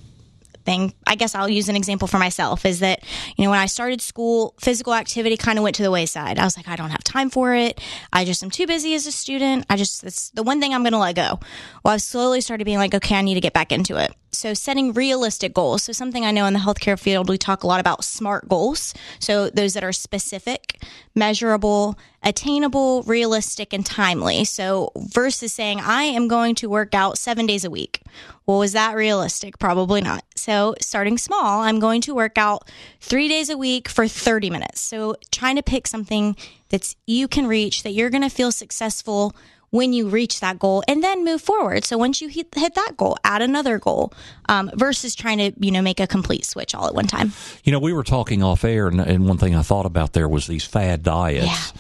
thing. 0.68 0.94
I 1.08 1.16
guess 1.16 1.34
I'll 1.34 1.50
use 1.50 1.70
an 1.70 1.78
example 1.78 2.08
for 2.10 2.20
myself 2.20 2.66
is 2.66 2.82
that, 2.82 3.02
you 3.38 3.46
know, 3.46 3.50
when 3.50 3.60
I 3.60 3.68
started 3.68 4.02
school, 4.02 4.54
physical 4.60 4.94
activity 4.94 5.38
kind 5.38 5.58
of 5.58 5.64
went 5.64 5.78
to 5.78 5.84
the 5.84 5.90
wayside. 5.90 6.38
I 6.38 6.44
was 6.44 6.58
like, 6.58 6.68
I 6.68 6.76
don't 6.76 6.90
have 6.90 7.04
time 7.06 7.30
for 7.30 7.56
it. 7.56 7.82
I 8.12 8.26
just 8.26 8.44
am 8.44 8.52
too 8.52 8.68
busy 8.68 8.94
as 8.94 9.08
a 9.08 9.12
student. 9.14 9.66
I 9.70 9.78
just, 9.78 10.04
it's 10.04 10.30
the 10.32 10.44
one 10.44 10.60
thing 10.60 10.74
I'm 10.74 10.84
going 10.84 10.92
to 10.92 11.00
let 11.00 11.16
go. 11.16 11.40
Well, 11.84 11.94
I've 11.94 12.02
slowly 12.02 12.42
started 12.42 12.66
being 12.66 12.78
like, 12.78 12.94
okay, 12.94 13.16
I 13.16 13.22
need 13.22 13.36
to 13.36 13.42
get 13.42 13.54
back 13.54 13.72
into 13.72 13.96
it. 13.98 14.14
So 14.32 14.54
setting 14.54 14.94
realistic 14.94 15.54
goals. 15.54 15.84
So 15.84 15.94
something 15.94 16.26
I 16.26 16.32
know 16.32 16.46
in 16.46 16.54
the 16.54 16.60
healthcare 16.60 17.00
field, 17.00 17.30
we 17.30 17.38
talk 17.38 17.64
a 17.64 17.68
lot 17.68 17.80
about 17.80 18.04
SMART 18.04 18.48
goals. 18.48 18.94
So 19.20 19.50
those 19.50 19.74
that 19.74 19.84
are 19.84 19.94
specific, 19.94 20.82
measurable, 21.16 21.98
attainable, 22.24 23.04
realistic, 23.04 23.74
and 23.74 23.86
timely. 23.86 24.44
So 24.46 24.92
versus 24.96 25.54
saying, 25.54 25.80
I 25.80 26.04
am 26.04 26.28
going 26.28 26.56
to 26.56 26.70
work 26.70 26.94
out 26.94 27.18
seven 27.18 27.46
days 27.46 27.64
a 27.64 27.70
week. 27.70 28.02
Well, 28.46 28.62
is 28.62 28.74
that 28.74 28.96
realistic? 28.96 29.60
Probably 29.60 30.02
not. 30.02 30.24
So 30.36 30.76
starting 30.80 31.18
small, 31.18 31.62
I'm 31.62 31.80
going 31.80 32.02
to 32.02 32.16
work 32.16 32.38
out 32.38 32.70
three 33.00 33.28
days 33.28 33.50
a 33.50 33.58
week 33.58 33.90
for 33.90 34.08
30 34.08 34.50
minutes. 34.50 34.82
So 34.82 35.16
trying 35.32 35.56
to 35.56 35.64
pick 35.64 35.88
something 35.88 36.36
that's 36.70 36.96
you 37.06 37.28
can 37.28 37.48
reach, 37.48 37.84
that 37.84 37.92
you're 37.92 38.10
going 38.10 38.24
to 38.24 38.30
feel 38.30 38.52
successful 38.52 39.36
when 39.70 39.94
you 39.94 40.08
reach 40.08 40.40
that 40.40 40.60
goal 40.60 40.84
and 40.88 41.04
then 41.04 41.26
move 41.26 41.42
forward. 41.42 41.84
So 41.84 41.98
once 41.98 42.22
you 42.22 42.28
hit, 42.30 42.54
hit 42.56 42.76
that 42.76 42.94
goal, 42.98 43.18
add 43.24 43.42
another 43.42 43.80
goal 43.80 44.14
um, 44.50 44.72
versus 44.76 45.16
trying 45.16 45.38
to, 45.40 45.54
you 45.60 45.72
know, 45.72 45.82
make 45.82 46.00
a 46.00 46.08
complete 46.08 46.46
switch 46.46 46.74
all 46.74 46.88
at 46.88 46.96
one 46.96 47.08
time. 47.08 47.34
You 47.64 47.72
know, 47.72 47.80
we 47.80 47.94
were 47.94 48.04
talking 48.04 48.44
off 48.44 48.64
air, 48.64 48.88
and, 48.88 49.00
and 49.00 49.28
one 49.28 49.38
thing 49.38 49.56
I 49.56 49.62
thought 49.62 49.86
about 49.86 50.14
there 50.14 50.30
was 50.30 50.48
these 50.48 50.66
fad 50.66 51.04
diets. 51.04 51.74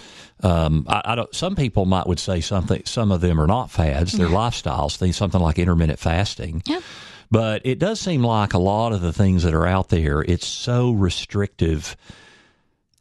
Um, 0.43 0.85
I, 0.87 1.01
I 1.05 1.15
don't. 1.15 1.33
Some 1.33 1.55
people 1.55 1.85
might 1.85 2.05
would 2.07 2.19
say 2.19 2.41
something. 2.41 2.83
Some 2.85 3.11
of 3.11 3.21
them 3.21 3.41
are 3.41 3.47
not 3.47 3.71
fads; 3.71 4.11
they're 4.11 4.27
lifestyles. 4.27 4.95
Things 4.97 5.17
something 5.17 5.41
like 5.41 5.57
intermittent 5.57 5.97
fasting. 5.97 6.61
Yeah. 6.65 6.81
But 7.29 7.65
it 7.65 7.79
does 7.79 7.99
seem 7.99 8.23
like 8.23 8.53
a 8.53 8.59
lot 8.59 8.93
of 8.93 9.01
the 9.01 9.11
things 9.11 9.43
that 9.43 9.53
are 9.53 9.67
out 9.67 9.89
there, 9.89 10.21
it's 10.21 10.47
so 10.47 10.91
restrictive. 10.91 11.97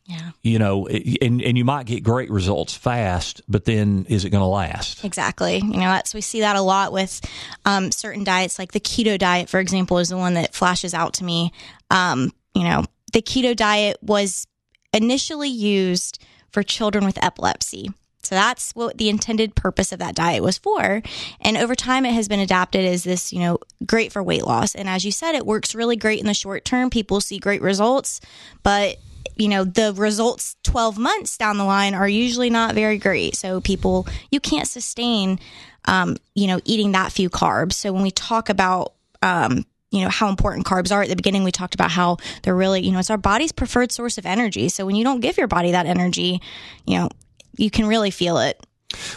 Yeah. 0.06 0.30
You 0.42 0.58
know, 0.60 0.86
and 0.86 1.42
and 1.42 1.58
you 1.58 1.64
might 1.64 1.86
get 1.86 2.04
great 2.04 2.30
results 2.30 2.74
fast, 2.74 3.42
but 3.48 3.64
then 3.64 4.06
is 4.08 4.24
it 4.24 4.30
going 4.30 4.42
to 4.42 4.46
last? 4.46 5.04
Exactly. 5.04 5.56
You 5.56 5.64
know, 5.64 5.88
that's 5.88 6.14
we 6.14 6.20
see 6.20 6.40
that 6.40 6.54
a 6.54 6.60
lot 6.60 6.92
with 6.92 7.20
um, 7.64 7.90
certain 7.90 8.22
diets, 8.22 8.58
like 8.58 8.72
the 8.72 8.80
keto 8.80 9.18
diet, 9.18 9.48
for 9.48 9.58
example, 9.58 9.98
is 9.98 10.08
the 10.08 10.16
one 10.16 10.34
that 10.34 10.54
flashes 10.54 10.94
out 10.94 11.14
to 11.14 11.24
me. 11.24 11.52
Um, 11.90 12.32
you 12.54 12.62
know, 12.62 12.84
the 13.12 13.20
keto 13.20 13.56
diet 13.56 13.96
was 14.00 14.46
initially 14.92 15.48
used 15.48 16.22
for 16.50 16.62
children 16.62 17.04
with 17.04 17.22
epilepsy. 17.22 17.90
So 18.22 18.34
that's 18.34 18.72
what 18.72 18.98
the 18.98 19.08
intended 19.08 19.54
purpose 19.54 19.92
of 19.92 20.00
that 20.00 20.16
diet 20.16 20.42
was 20.42 20.58
for. 20.58 21.00
And 21.40 21.56
over 21.56 21.76
time, 21.76 22.04
it 22.04 22.12
has 22.12 22.26
been 22.26 22.40
adapted 22.40 22.84
as 22.84 23.04
this, 23.04 23.32
you 23.32 23.38
know, 23.38 23.58
great 23.84 24.12
for 24.12 24.22
weight 24.22 24.44
loss. 24.44 24.74
And 24.74 24.88
as 24.88 25.04
you 25.04 25.12
said, 25.12 25.36
it 25.36 25.46
works 25.46 25.76
really 25.76 25.96
great 25.96 26.18
in 26.18 26.26
the 26.26 26.34
short 26.34 26.64
term. 26.64 26.90
People 26.90 27.20
see 27.20 27.38
great 27.38 27.62
results, 27.62 28.20
but 28.64 28.96
you 29.36 29.48
know 29.48 29.64
the 29.64 29.92
results 29.94 30.56
12 30.62 30.98
months 30.98 31.36
down 31.36 31.58
the 31.58 31.64
line 31.64 31.94
are 31.94 32.08
usually 32.08 32.50
not 32.50 32.74
very 32.74 32.98
great. 32.98 33.36
So 33.36 33.60
people 33.60 34.06
you 34.30 34.40
can't 34.40 34.68
sustain 34.68 35.38
um, 35.86 36.16
you 36.34 36.46
know 36.46 36.60
eating 36.64 36.92
that 36.92 37.12
few 37.12 37.30
carbs. 37.30 37.74
So 37.74 37.92
when 37.92 38.02
we 38.02 38.10
talk 38.10 38.48
about 38.48 38.94
um, 39.22 39.64
you 39.90 40.02
know 40.02 40.08
how 40.08 40.28
important 40.28 40.66
carbs 40.66 40.92
are 40.92 41.02
at 41.02 41.08
the 41.08 41.16
beginning 41.16 41.44
we 41.44 41.52
talked 41.52 41.74
about 41.74 41.90
how 41.90 42.18
they're 42.42 42.54
really 42.54 42.80
you 42.82 42.92
know 42.92 42.98
it's 42.98 43.10
our 43.10 43.16
body's 43.16 43.52
preferred 43.52 43.92
source 43.92 44.18
of 44.18 44.26
energy. 44.26 44.68
So 44.68 44.86
when 44.86 44.96
you 44.96 45.04
don't 45.04 45.20
give 45.20 45.38
your 45.38 45.48
body 45.48 45.72
that 45.72 45.86
energy 45.86 46.40
you 46.84 46.98
know 46.98 47.08
you 47.56 47.70
can 47.70 47.86
really 47.86 48.10
feel 48.10 48.38
it. 48.38 48.60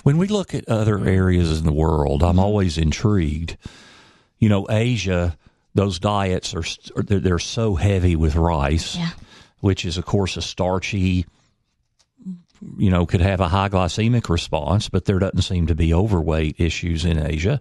When 0.04 0.17
we 0.17 0.28
look 0.28 0.54
at 0.54 0.67
other 0.67 1.06
areas 1.06 1.60
in 1.60 1.65
the 1.65 1.74
world, 1.74 2.24
I'm 2.24 2.39
always 2.39 2.78
intrigued. 2.78 3.58
You 4.39 4.50
know, 4.50 4.65
Asia, 4.69 5.38
those 5.76 6.00
diets 6.00 6.56
are 6.56 6.63
they're, 7.04 7.19
they're 7.19 7.39
so 7.39 7.76
heavy 7.76 8.15
with 8.15 8.36
rice, 8.36 8.95
Yeah. 8.95 9.10
Which 9.62 9.86
is 9.86 9.98
of 9.98 10.06
course 10.06 10.38
a 10.38 10.41
starchy. 10.41 11.26
You 12.78 12.89
know, 12.89 13.06
could 13.06 13.22
have 13.22 13.39
a 13.39 13.48
high 13.48 13.69
glycemic 13.69 14.28
response, 14.28 14.89
but 14.89 15.06
there 15.06 15.17
doesn't 15.17 15.43
seem 15.43 15.67
to 15.67 15.76
be 15.76 15.93
overweight 15.93 16.60
issues 16.60 17.06
in 17.06 17.17
Asia. 17.17 17.58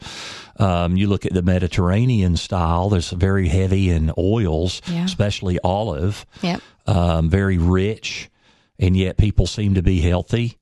Um, 0.59 0.97
you 0.97 1.07
look 1.07 1.25
at 1.25 1.33
the 1.33 1.43
Mediterranean 1.43 2.37
style; 2.37 2.89
there's 2.89 3.11
very 3.11 3.47
heavy 3.47 3.91
in 3.91 4.11
oils, 4.19 4.83
Yeah. 4.91 5.05
especially 5.05 5.61
olive. 5.63 6.27
yep 6.43 6.61
Um, 6.89 7.31
very 7.31 7.59
rich, 7.59 8.29
and 8.81 8.97
yet 8.97 9.19
people 9.19 9.47
seem 9.47 9.75
to 9.75 9.83
be 9.83 10.01
healthy. 10.01 10.59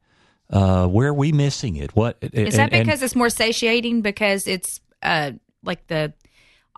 Uh, 0.51 0.87
where 0.87 1.09
are 1.09 1.15
we 1.15 1.33
missing 1.33 1.77
it? 1.77 1.97
What 1.97 2.19
Is 2.21 2.57
that 2.57 2.71
because 2.71 3.01
it's 3.03 3.17
more 3.17 3.31
satiating? 3.31 4.03
Because 4.03 4.47
it's 4.47 4.81
uh 5.03 5.33
like 5.65 5.87
the 5.87 6.13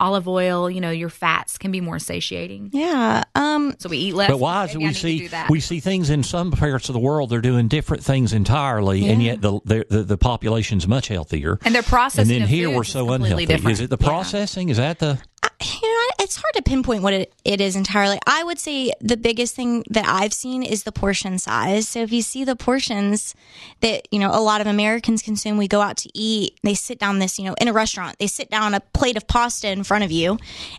olive 0.00 0.26
oil, 0.28 0.70
you 0.70 0.80
know, 0.80 0.90
your 0.90 1.08
fats 1.08 1.58
can 1.58 1.70
be 1.70 1.80
more 1.80 1.98
satiating. 1.98 2.70
yeah 2.72 3.24
um 3.34 3.74
So 3.78 3.88
we 3.88 3.98
eat 3.98 4.14
less. 4.14 4.30
But 4.30 4.38
why 4.38 4.64
is 4.64 4.74
it 4.74 4.78
we 4.78 4.92
see 4.92 5.28
we 5.50 5.60
see 5.60 5.80
things 5.80 6.10
in 6.10 6.22
some 6.22 6.50
parts 6.50 6.88
of 6.88 6.92
the 6.92 6.98
world 7.00 7.30
they're 7.30 7.40
doing 7.40 7.68
different 7.68 8.02
things 8.04 8.32
entirely, 8.32 9.08
and 9.08 9.22
yet 9.22 9.40
the, 9.40 9.60
the 9.64 9.86
the 9.88 10.02
the 10.04 10.18
population's 10.18 10.86
much 10.88 11.08
healthier. 11.08 11.58
and 11.64 11.74
their 11.74 11.82
processing. 11.82 12.32
and 12.36 12.42
then 12.42 12.48
here 12.48 12.70
we're 12.70 12.84
so 12.84 13.10
unhealthy. 13.12 13.46
Different. 13.46 13.72
Is 13.72 13.80
it 13.80 13.90
the 13.90 13.98
Yeah. 14.00 14.08
processing? 14.08 14.68
Is 14.68 14.76
that 14.78 14.98
the 14.98 15.18
you 15.60 15.82
know, 15.82 16.24
it's 16.24 16.36
hard 16.36 16.54
to 16.54 16.62
pinpoint 16.62 17.02
what 17.02 17.12
it, 17.12 17.32
it 17.44 17.60
is 17.60 17.74
entirely. 17.74 18.18
I 18.26 18.44
would 18.44 18.60
say 18.60 18.92
the 19.00 19.16
biggest 19.16 19.56
thing 19.56 19.82
that 19.90 20.06
I've 20.06 20.32
seen 20.32 20.62
is 20.62 20.84
the 20.84 20.92
portion 20.92 21.38
size. 21.38 21.88
So 21.88 22.00
if 22.00 22.12
you 22.12 22.22
see 22.22 22.44
the 22.44 22.54
portions 22.54 23.34
that, 23.80 24.06
you 24.12 24.20
know, 24.20 24.30
a 24.30 24.40
lot 24.40 24.60
of 24.60 24.68
Americans 24.68 25.20
consume, 25.20 25.56
we 25.56 25.66
go 25.66 25.80
out 25.80 25.96
to 25.98 26.10
eat, 26.14 26.58
they 26.62 26.74
sit 26.74 27.00
down 27.00 27.18
this, 27.18 27.38
you 27.38 27.44
know, 27.44 27.54
in 27.60 27.66
a 27.66 27.72
restaurant, 27.72 28.18
they 28.20 28.28
sit 28.28 28.50
down 28.50 28.74
a 28.74 28.80
plate 28.80 29.16
of 29.16 29.26
pasta 29.26 29.68
in 29.68 29.82
front 29.82 30.04
of 30.04 30.12
you 30.12 30.38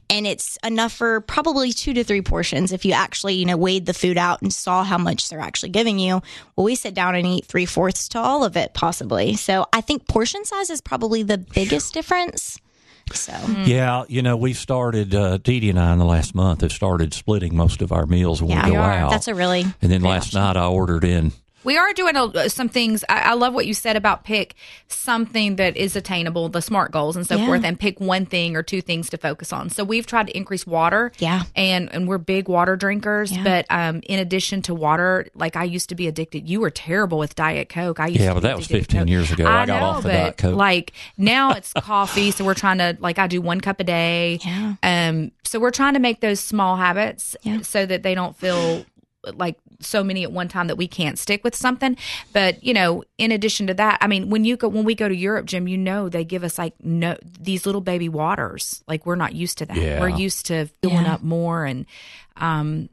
and 0.09 0.25
it's 0.25 0.57
enough 0.63 0.93
for 0.93 1.19
probably 1.21 1.73
two 1.73 1.93
to 1.93 2.03
three 2.03 2.21
portions 2.21 2.71
if 2.71 2.85
you 2.85 2.93
actually, 2.93 3.33
you 3.33 3.45
know, 3.45 3.57
weighed 3.57 3.85
the 3.85 3.93
food 3.93 4.17
out 4.17 4.41
and 4.41 4.53
saw 4.53 4.85
how 4.85 4.97
much 4.97 5.27
they're 5.27 5.41
actually 5.41 5.69
giving 5.69 5.99
you. 5.99 6.21
Well, 6.55 6.63
we 6.63 6.75
sit 6.75 6.93
down 6.93 7.15
and 7.15 7.27
eat 7.27 7.45
three 7.45 7.65
fourths 7.65 8.07
to 8.09 8.19
all 8.19 8.45
of 8.45 8.55
it 8.55 8.73
possibly. 8.73 9.35
So 9.35 9.65
I 9.73 9.81
think 9.81 10.07
portion 10.07 10.45
size 10.45 10.69
is 10.69 10.79
probably 10.79 11.23
the 11.23 11.37
biggest 11.37 11.93
difference. 11.93 12.59
So 13.15 13.33
Yeah, 13.65 14.03
you 14.07 14.21
know, 14.21 14.37
we've 14.37 14.57
started, 14.57 15.13
uh, 15.15 15.37
Dee 15.37 15.59
Dee 15.59 15.69
and 15.69 15.79
I 15.79 15.91
in 15.93 15.99
the 15.99 16.05
last 16.05 16.33
month 16.35 16.61
have 16.61 16.71
started 16.71 17.13
splitting 17.13 17.55
most 17.55 17.81
of 17.81 17.91
our 17.91 18.05
meals 18.05 18.41
when 18.41 18.51
yeah, 18.51 18.65
we 18.65 18.71
go 18.71 18.77
out. 18.79 19.09
that's 19.11 19.27
a 19.27 19.35
really 19.35 19.65
and 19.81 19.91
then 19.91 20.01
last 20.01 20.27
option. 20.27 20.39
night 20.41 20.57
I 20.57 20.65
ordered 20.67 21.03
in 21.03 21.31
We 21.63 21.77
are 21.77 21.91
doing 21.93 22.15
a, 22.15 22.49
some 22.49 22.69
things. 22.69 23.03
I, 23.09 23.19
I 23.31 23.33
love 23.33 23.53
what 23.53 23.65
you 23.65 23.73
said 23.73 23.95
about 23.95 24.23
pick 24.23 24.55
something 24.87 25.57
that 25.57 25.75
is 25.75 25.95
attainable, 25.95 26.49
the 26.49 26.61
SMART 26.61 26.91
goals 26.91 27.15
and 27.15 27.27
so 27.27 27.35
Yeah. 27.35 27.45
forth, 27.45 27.63
and 27.65 27.79
pick 27.79 27.99
one 27.99 28.25
thing 28.25 28.55
or 28.55 28.63
two 28.63 28.81
things 28.81 29.09
to 29.09 29.17
focus 29.17 29.51
on. 29.51 29.69
So 29.69 29.83
we've 29.83 30.05
tried 30.05 30.27
to 30.27 30.37
increase 30.37 30.65
water. 30.65 31.11
Yeah. 31.19 31.43
And 31.55 31.93
and 31.93 32.07
we're 32.07 32.17
big 32.17 32.47
water 32.47 32.75
drinkers. 32.75 33.31
Yeah. 33.35 33.43
But 33.43 33.65
um, 33.69 34.01
in 34.07 34.19
addition 34.19 34.61
to 34.63 34.73
water, 34.73 35.27
like 35.35 35.55
I 35.55 35.63
used 35.65 35.89
to 35.89 35.95
be 35.95 36.07
addicted. 36.07 36.49
You 36.49 36.61
were 36.61 36.69
terrible 36.69 37.17
with 37.17 37.35
Diet 37.35 37.69
Coke. 37.69 37.99
I 37.99 38.07
used 38.07 38.21
Yeah, 38.21 38.29
to 38.29 38.33
but 38.35 38.43
that 38.43 38.55
was 38.57 38.67
15 38.67 39.01
Coke. 39.01 39.09
years 39.09 39.31
ago. 39.31 39.45
I 39.45 39.65
got 39.65 39.79
know, 39.81 39.85
off 39.87 40.03
the 40.03 40.09
but, 40.09 40.13
Diet 40.13 40.37
Coke. 40.37 40.55
Like 40.55 40.93
now 41.17 41.51
it's 41.51 41.73
coffee, 41.73 42.31
so 42.31 42.45
we're 42.45 42.53
trying 42.53 42.77
to 42.79 42.97
like 42.99 43.19
I 43.19 43.27
do 43.27 43.41
one 43.41 43.61
cup 43.61 43.79
a 43.79 43.83
day. 43.83 44.39
Yeah. 44.49 44.75
Um. 44.81 45.31
So 45.43 45.59
we're 45.59 45.71
trying 45.71 45.93
to 45.95 45.99
make 45.99 46.21
those 46.21 46.39
small 46.39 46.75
habits 46.77 47.35
Yeah. 47.43 47.61
so 47.61 47.85
that 47.85 48.03
they 48.03 48.15
don't 48.15 48.35
feel 48.35 48.85
like 49.33 49.57
so 49.81 50.03
many 50.03 50.23
at 50.23 50.31
one 50.31 50.47
time 50.47 50.67
that 50.67 50.75
we 50.75 50.87
can't 50.87 51.17
stick 51.17 51.43
with 51.43 51.55
something. 51.55 51.95
But 52.33 52.63
you 52.63 52.73
know, 52.73 53.03
in 53.17 53.31
addition 53.31 53.67
to 53.67 53.73
that, 53.75 53.97
I 54.01 54.07
mean, 54.07 54.29
when 54.29 54.43
you 54.45 54.57
go 54.57 54.67
when 54.67 54.83
we 54.85 54.95
go 54.95 55.07
to 55.07 55.15
Europe, 55.15 55.45
Jim, 55.45 55.67
you 55.67 55.77
know 55.77 56.09
they 56.09 56.25
give 56.25 56.43
us 56.43 56.57
like 56.57 56.73
no 56.83 57.15
these 57.39 57.65
little 57.65 57.81
baby 57.81 58.09
waters. 58.09 58.83
Like 58.87 59.05
we're 59.05 59.15
not 59.15 59.33
used 59.35 59.57
to 59.59 59.65
that. 59.67 59.77
Yeah. 59.77 59.99
We're 60.01 60.09
used 60.09 60.47
to 60.47 60.67
filling 60.81 61.05
Yeah. 61.05 61.13
up 61.13 61.23
more 61.23 61.65
and 61.65 61.85
um 62.37 62.89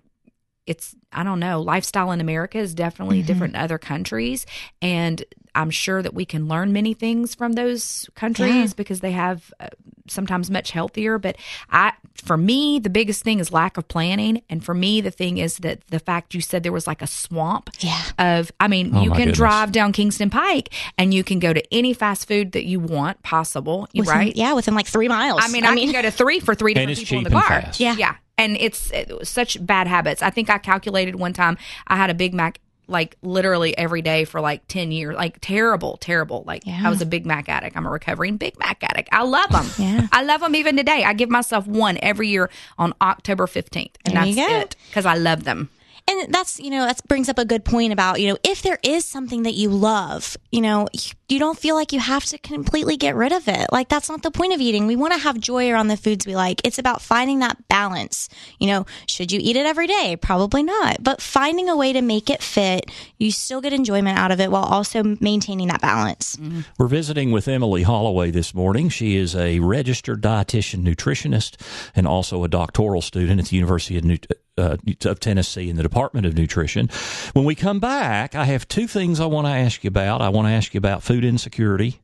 it's 0.66 0.95
I 1.12 1.22
don't 1.22 1.39
know, 1.41 1.61
lifestyle 1.62 2.11
in 2.11 2.20
America 2.20 2.59
is 2.59 2.74
definitely 2.74 3.18
Mm-hmm. 3.18 3.26
different 3.26 3.55
in 3.55 3.61
other 3.61 3.78
countries 3.78 4.45
and 4.82 5.22
I'm 5.57 5.70
sure 5.70 6.02
that 6.02 6.14
we 6.14 6.24
can 6.24 6.46
learn 6.48 6.72
many 6.72 6.94
things 6.94 7.34
from 7.34 7.54
those 7.54 8.09
countries 8.14 8.74
because 8.74 9.00
they 9.00 9.12
have 9.12 9.52
uh, 9.59 9.68
sometimes 10.07 10.50
much 10.50 10.70
healthier. 10.70 11.18
But 11.18 11.36
I, 11.70 11.92
for 12.14 12.36
me, 12.36 12.78
the 12.78 12.90
biggest 12.90 13.24
thing 13.24 13.40
is 13.40 13.50
lack 13.52 13.76
of 13.76 13.88
planning, 13.88 14.42
and 14.50 14.62
for 14.64 14.74
me, 14.74 15.00
the 15.00 15.11
thing 15.11 15.38
is 15.38 15.57
that 15.59 15.80
the 15.88 15.98
fact 15.98 16.34
you 16.34 16.40
said 16.40 16.62
there 16.62 16.72
was 16.72 16.86
like 16.86 17.02
a 17.02 17.07
swamp. 17.07 17.70
Yeah. 17.80 18.00
Of, 18.18 18.52
I 18.61 18.68
mean, 18.68 18.94
Oh, 18.94 19.02
you 19.02 19.11
can 19.11 19.18
goodness. 19.18 19.36
drive 19.38 19.72
down 19.72 19.92
Kingston 19.92 20.30
Pike 20.30 20.72
and 20.98 21.12
you 21.12 21.24
can 21.24 21.38
go 21.38 21.52
to 21.52 21.74
any 21.74 21.92
fast 21.94 22.28
food 22.28 22.52
that 22.52 22.64
you 22.64 22.78
want 22.78 23.22
possible. 23.22 23.88
Within- 23.94 24.14
right? 24.14 24.36
Yeah, 24.36 24.52
within 24.52 24.74
like 24.74 24.86
three 24.86 25.09
miles. 25.09 25.40
I 25.42 25.48
mean, 25.48 25.64
I, 25.64 25.74
can 25.74 25.92
go 25.92 26.02
to 26.02 26.11
three 26.11 26.38
for 26.40 26.54
three 26.54 26.72
And 26.72 26.88
different 26.88 26.98
it's 27.00 27.09
people 27.11 27.18
in 27.18 27.24
the 27.24 27.30
cheap 27.30 27.36
and 27.36 27.44
car. 27.46 27.61
fast. 27.62 27.80
Yeah. 27.80 27.94
yeah, 27.98 28.16
and 28.38 28.57
it's 28.59 28.92
uh, 28.92 29.24
such 29.24 29.64
bad 29.64 29.86
habits. 29.86 30.22
I 30.22 30.30
think 30.30 30.50
I 30.50 30.59
calculated 30.59 31.16
one 31.16 31.32
time 31.32 31.57
I 31.86 31.96
had 31.96 32.11
a 32.11 32.14
Big 32.14 32.34
Mac 32.34 32.61
like 32.89 33.16
literally 33.22 33.76
every 33.76 34.03
day 34.03 34.24
for 34.24 34.41
like 34.41 34.66
10 34.68 34.93
years 34.93 35.16
like 35.16 35.39
terrible 35.41 35.97
terrible. 35.99 36.45
Like 36.47 36.64
Yeah. 36.66 36.82
i 36.84 36.89
was 36.91 37.01
a 37.03 37.07
big 37.07 37.26
mac 37.26 37.49
addict. 37.49 37.76
I'm 37.76 37.87
a 37.87 37.91
recovering 37.91 38.37
big 38.37 38.59
mac 38.59 38.82
addict. 38.82 39.09
I 39.12 39.22
love 39.22 39.51
them 39.51 39.66
Yeah. 39.78 40.07
i 40.12 40.22
love 40.22 40.41
them 40.41 40.55
even 40.55 40.76
today. 40.76 41.03
I 41.05 41.12
give 41.12 41.28
myself 41.28 41.66
one 41.66 41.99
every 42.03 42.28
year 42.28 42.51
on 42.78 42.95
october 43.01 43.47
15th 43.47 43.97
and 44.05 44.14
There 44.16 44.24
that's 44.24 44.37
it 44.64 44.76
because 44.89 45.07
i 45.07 45.14
love 45.14 45.45
them 45.45 45.70
and 46.09 46.32
that's 46.32 46.59
you 46.59 46.70
know 46.70 46.84
that 46.84 47.00
brings 47.09 47.28
up 47.28 47.38
a 47.38 47.44
good 47.44 47.64
point 47.64 47.92
about 47.92 48.20
you 48.20 48.28
know 48.28 48.38
if 48.44 48.62
there 48.62 48.78
is 48.82 49.04
something 49.04 49.42
that 49.42 49.54
you 49.54 49.68
love 49.68 50.36
you 50.50 50.61
know 50.61 50.86
you 51.28 51.38
don't 51.38 51.59
feel 51.59 51.74
like 51.74 51.92
you 51.92 51.98
have 51.98 52.24
to 52.24 52.38
completely 52.38 52.96
get 52.96 53.16
rid 53.16 53.32
of 53.32 53.48
it. 53.48 53.66
Like 53.72 53.88
that's 53.88 54.09
not 54.09 54.22
the 54.22 54.30
point 54.30 54.52
of 54.52 54.61
eating. 54.61 54.86
We 54.86 54.94
want 54.94 55.12
to 55.12 55.18
have 55.18 55.40
joy 55.40 55.72
around 55.72 55.88
the 55.88 55.96
foods 55.96 56.24
we 56.24 56.36
like. 56.36 56.61
It's 56.64 56.78
about 56.78 57.02
finding 57.02 57.40
that 57.40 57.66
balance. 57.68 58.28
You 58.61 58.68
know 58.68 58.86
should 59.07 59.32
you 59.32 59.40
eat 59.42 59.57
it 59.57 59.66
every 59.66 59.86
day? 59.86 60.16
Probably 60.20 60.62
not. 60.62 61.02
But 61.02 61.20
finding 61.20 61.68
a 61.68 61.76
way 61.76 61.92
to 61.92 62.02
make 62.02 62.30
it 62.30 62.42
fit 62.42 62.90
you 63.18 63.30
still 63.30 63.61
get 63.61 63.72
enjoyment 63.72 64.18
out 64.18 64.30
of 64.30 64.40
it 64.40 64.50
while 64.50 64.64
also 64.64 65.16
maintaining 65.20 65.68
that 65.68 65.80
balance. 65.80 66.36
Mm-hmm. 66.36 66.61
We're 66.78 66.88
visiting 66.88 67.32
with 67.32 67.48
Emily 67.48 67.82
Holloway 67.82 68.30
this 68.30 68.54
morning. 68.54 68.88
She 68.88 69.16
is 69.16 69.34
a 69.34 69.59
registered 69.61 70.22
dietitian 70.22 70.82
nutritionist 70.82 71.61
and 71.94 72.07
also 72.07 72.44
a 72.44 72.48
doctoral 72.48 73.02
student 73.02 73.40
at 73.40 73.46
the 73.46 73.57
University 73.57 73.96
of, 73.96 74.04
New- 74.04 74.18
uh, 74.59 74.76
of 75.04 75.20
Tennessee 75.20 75.68
in 75.68 75.76
the 75.76 75.82
Department 75.82 76.26
of 76.26 76.34
Nutrition. 76.36 76.88
When 77.32 77.44
we 77.44 77.54
come 77.54 77.80
back, 77.80 78.34
I 78.34 78.44
have 78.44 78.66
two 78.68 78.86
things 78.86 79.20
I 79.20 79.26
want 79.26 79.46
to 79.46 79.52
ask 79.52 79.84
you 79.84 79.88
about. 79.88 80.20
I 80.22 80.28
want 80.30 80.48
to 80.48 80.52
ask 80.52 80.74
you 80.74 80.78
about 80.78 81.02
food 81.02 81.24
insecurity 81.24 82.00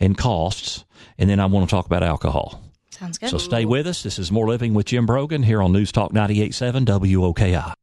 and 0.00 0.18
costs, 0.18 0.84
and 1.18 1.30
then 1.30 1.38
I 1.38 1.46
want 1.46 1.68
to 1.68 1.74
talk 1.74 1.86
about 1.86 2.02
alcohol. 2.02 2.60
sounds 2.90 3.18
good 3.18 3.30
So 3.30 3.38
stay 3.38 3.64
with 3.64 3.86
us. 3.86 4.02
This 4.02 4.18
is 4.18 4.32
More 4.32 4.48
Living 4.48 4.74
with 4.74 4.86
Jim 4.86 5.06
Brogan 5.06 5.42
here 5.44 5.62
on 5.62 5.72
News 5.72 5.92
Talk 5.92 6.12
98.7 6.12 6.84
WOKI. 6.86 7.74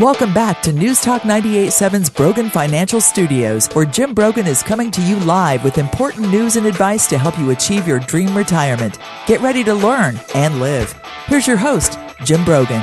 Welcome 0.00 0.34
back 0.34 0.60
to 0.62 0.72
News 0.72 1.00
Talk 1.00 1.22
98.7's 1.22 2.10
Brogan 2.10 2.50
Financial 2.50 3.00
Studios, 3.00 3.68
where 3.74 3.84
Jim 3.84 4.12
Brogan 4.12 4.44
is 4.44 4.60
coming 4.60 4.90
to 4.90 5.00
you 5.00 5.14
live 5.20 5.62
with 5.62 5.78
important 5.78 6.30
news 6.32 6.56
and 6.56 6.66
advice 6.66 7.06
to 7.06 7.16
help 7.16 7.38
you 7.38 7.50
achieve 7.50 7.86
your 7.86 8.00
dream 8.00 8.36
retirement. 8.36 8.98
Get 9.28 9.40
ready 9.40 9.62
to 9.62 9.72
learn 9.72 10.18
and 10.34 10.58
live. 10.58 10.92
Here's 11.26 11.46
your 11.46 11.56
host, 11.56 11.96
Jim 12.24 12.44
Brogan. 12.44 12.82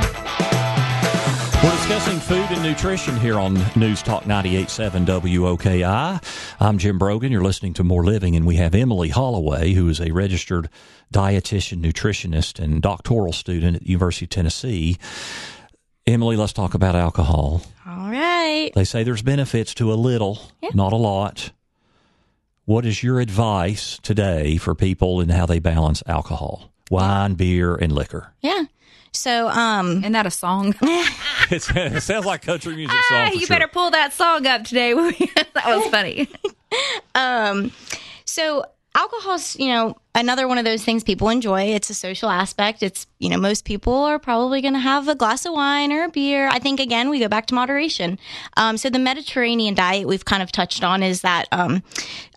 We're 1.61 1.71
discussing 1.71 2.21
food 2.21 2.45
and 2.49 2.63
nutrition 2.63 3.17
here 3.17 3.37
on 3.37 3.55
News 3.75 4.01
Talk 4.01 4.23
98.7 4.23 5.05
WOKI. 5.05 6.23
I'm 6.61 6.77
Jim 6.77 6.97
Brogan. 6.97 7.29
You're 7.29 7.43
listening 7.43 7.73
to 7.73 7.83
More 7.83 8.05
Living, 8.05 8.37
and 8.37 8.47
we 8.47 8.55
have 8.55 8.73
Emily 8.73 9.09
Holloway, 9.09 9.73
who 9.73 9.89
is 9.89 9.99
a 9.99 10.11
registered 10.11 10.69
dietitian, 11.13 11.83
nutritionist, 11.83 12.57
and 12.57 12.81
doctoral 12.81 13.33
student 13.33 13.75
at 13.75 13.83
the 13.83 13.89
University 13.89 14.27
of 14.27 14.29
Tennessee. 14.29 14.97
Emily, 16.07 16.35
let's 16.35 16.53
talk 16.53 16.73
about 16.73 16.95
alcohol. 16.95 17.61
all 17.87 18.09
right 18.09 18.71
They 18.73 18.83
say 18.83 19.03
there's 19.03 19.21
benefits 19.21 19.73
to 19.75 19.91
a 19.91 19.95
little, 19.95 20.41
not 20.73 20.93
a 20.93 20.97
lot. 20.97 21.51
What 22.65 22.85
is 22.85 23.03
your 23.03 23.19
advice 23.19 23.99
today 24.01 24.57
for 24.57 24.73
people 24.75 25.19
and 25.19 25.31
how 25.31 25.45
they 25.45 25.59
balance 25.59 26.01
alcohol? 26.07 26.71
Wine, 26.89 27.35
beer, 27.35 27.75
and 27.75 27.91
liquor. 27.91 28.33
yeah 28.41 28.63
so 29.13 29.49
um 29.49 29.97
isn't 29.97 30.13
that 30.13 30.25
a 30.25 30.31
song 30.31 30.73
it 30.81 32.01
sounds 32.01 32.25
like 32.25 32.41
country 32.43 32.75
music 32.77 32.95
song. 33.09 33.17
Ah, 33.19 33.27
for 33.27 33.33
you 33.33 33.45
sure. 33.45 33.55
better 33.55 33.67
pull 33.67 33.91
that 33.91 34.13
song 34.13 34.47
up 34.47 34.63
today 34.63 34.93
that 35.35 35.65
was 35.65 35.85
funny 35.87 36.29
Um, 37.13 37.73
so 38.23 38.63
alcohol's, 38.95 39.57
you 39.57 39.67
know, 39.67 39.95
another 40.13 40.47
one 40.47 40.57
of 40.57 40.65
those 40.65 40.83
things 40.83 41.03
people 41.03 41.29
enjoy. 41.29 41.61
It's 41.61 41.89
a 41.89 41.93
social 41.93 42.29
aspect. 42.29 42.83
It's, 42.83 43.07
you 43.19 43.29
know, 43.29 43.37
most 43.37 43.63
people 43.63 43.93
are 43.93 44.19
probably 44.19 44.61
going 44.61 44.73
to 44.73 44.79
have 44.79 45.07
a 45.07 45.15
glass 45.15 45.45
of 45.45 45.53
wine 45.53 45.91
or 45.93 46.03
a 46.03 46.09
beer. 46.09 46.49
I 46.49 46.59
think 46.59 46.79
again, 46.79 47.09
we 47.09 47.19
go 47.19 47.29
back 47.29 47.45
to 47.47 47.55
moderation. 47.55 48.19
Um, 48.57 48.77
so 48.77 48.89
the 48.89 48.99
Mediterranean 48.99 49.73
diet 49.73 50.07
we've 50.07 50.25
kind 50.25 50.43
of 50.43 50.51
touched 50.51 50.83
on 50.83 51.03
is 51.03 51.21
that, 51.21 51.47
um, 51.51 51.83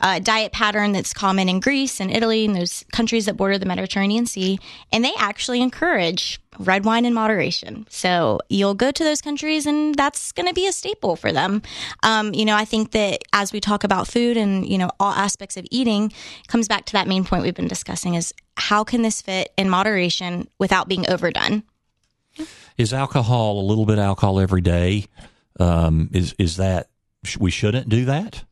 uh, 0.01 0.21
diet 0.21 0.53
pattern 0.53 0.93
that's 0.93 1.13
common 1.13 1.49
in 1.49 1.59
Greece 1.59 2.01
and 2.01 2.11
Italy 2.11 2.45
and 2.45 2.55
those 2.55 2.85
countries 2.93 3.27
that 3.27 3.37
border 3.37 3.59
the 3.59 3.67
Mediterranean 3.67 4.27
Sea. 4.27 4.59
And 4.93 5.05
they 5.05 5.13
actually 5.19 5.61
encourage 5.61 6.41
red 6.59 6.85
wine 6.85 7.05
in 7.05 7.15
moderation. 7.15 7.87
So 7.91 8.41
you'll 8.49 8.75
go 8.75 8.91
to 8.91 9.05
those 9.05 9.21
countries 9.21 9.67
and 9.67 9.95
that's 9.95 10.33
going 10.33 10.49
to 10.49 10.55
be 10.55 10.67
a 10.67 10.73
staple 10.73 11.17
for 11.17 11.33
them. 11.33 11.63
Um, 12.03 12.35
you 12.35 12.45
know, 12.45 12.57
I 12.57 12.65
think 12.65 12.93
that 12.93 13.23
as 13.33 13.53
we 13.53 13.61
talk 13.61 13.85
about 13.85 14.07
food 14.09 14.37
and, 14.37 14.67
you 14.67 14.79
know, 14.79 14.91
all 15.01 15.13
aspects 15.13 15.57
of 15.57 15.67
eating 15.71 16.13
comes 16.49 16.69
back 16.69 16.85
to 16.87 16.93
that 16.93 17.09
main 17.09 17.25
point 17.25 17.43
we've 17.43 17.55
been 17.55 17.69
discussing 17.69 18.15
is 18.15 18.33
how 18.57 18.85
can 18.85 19.03
this 19.03 19.23
fit 19.23 19.53
in 19.57 19.69
moderation 19.69 20.49
without 20.59 20.89
being 20.89 21.09
overdone? 21.11 21.65
is 22.77 22.93
alcohol 22.93 23.61
a 23.61 23.63
little 23.63 23.87
bit 23.87 23.99
alcohol 23.99 24.41
every 24.41 24.61
day? 24.61 25.07
Um, 25.61 26.11
is 26.13 26.35
is 26.39 26.57
that 26.57 26.89
we 27.39 27.51
shouldn't 27.51 27.89
do 27.89 28.05
that, 28.07 28.45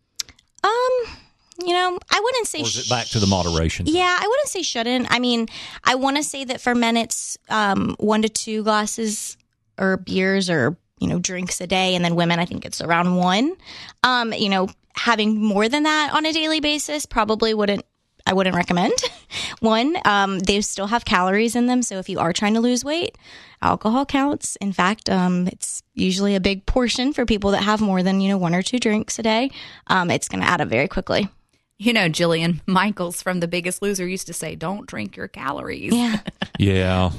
you 1.59 1.73
know, 1.73 1.99
I 2.11 2.21
wouldn't 2.21 2.47
say 2.47 2.61
or 2.61 2.65
is 2.65 2.79
it 2.79 2.89
back 2.89 3.07
to 3.09 3.19
the 3.19 3.27
moderation? 3.27 3.87
Yeah, 3.87 4.17
I 4.19 4.27
wouldn't 4.27 4.49
say 4.49 4.63
shouldn't. 4.63 5.07
I 5.11 5.19
mean, 5.19 5.49
I 5.85 5.95
want 5.97 6.17
to 6.17 6.23
say 6.23 6.45
that 6.45 6.61
for 6.61 6.75
men, 6.75 6.97
it's 6.97 7.37
um, 7.49 7.97
one 7.99 8.23
to 8.23 8.29
two 8.29 8.63
glasses 8.63 9.37
or 9.79 9.97
beers 9.99 10.49
or 10.49 10.77
you 10.99 11.09
know 11.09 11.19
drinks 11.19 11.61
a 11.61 11.67
day, 11.67 11.95
and 11.95 12.05
then 12.05 12.15
women, 12.15 12.39
I 12.39 12.45
think 12.45 12.65
it's 12.65 12.81
around 12.81 13.17
one. 13.17 13.55
Um, 14.03 14.33
you 14.33 14.49
know, 14.49 14.69
having 14.95 15.43
more 15.43 15.69
than 15.69 15.83
that 15.83 16.15
on 16.15 16.27
a 16.27 16.33
daily 16.33 16.61
basis 16.61 17.07
probably 17.07 17.55
wouldn't. 17.55 17.85
I 18.25 18.35
wouldn't 18.35 18.55
recommend. 18.55 18.93
One, 19.59 19.97
um, 20.05 20.39
they 20.39 20.61
still 20.61 20.87
have 20.87 21.05
calories 21.05 21.57
in 21.57 21.67
them, 21.67 21.83
so 21.83 21.99
if 21.99 22.09
you 22.09 22.21
are 22.21 22.33
trying 22.33 22.55
to 22.55 22.61
lose 22.61 22.85
weight, 22.85 23.19
alcohol 23.61 24.07
counts. 24.07 24.55
In 24.57 24.73
fact, 24.73 25.11
um, 25.11 25.49
it's 25.49 25.83
usually 25.95 26.37
a 26.37 26.41
big 26.41 26.65
portion 26.65 27.13
for 27.13 27.27
people 27.27 27.51
that 27.51 27.65
have 27.65 27.81
more 27.81 28.01
than 28.03 28.21
you 28.21 28.29
know 28.29 28.39
one 28.39 28.55
or 28.55 28.63
two 28.63 28.79
drinks 28.79 29.19
a 29.19 29.25
day. 29.25 29.51
Um, 29.89 30.09
it's 30.09 30.29
going 30.29 30.41
to 30.41 30.49
add 30.49 30.61
up 30.61 30.69
very 30.69 30.87
quickly. 30.87 31.29
you 31.87 31.93
know 31.93 32.09
jillian 32.09 32.61
michaels 32.67 33.21
from 33.23 33.41
the 33.41 33.49
biggest 33.49 33.83
loser 33.83 34.07
used 34.07 34.27
to 34.27 34.33
say 34.33 34.55
don't 34.55 34.87
drink 34.87 35.17
your 35.17 35.29
calories 35.29 35.93
Yeah. 35.93 36.19
Yeah. 36.59 37.11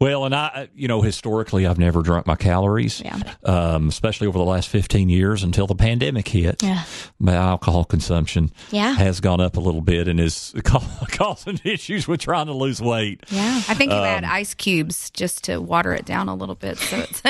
Well, 0.00 0.24
and 0.26 0.32
I, 0.32 0.68
you 0.76 0.86
know, 0.86 1.02
historically, 1.02 1.66
I've 1.66 1.76
never 1.80 2.02
drunk 2.02 2.24
my 2.24 2.36
calories, 2.36 3.00
Yeah. 3.04 3.18
um, 3.42 3.88
especially 3.88 4.28
over 4.28 4.38
the 4.38 4.44
last 4.44 4.68
15 4.68 5.08
years 5.08 5.42
until 5.42 5.66
the 5.66 5.74
pandemic 5.74 6.28
hit. 6.28 6.62
Yeah. 6.62 6.84
My 7.18 7.34
alcohol 7.34 7.84
consumption 7.84 8.52
Yeah. 8.70 8.92
has 8.94 9.18
gone 9.18 9.40
up 9.40 9.56
a 9.56 9.60
little 9.60 9.80
bit 9.80 10.06
and 10.06 10.20
is 10.20 10.54
ca- 10.64 10.86
causing 11.10 11.58
issues 11.64 12.06
with 12.06 12.20
trying 12.20 12.46
to 12.46 12.52
lose 12.52 12.80
weight. 12.80 13.24
Yeah. 13.28 13.56
I 13.68 13.74
think 13.74 13.90
you 13.90 13.98
add 13.98 14.22
Um, 14.22 14.30
ice 14.30 14.54
cubes 14.54 15.10
just 15.10 15.42
to 15.44 15.58
water 15.60 15.92
it 15.92 16.04
down 16.04 16.28
a 16.28 16.34
little 16.36 16.54
bit. 16.54 16.78
So 16.78 16.96
it's 16.98 17.20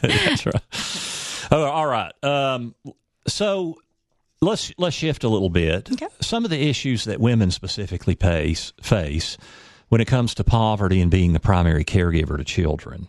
That's 0.00 0.46
right. 0.46 1.48
Oh, 1.52 1.64
all 1.64 1.86
right. 1.86 2.12
Um, 2.24 2.74
so 3.26 3.76
let's 4.44 4.72
let's 4.78 4.94
shift 4.96 5.24
a 5.24 5.28
little 5.28 5.48
bit. 5.50 5.90
Okay. 5.92 6.06
Some 6.20 6.44
of 6.44 6.50
the 6.50 6.68
issues 6.68 7.04
that 7.04 7.20
women 7.20 7.50
specifically 7.50 8.14
face 8.14 8.72
face 8.82 9.36
when 9.88 10.00
it 10.00 10.06
comes 10.06 10.34
to 10.34 10.44
poverty 10.44 11.00
and 11.00 11.10
being 11.10 11.32
the 11.32 11.40
primary 11.40 11.84
caregiver 11.84 12.36
to 12.38 12.44
children. 12.44 13.08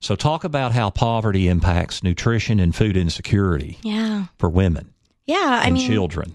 So 0.00 0.14
talk 0.14 0.44
about 0.44 0.72
how 0.72 0.90
poverty 0.90 1.48
impacts 1.48 2.02
nutrition 2.02 2.60
and 2.60 2.74
food 2.76 2.96
insecurity 2.96 3.78
Yeah. 3.82 4.26
for 4.38 4.48
women 4.50 4.92
Yeah. 5.24 5.36
I 5.62 5.66
and 5.66 5.74
mean, 5.74 5.86
children. 5.86 6.34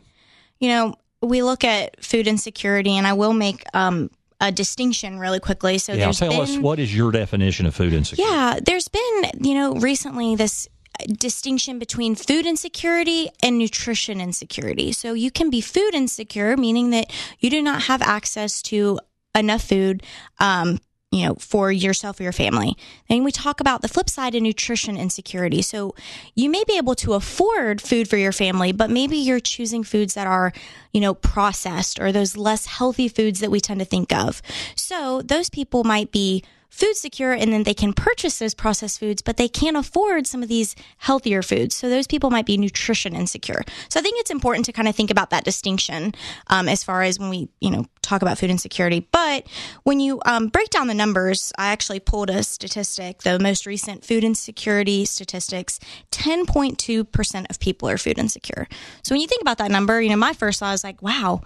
you 0.60 0.70
know, 0.70 0.96
we 1.22 1.44
look 1.44 1.64
at 1.64 2.04
food 2.04 2.28
insecurity, 2.28 2.98
and 2.98 3.06
I 3.06 3.14
will 3.14 3.34
make 3.34 3.64
um, 3.76 4.10
a 4.42 4.52
distinction 4.52 5.20
really 5.20 5.40
quickly. 5.40 5.78
So 5.78 5.94
Yeah, 5.94 6.06
there's 6.06 6.18
tell 6.20 6.32
been, 6.32 6.42
us 6.42 6.58
what 6.58 6.80
is 6.80 6.94
your 6.94 7.12
definition 7.12 7.68
of 7.68 7.76
food 7.76 7.94
insecurity? 7.94 8.34
Yeah, 8.34 8.60
there's 8.66 8.88
been, 8.88 9.22
you 9.42 9.54
know, 9.54 9.74
recently 9.76 10.36
this 10.36 10.68
distinction 11.08 11.80
between 11.80 12.16
food 12.16 12.46
insecurity 12.46 13.30
and 13.42 13.58
nutrition 13.58 14.22
insecurity. 14.22 14.92
So 14.92 15.14
you 15.14 15.32
can 15.32 15.50
be 15.50 15.62
food 15.62 15.94
insecure, 15.94 16.58
meaning 16.58 16.90
that 16.92 17.12
you 17.40 17.50
do 17.50 17.62
not 17.62 17.84
have 17.84 18.02
access 18.02 18.62
to 18.64 19.00
enough 19.36 19.64
food. 19.64 20.04
Um, 20.40 20.80
you 21.12 21.28
know, 21.28 21.36
for 21.36 21.72
yourself 21.72 22.20
or 22.20 22.24
your 22.24 22.32
family. 22.32 22.78
Then 23.10 23.26
we 23.26 23.34
talk 23.34 23.60
about 23.60 23.82
the 23.82 23.90
flip 23.90 24.10
side 24.10 24.34
of 24.34 24.42
nutrition 24.42 24.96
insecurity. 24.96 25.62
So 25.62 25.94
you 26.36 26.50
may 26.50 26.64
be 26.66 26.78
able 26.78 26.96
to 26.96 27.14
afford 27.14 27.82
food 27.82 28.08
for 28.08 28.16
your 28.16 28.32
family, 28.32 28.72
but 28.72 28.90
maybe 28.90 29.18
you're 29.18 29.42
choosing 29.42 29.84
foods 29.84 30.14
that 30.14 30.26
are, 30.26 30.54
you 30.94 31.02
know, 31.02 31.14
processed 31.14 32.00
or 32.00 32.14
those 32.14 32.38
less 32.38 32.66
healthy 32.66 33.10
foods 33.10 33.42
that 33.42 33.52
we 33.52 33.60
tend 33.60 33.82
to 33.82 33.86
think 33.86 34.14
of. 34.14 34.42
So 34.78 35.22
those 35.22 35.50
people 35.50 35.84
might 35.84 36.14
be 36.14 36.46
food 36.72 36.96
secure 36.96 37.34
and 37.34 37.54
then 37.54 37.64
they 37.64 37.74
can 37.74 37.94
purchase 37.94 38.40
those 38.40 38.56
processed 38.56 39.00
foods, 39.00 39.22
but 39.22 39.38
they 39.38 39.50
can't 39.50 39.78
afford 39.78 40.26
some 40.26 40.42
of 40.42 40.50
these 40.50 40.74
healthier 40.98 41.44
foods. 41.44 41.76
So 41.76 41.90
those 41.90 42.08
people 42.08 42.32
might 42.32 42.46
be 42.46 42.58
nutrition 42.58 43.16
insecure. 43.16 43.64
So 43.90 44.00
I 44.00 44.04
think 44.04 44.20
it's 44.20 44.32
important 44.32 44.66
to 44.66 44.72
kind 44.72 44.88
of 44.88 44.96
think 44.96 45.12
about 45.12 45.30
that 45.30 45.44
distinction 45.44 46.16
um, 46.48 46.68
as 46.70 46.84
far 46.84 47.04
as 47.04 47.20
when 47.20 47.30
we, 47.30 47.50
you 47.60 47.70
know, 47.70 47.86
talk 48.02 48.22
about 48.22 48.38
food 48.38 48.50
insecurity. 48.50 49.08
But 49.12 49.46
when 49.84 50.00
you 50.00 50.22
um, 50.26 50.48
break 50.48 50.70
down 50.70 50.88
the 50.88 50.94
numbers, 50.94 51.52
I 51.58 51.68
actually 51.68 52.00
pulled 52.00 52.30
a 52.30 52.42
statistic, 52.42 53.24
the 53.24 53.38
most 53.38 53.66
recent 53.66 54.06
food 54.06 54.24
insecurity 54.24 55.06
statistics 55.06 55.80
10.2% 56.12 57.50
of 57.50 57.60
people 57.60 57.90
are 57.90 57.98
food 57.98 58.18
insecure. 58.18 58.68
So 59.04 59.14
when 59.14 59.22
you 59.22 59.28
think 59.28 59.42
about 59.42 59.58
that 59.58 59.72
number, 59.72 60.02
you 60.02 60.10
know, 60.10 60.16
my 60.16 60.34
first 60.34 60.60
thought 60.60 60.74
is 60.74 60.84
like, 60.84 61.02
wow, 61.02 61.42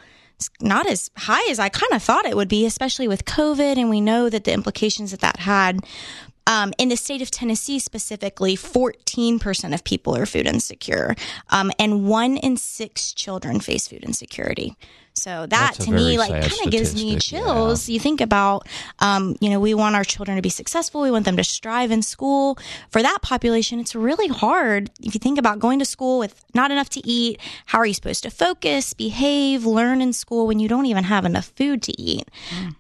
not 0.62 0.88
as 0.88 1.10
high 1.18 1.50
as 1.50 1.60
I 1.60 1.70
kind 1.70 1.94
of 1.94 2.04
thought 2.04 2.26
it 2.26 2.36
would 2.36 2.48
be, 2.48 2.66
especially 2.66 3.08
with 3.08 3.26
COVID. 3.26 3.78
And 3.78 3.90
we 3.90 4.02
know 4.02 4.30
that 4.30 4.44
the 4.44 4.54
implications 4.54 5.12
that 5.12 5.22
that 5.22 5.40
had. 5.42 5.86
Um, 6.48 6.74
in 6.78 6.90
the 6.90 6.96
state 6.96 7.24
of 7.24 7.32
Tennessee 7.32 7.80
specifically, 7.80 8.56
14% 8.56 9.74
of 9.74 9.84
people 9.84 10.16
are 10.16 10.28
food 10.28 10.46
insecure, 10.46 11.16
um, 11.50 11.72
and 11.80 12.08
one 12.08 12.38
in 12.38 12.56
six 12.56 13.14
children 13.14 13.60
face 13.60 13.88
food 13.88 14.04
insecurity. 14.04 14.78
So 15.18 15.46
that 15.48 15.76
to 15.76 15.92
me, 15.92 16.18
like, 16.18 16.30
kind 16.30 16.66
of 16.66 16.72
gives 16.72 16.94
me 16.94 17.12
statistic, 17.12 17.32
yeah. 17.32 17.40
chills. 17.40 17.90
You 17.90 18.00
think 18.00 18.20
about, 18.22 18.68
um, 19.00 19.36
you 19.40 19.50
know, 19.50 19.60
we 19.60 19.74
want 19.74 19.96
our 19.96 20.04
children 20.04 20.36
to 20.36 20.42
be 20.42 20.50
successful. 20.50 21.02
We 21.02 21.10
want 21.10 21.26
them 21.26 21.38
to 21.38 21.44
strive 21.44 21.90
in 21.90 22.02
school. 22.02 22.58
For 22.90 23.02
that 23.02 23.20
population, 23.22 23.80
it's 23.80 23.96
really 23.96 24.28
hard. 24.28 24.92
If 25.02 25.16
you 25.16 25.20
think 25.20 25.40
about 25.40 25.60
going 25.60 25.80
to 25.80 25.86
school 25.86 26.20
with 26.20 26.44
not 26.54 26.70
enough 26.70 26.90
to 26.90 27.08
eat, 27.08 27.40
how 27.66 27.80
are 27.80 27.86
you 27.86 27.94
supposed 27.94 28.24
to 28.24 28.30
focus, 28.30 28.94
behave, 28.94 29.66
learn 29.66 30.02
in 30.02 30.12
school 30.12 30.48
when 30.48 30.60
you 30.60 30.68
don't 30.68 30.86
even 30.86 31.06
have 31.06 31.26
enough 31.26 31.52
food 31.56 31.82
to 31.84 32.02
eat? 32.02 32.30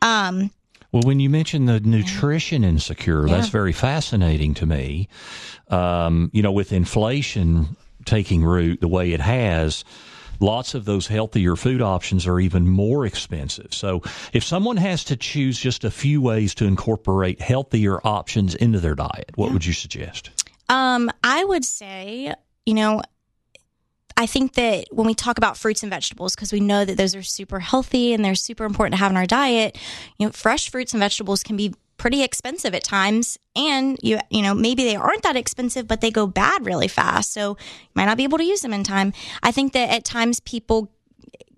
Um, 0.01 0.51
Well, 0.91 1.03
when 1.03 1.19
you 1.19 1.29
mention 1.29 1.65
the 1.65 1.79
nutrition 1.79 2.63
insecure, 2.63 3.27
that's 3.27 3.49
very 3.49 3.73
fascinating 3.73 4.53
to 4.55 4.65
me. 4.65 5.07
Um, 5.69 6.29
you 6.33 6.41
know, 6.41 6.51
with 6.51 6.71
inflation 6.71 7.75
taking 8.05 8.43
root 8.43 8.81
the 8.81 8.88
way 8.88 9.13
it 9.13 9.19
has, 9.19 9.83
lots 10.39 10.73
of 10.73 10.86
those 10.86 11.07
healthier 11.07 11.55
food 11.55 11.81
options 11.81 12.27
are 12.27 12.39
even 12.39 12.67
more 12.67 13.05
expensive. 13.05 13.73
So, 13.73 14.01
if 14.33 14.43
someone 14.43 14.77
has 14.77 15.03
to 15.05 15.15
choose 15.15 15.59
just 15.59 15.83
a 15.83 15.91
few 15.91 16.21
ways 16.21 16.55
to 16.55 16.65
incorporate 16.65 17.41
healthier 17.41 17.99
options 18.05 18.55
into 18.55 18.79
their 18.79 18.95
diet, 18.95 19.31
what 19.36 19.51
would 19.51 19.65
you 19.65 19.73
suggest? 19.73 20.29
Um, 20.69 21.11
I 21.23 21.43
would 21.43 21.65
say, 21.65 22.33
you 22.65 22.73
know, 22.73 23.01
I 24.17 24.25
think 24.27 24.53
that 24.53 24.88
when 24.91 25.05
we 25.05 25.13
talk 25.13 25.38
about 25.38 25.57
fruits 25.57 25.83
and 25.83 25.89
vegetables, 25.89 26.36
because 26.36 26.53
we 26.53 26.61
know 26.61 26.86
that 26.86 26.97
those 26.97 27.15
are 27.15 27.23
super 27.23 27.59
healthy 27.59 28.13
and 28.13 28.23
they're 28.23 28.36
super 28.36 28.63
important 28.63 28.93
to 28.93 28.99
have 28.99 29.11
in 29.11 29.17
our 29.17 29.25
diet, 29.25 29.77
you 30.17 30.25
know, 30.25 30.31
fresh 30.31 30.69
fruits 30.69 30.93
and 30.93 31.01
vegetables 31.01 31.43
can 31.43 31.57
be 31.57 31.73
pretty 31.97 32.23
expensive 32.23 32.73
at 32.73 32.83
times. 32.83 33.37
And 33.55 33.97
you, 34.01 34.19
you 34.29 34.41
know, 34.41 34.53
maybe 34.53 34.83
they 34.83 34.95
aren't 34.95 35.23
that 35.23 35.35
expensive, 35.35 35.87
but 35.87 36.01
they 36.01 36.11
go 36.11 36.27
bad 36.27 36.65
really 36.65 36.87
fast. 36.87 37.33
So 37.33 37.51
you 37.59 37.91
might 37.93 38.05
not 38.05 38.17
be 38.17 38.23
able 38.23 38.37
to 38.37 38.43
use 38.43 38.61
them 38.61 38.73
in 38.73 38.83
time. 38.83 39.13
I 39.41 39.51
think 39.51 39.73
that 39.73 39.89
at 39.89 40.05
times 40.05 40.39
people 40.39 40.91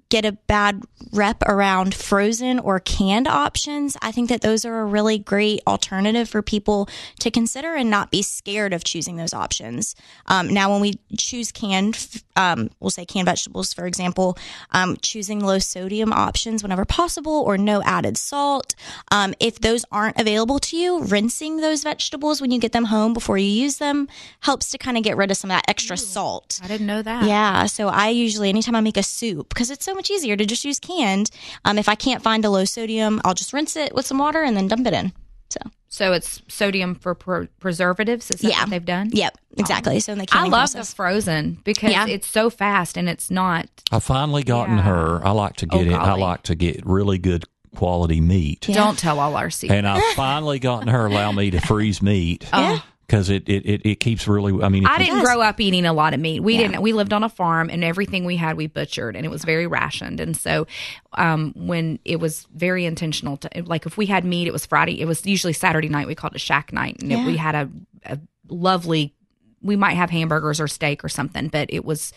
get 0.10 0.26
a 0.26 0.32
bad 0.32 0.84
rep 1.12 1.42
around 1.44 1.94
frozen 1.94 2.60
or 2.60 2.80
canned 2.80 3.28
options. 3.28 3.98
I 4.02 4.12
think 4.12 4.30
that 4.30 4.42
those 4.42 4.66
are 4.66 4.80
a 4.80 4.86
really 4.86 5.18
great 5.18 5.62
alternative 5.68 6.30
for 6.30 6.42
people 6.42 6.88
to 7.20 7.30
consider 7.30 7.76
and 7.76 7.90
not 7.90 8.12
be 8.12 8.22
scared 8.22 8.74
of 8.74 8.84
choosing 8.84 9.18
those 9.18 9.34
options. 9.34 9.96
Um, 10.28 10.54
now, 10.54 10.72
when 10.72 10.82
we 10.82 10.94
choose 11.18 11.52
canned, 11.52 12.22
um, 12.36 12.70
we'll 12.80 12.90
say 12.90 13.06
canned 13.06 13.26
vegetables, 13.26 13.74
for 13.74 13.86
example, 13.86 14.38
um, 14.72 14.98
choosing 15.02 15.40
low 15.40 15.60
sodium 15.60 16.14
options 16.14 16.64
whenever 16.64 16.86
possible 16.86 17.44
or 17.46 17.58
no 17.58 17.82
added 17.84 18.18
salt. 18.18 18.76
Um, 19.12 19.34
if 19.40 19.60
those 19.60 19.84
aren't 19.92 20.20
available 20.20 20.60
to 20.60 20.78
you, 20.78 21.04
rinsing 21.04 21.58
those 21.58 21.84
vegetables 21.84 22.42
when 22.42 22.52
you 22.52 22.60
get 22.60 22.72
them 22.72 22.86
home 22.86 23.14
before 23.14 23.38
you 23.38 23.50
use 23.50 23.78
them 23.78 24.08
helps 24.42 24.72
to 24.72 24.78
kind 24.78 24.98
of 24.98 25.04
get 25.04 25.18
rid 25.18 25.32
of 25.32 25.38
some 25.38 25.52
of 25.52 25.58
that 25.58 25.70
extra 25.70 25.98
salt. 25.98 26.60
I 26.64 26.68
didn't 26.68 26.88
know 26.88 27.02
that. 27.02 27.26
Yeah, 27.26 27.66
so 27.66 27.88
I 27.88 28.10
usually 28.10 28.50
anytime 28.50 28.76
I 28.76 28.82
make 28.82 28.98
a 28.98 29.04
soup 29.04 29.50
because 29.50 29.70
it's 29.70 29.86
so 29.86 29.97
much 29.98 30.10
easier 30.10 30.38
to 30.38 30.46
just 30.46 30.64
use 30.64 30.80
canned. 30.80 31.30
Um, 31.66 31.78
if 31.78 31.90
I 31.90 31.96
can't 31.96 32.24
find 32.24 32.46
a 32.46 32.50
low 32.50 32.64
sodium, 32.66 33.20
I'll 33.26 33.34
just 33.34 33.52
rinse 33.52 33.76
it 33.76 33.94
with 33.94 34.06
some 34.06 34.18
water 34.20 34.42
and 34.44 34.56
then 34.56 34.68
dump 34.70 34.88
it 34.88 34.94
in. 34.94 35.12
So 35.50 35.60
So 35.90 36.12
it's 36.14 36.42
sodium 36.50 36.96
for 36.96 37.16
pre- 37.16 37.48
preservatives. 37.60 38.30
Is 38.32 38.42
that 38.42 38.50
Yeah. 38.52 38.60
what 38.62 38.70
they've 38.70 38.86
done? 38.86 39.10
yep, 39.14 39.38
exactly. 39.58 40.00
So 40.00 40.12
in 40.14 40.20
the 40.20 40.28
I 40.32 40.44
love 40.44 40.52
process. 40.52 40.90
the 40.90 40.96
frozen 40.96 41.58
because 41.64 41.92
Yeah. 41.92 42.06
it's 42.08 42.28
so 42.28 42.50
fast 42.50 42.98
and 42.98 43.08
it's 43.10 43.30
not. 43.32 43.68
I 43.92 44.00
finally 44.00 44.44
gotten 44.44 44.78
Yeah. 44.78 44.84
her. 44.84 45.26
I 45.26 45.32
like 45.32 45.56
to 45.58 45.66
get 45.66 45.88
Oh, 45.88 45.92
it. 45.92 45.94
I 45.94 46.14
like 46.16 46.44
to 46.44 46.56
get 46.56 46.86
really 46.86 47.18
good 47.18 47.46
quality 47.76 48.20
meat. 48.20 48.62
Don't 48.72 48.98
tell 49.00 49.20
all 49.20 49.36
our 49.38 49.50
secrets. 49.50 49.78
And 49.78 49.88
I've 49.88 50.04
finally 50.16 50.60
gotten 50.60 50.88
her 50.90 51.06
allow 51.06 51.32
me 51.32 51.52
to 51.52 51.62
freeze 51.62 52.02
meat. 52.02 52.46
Yeah. 52.52 52.80
because 53.08 53.30
it, 53.30 53.48
it, 53.48 53.66
it, 53.66 53.82
it 53.86 53.96
keeps 54.02 54.28
really. 54.28 54.62
I 54.62 54.68
mean, 54.70 54.86
I 54.86 54.98
didn't 54.98 55.22
grow 55.24 55.40
up 55.42 55.60
eating 55.62 55.86
a 55.86 55.94
lot 55.94 56.14
of 56.14 56.20
meat. 56.20 56.42
We 56.42 56.56
Yeah. 56.56 56.68
didn't. 56.68 56.82
We 56.82 56.92
lived 56.94 57.14
on 57.14 57.24
a 57.24 57.30
farm, 57.30 57.70
and 57.70 57.84
everything 57.84 58.26
we 58.26 58.36
had 58.36 58.58
we 58.58 58.68
butchered, 58.68 59.16
and 59.16 59.26
it 59.26 59.30
was 59.30 59.46
very 59.46 59.66
rationed. 59.66 60.20
And 60.20 60.36
so, 60.36 60.68
um, 61.14 61.54
when 61.56 62.00
it 62.04 62.20
was 62.20 62.46
very 62.54 62.86
intentional 62.86 63.38
to 63.38 63.50
like, 63.66 63.86
if 63.86 63.96
we 63.98 64.08
had 64.08 64.26
meat, 64.26 64.48
it 64.48 64.54
was 64.54 64.66
Friday. 64.66 65.00
It 65.00 65.06
was 65.06 65.26
usually 65.26 65.54
Saturday 65.54 65.88
night. 65.90 66.08
We 66.08 66.16
called 66.16 66.36
it 66.36 66.42
shack 66.42 66.74
night, 66.74 66.98
and 67.02 67.12
it- 67.12 67.16
Yeah. 67.20 67.26
we 67.26 67.38
had 67.38 67.56
a, 67.56 67.70
a 68.06 68.20
lovely. 68.50 69.14
We 69.62 69.76
might 69.76 69.96
have 69.96 70.10
hamburgers 70.10 70.60
or 70.60 70.68
steak 70.68 71.04
or 71.04 71.10
something, 71.10 71.48
but 71.48 71.68
it 71.72 71.84
was 71.86 72.12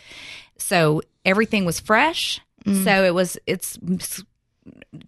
so 0.58 1.02
everything 1.24 1.64
was 1.64 1.78
fresh. 1.80 2.40
Mm. 2.66 2.84
So 2.84 3.04
it 3.04 3.14
was. 3.14 3.38
It's 3.46 3.78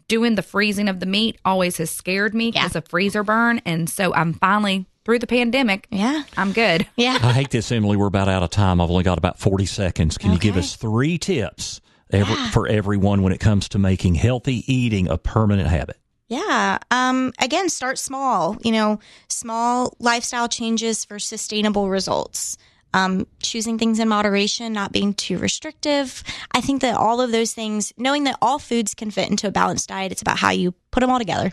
doing 0.09 0.35
the 0.37 0.43
freezing 0.43 0.89
of 0.89 1.01
the 1.01 1.07
meat 1.07 1.39
always 1.45 1.77
has 1.77 1.91
scared 1.91 2.35
me 2.35 2.51
because 2.51 2.75
of 2.77 2.87
freezer 2.89 3.23
burn, 3.23 3.61
and 3.67 3.89
so 3.91 4.15
I'm 4.15 4.33
finally 4.35 4.87
through 5.05 5.19
the 5.19 5.27
pandemic. 5.27 5.87
Yeah, 5.91 6.23
I'm 6.37 6.53
good. 6.53 6.87
yeah. 6.97 7.19
I 7.23 7.33
hate 7.33 7.51
this, 7.51 7.71
Emily. 7.73 7.97
We're 7.97 8.07
about 8.07 8.29
out 8.29 8.43
of 8.43 8.51
time. 8.51 8.81
I've 8.81 8.91
only 8.91 9.05
got 9.05 9.19
about 9.19 9.39
40 9.39 9.67
seconds. 9.67 10.19
Can 10.19 10.33
you 10.33 10.39
give 10.39 10.57
us 10.57 10.77
three 10.77 11.19
tips 11.19 11.81
every, 12.11 12.37
for 12.51 12.69
everyone 12.69 13.23
when 13.23 13.33
it 13.33 13.39
comes 13.41 13.69
to 13.71 13.79
making 13.79 14.15
healthy 14.17 14.73
eating 14.73 15.09
a 15.09 15.19
permanent 15.19 15.69
habit? 15.69 15.97
Yeah. 16.29 16.79
Um, 16.91 17.33
again, 17.39 17.69
start 17.69 17.99
small, 17.99 18.57
you 18.65 18.73
know, 18.73 19.01
small 19.29 19.95
lifestyle 19.99 20.49
changes 20.49 21.05
for 21.05 21.19
sustainable 21.19 21.91
results. 21.91 22.57
Um, 22.95 23.27
choosing 23.43 23.79
things 23.79 23.99
in 23.99 24.09
moderation, 24.09 24.73
not 24.75 24.93
being 24.93 25.15
too 25.15 25.39
restrictive. 25.39 26.23
I 26.53 26.61
think 26.61 26.83
that 26.83 26.95
all 26.95 27.23
of 27.23 27.33
those 27.33 27.53
things, 27.55 27.93
knowing 27.97 28.25
that 28.25 28.37
all 28.43 28.59
foods 28.59 28.95
can 28.95 29.11
fit 29.11 29.31
into 29.31 29.47
a 29.47 29.51
balanced 29.51 29.89
diet, 29.89 30.13
it's 30.13 30.21
about 30.21 30.39
how 30.39 30.51
you 30.51 30.73
put 30.91 31.01
them 31.01 31.11
all 31.11 31.19
together. 31.19 31.53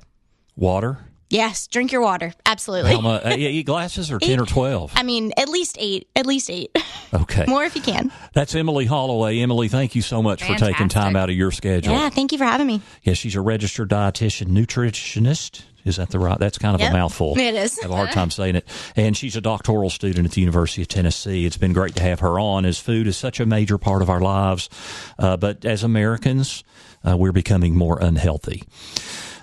Water? 0.57 0.97
Yes, 1.29 1.67
drink 1.67 1.91
your 1.91 2.01
water. 2.01 2.33
Absolutely. 2.45 2.91
How 2.91 3.01
much? 3.01 3.25
eat 3.37 3.63
glasses 3.63 4.11
or 4.11 4.19
10 4.19 4.39
or 4.39 4.45
12? 4.45 4.93
I 4.95 5.03
mean, 5.03 5.31
at 5.37 5.47
least 5.47 5.77
eight. 5.79 6.07
At 6.15 6.25
least 6.25 6.49
eight. 6.49 6.75
Okay. 7.13 7.45
More 7.47 7.63
if 7.63 7.75
you 7.75 7.81
can. 7.81 8.11
That's 8.33 8.55
Emily 8.55 8.85
Holloway. 8.85 9.39
Emily, 9.39 9.67
thank 9.67 9.93
you 9.95 10.01
so 10.01 10.23
much 10.23 10.43
for 10.43 10.55
taking 10.55 10.89
time 10.89 11.15
out 11.15 11.29
of 11.29 11.35
your 11.35 11.51
schedule. 11.51 11.93
Yeah, 11.93 12.09
thank 12.09 12.31
you 12.31 12.37
for 12.37 12.45
having 12.45 12.65
me. 12.67 12.81
Yeah, 13.03 13.13
she's 13.13 13.35
a 13.35 13.41
registered 13.41 13.89
dietitian, 13.89 14.47
nutritionist. 14.47 15.63
Is 15.85 15.95
that 15.95 16.09
the 16.09 16.19
right? 16.19 16.37
That's 16.37 16.57
kind 16.57 16.75
of 16.75 16.81
Yep. 16.81 16.91
a 16.91 16.93
mouthful. 16.93 17.37
It 17.39 17.55
is. 17.55 17.79
I 17.79 17.83
have 17.83 17.91
a 17.91 17.95
hard 17.95 18.11
time 18.11 18.31
saying 18.31 18.55
it. 18.55 18.67
And 18.95 19.15
she's 19.15 19.35
a 19.37 19.41
doctoral 19.41 19.89
student 19.89 20.25
at 20.25 20.31
the 20.33 20.41
University 20.41 20.81
of 20.81 20.87
Tennessee. 20.89 21.45
It's 21.45 21.57
been 21.57 21.73
great 21.73 21.95
to 21.95 22.03
have 22.03 22.19
her 22.19 22.37
on, 22.39 22.65
as 22.65 22.79
food 22.79 23.07
is 23.07 23.15
such 23.17 23.39
a 23.39 23.45
major 23.45 23.77
part 23.77 24.01
of 24.01 24.09
our 24.09 24.19
lives. 24.19 24.69
Uh, 25.17 25.37
but 25.37 25.63
as 25.63 25.83
Americans, 25.83 26.63
uh, 27.07 27.15
we're 27.15 27.31
becoming 27.31 27.75
more 27.75 27.97
unhealthy. 28.01 28.63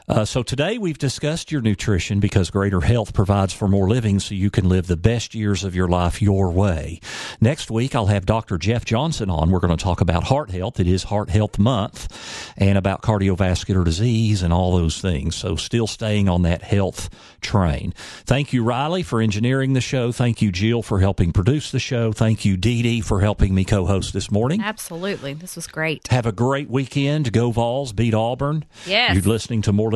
Uh, 0.09 0.24
so 0.24 0.40
today 0.40 0.78
we've 0.78 0.98
discussed 0.98 1.50
your 1.50 1.61
nutrition 1.61 2.20
because 2.20 2.48
greater 2.48 2.80
health 2.82 3.12
provides 3.12 3.52
for 3.52 3.66
more 3.66 3.88
living 3.88 4.20
so 4.20 4.36
you 4.36 4.50
can 4.50 4.68
live 4.68 4.86
the 4.86 4.96
best 4.96 5.34
years 5.34 5.64
of 5.64 5.74
your 5.74 5.88
life 5.88 6.22
your 6.22 6.48
way. 6.52 7.00
Next 7.40 7.72
week 7.72 7.92
I'll 7.96 8.07
have 8.07 8.24
Dr. 8.24 8.57
Jeff 8.57 8.84
Johnson 8.84 9.30
on. 9.30 9.50
We're 9.50 9.59
going 9.59 9.76
to 9.76 9.82
talk 9.82 10.00
about 10.00 10.22
heart 10.24 10.50
health. 10.50 10.78
It 10.78 10.86
is 10.86 11.02
Heart 11.04 11.30
Health 11.30 11.59
Month 11.59 12.54
and 12.57 12.78
about 12.78 13.02
cardiovascular 13.02 13.84
disease 13.84 14.44
and 14.44 14.52
all 14.52 14.76
those 14.76 15.00
things. 15.00 15.34
So 15.34 15.57
still 15.57 15.88
staying 15.88 16.28
on 16.28 16.42
that 16.42 16.62
health 16.62 17.11
train. 17.40 17.92
Thank 18.24 18.52
you, 18.52 18.62
Riley, 18.62 19.02
for 19.02 19.20
engineering 19.20 19.72
the 19.72 19.80
show. 19.80 20.12
Thank 20.12 20.40
you, 20.40 20.52
Jill, 20.52 20.82
for 20.82 21.00
helping 21.00 21.32
produce 21.32 21.72
the 21.72 21.80
show. 21.80 22.12
Thank 22.12 22.44
you, 22.44 22.57
Dee 22.57 22.82
Dee, 22.82 23.00
for 23.00 23.20
helping 23.22 23.57
me 23.57 23.64
co-host 23.64 24.12
this 24.12 24.30
morning. 24.30 24.61
Absolutely. 24.62 25.34
This 25.34 25.57
was 25.57 25.66
great. 25.66 26.07
Have 26.09 26.26
a 26.26 26.32
great 26.32 26.70
weekend. 26.70 27.32
Go 27.32 27.50
Vols. 27.50 27.92
Beat 27.92 28.14
Auburn. 28.14 28.64
Yes. 28.86 29.14
You're 29.14 29.24
listening 29.24 29.62
to 29.62 29.72
More 29.72 29.95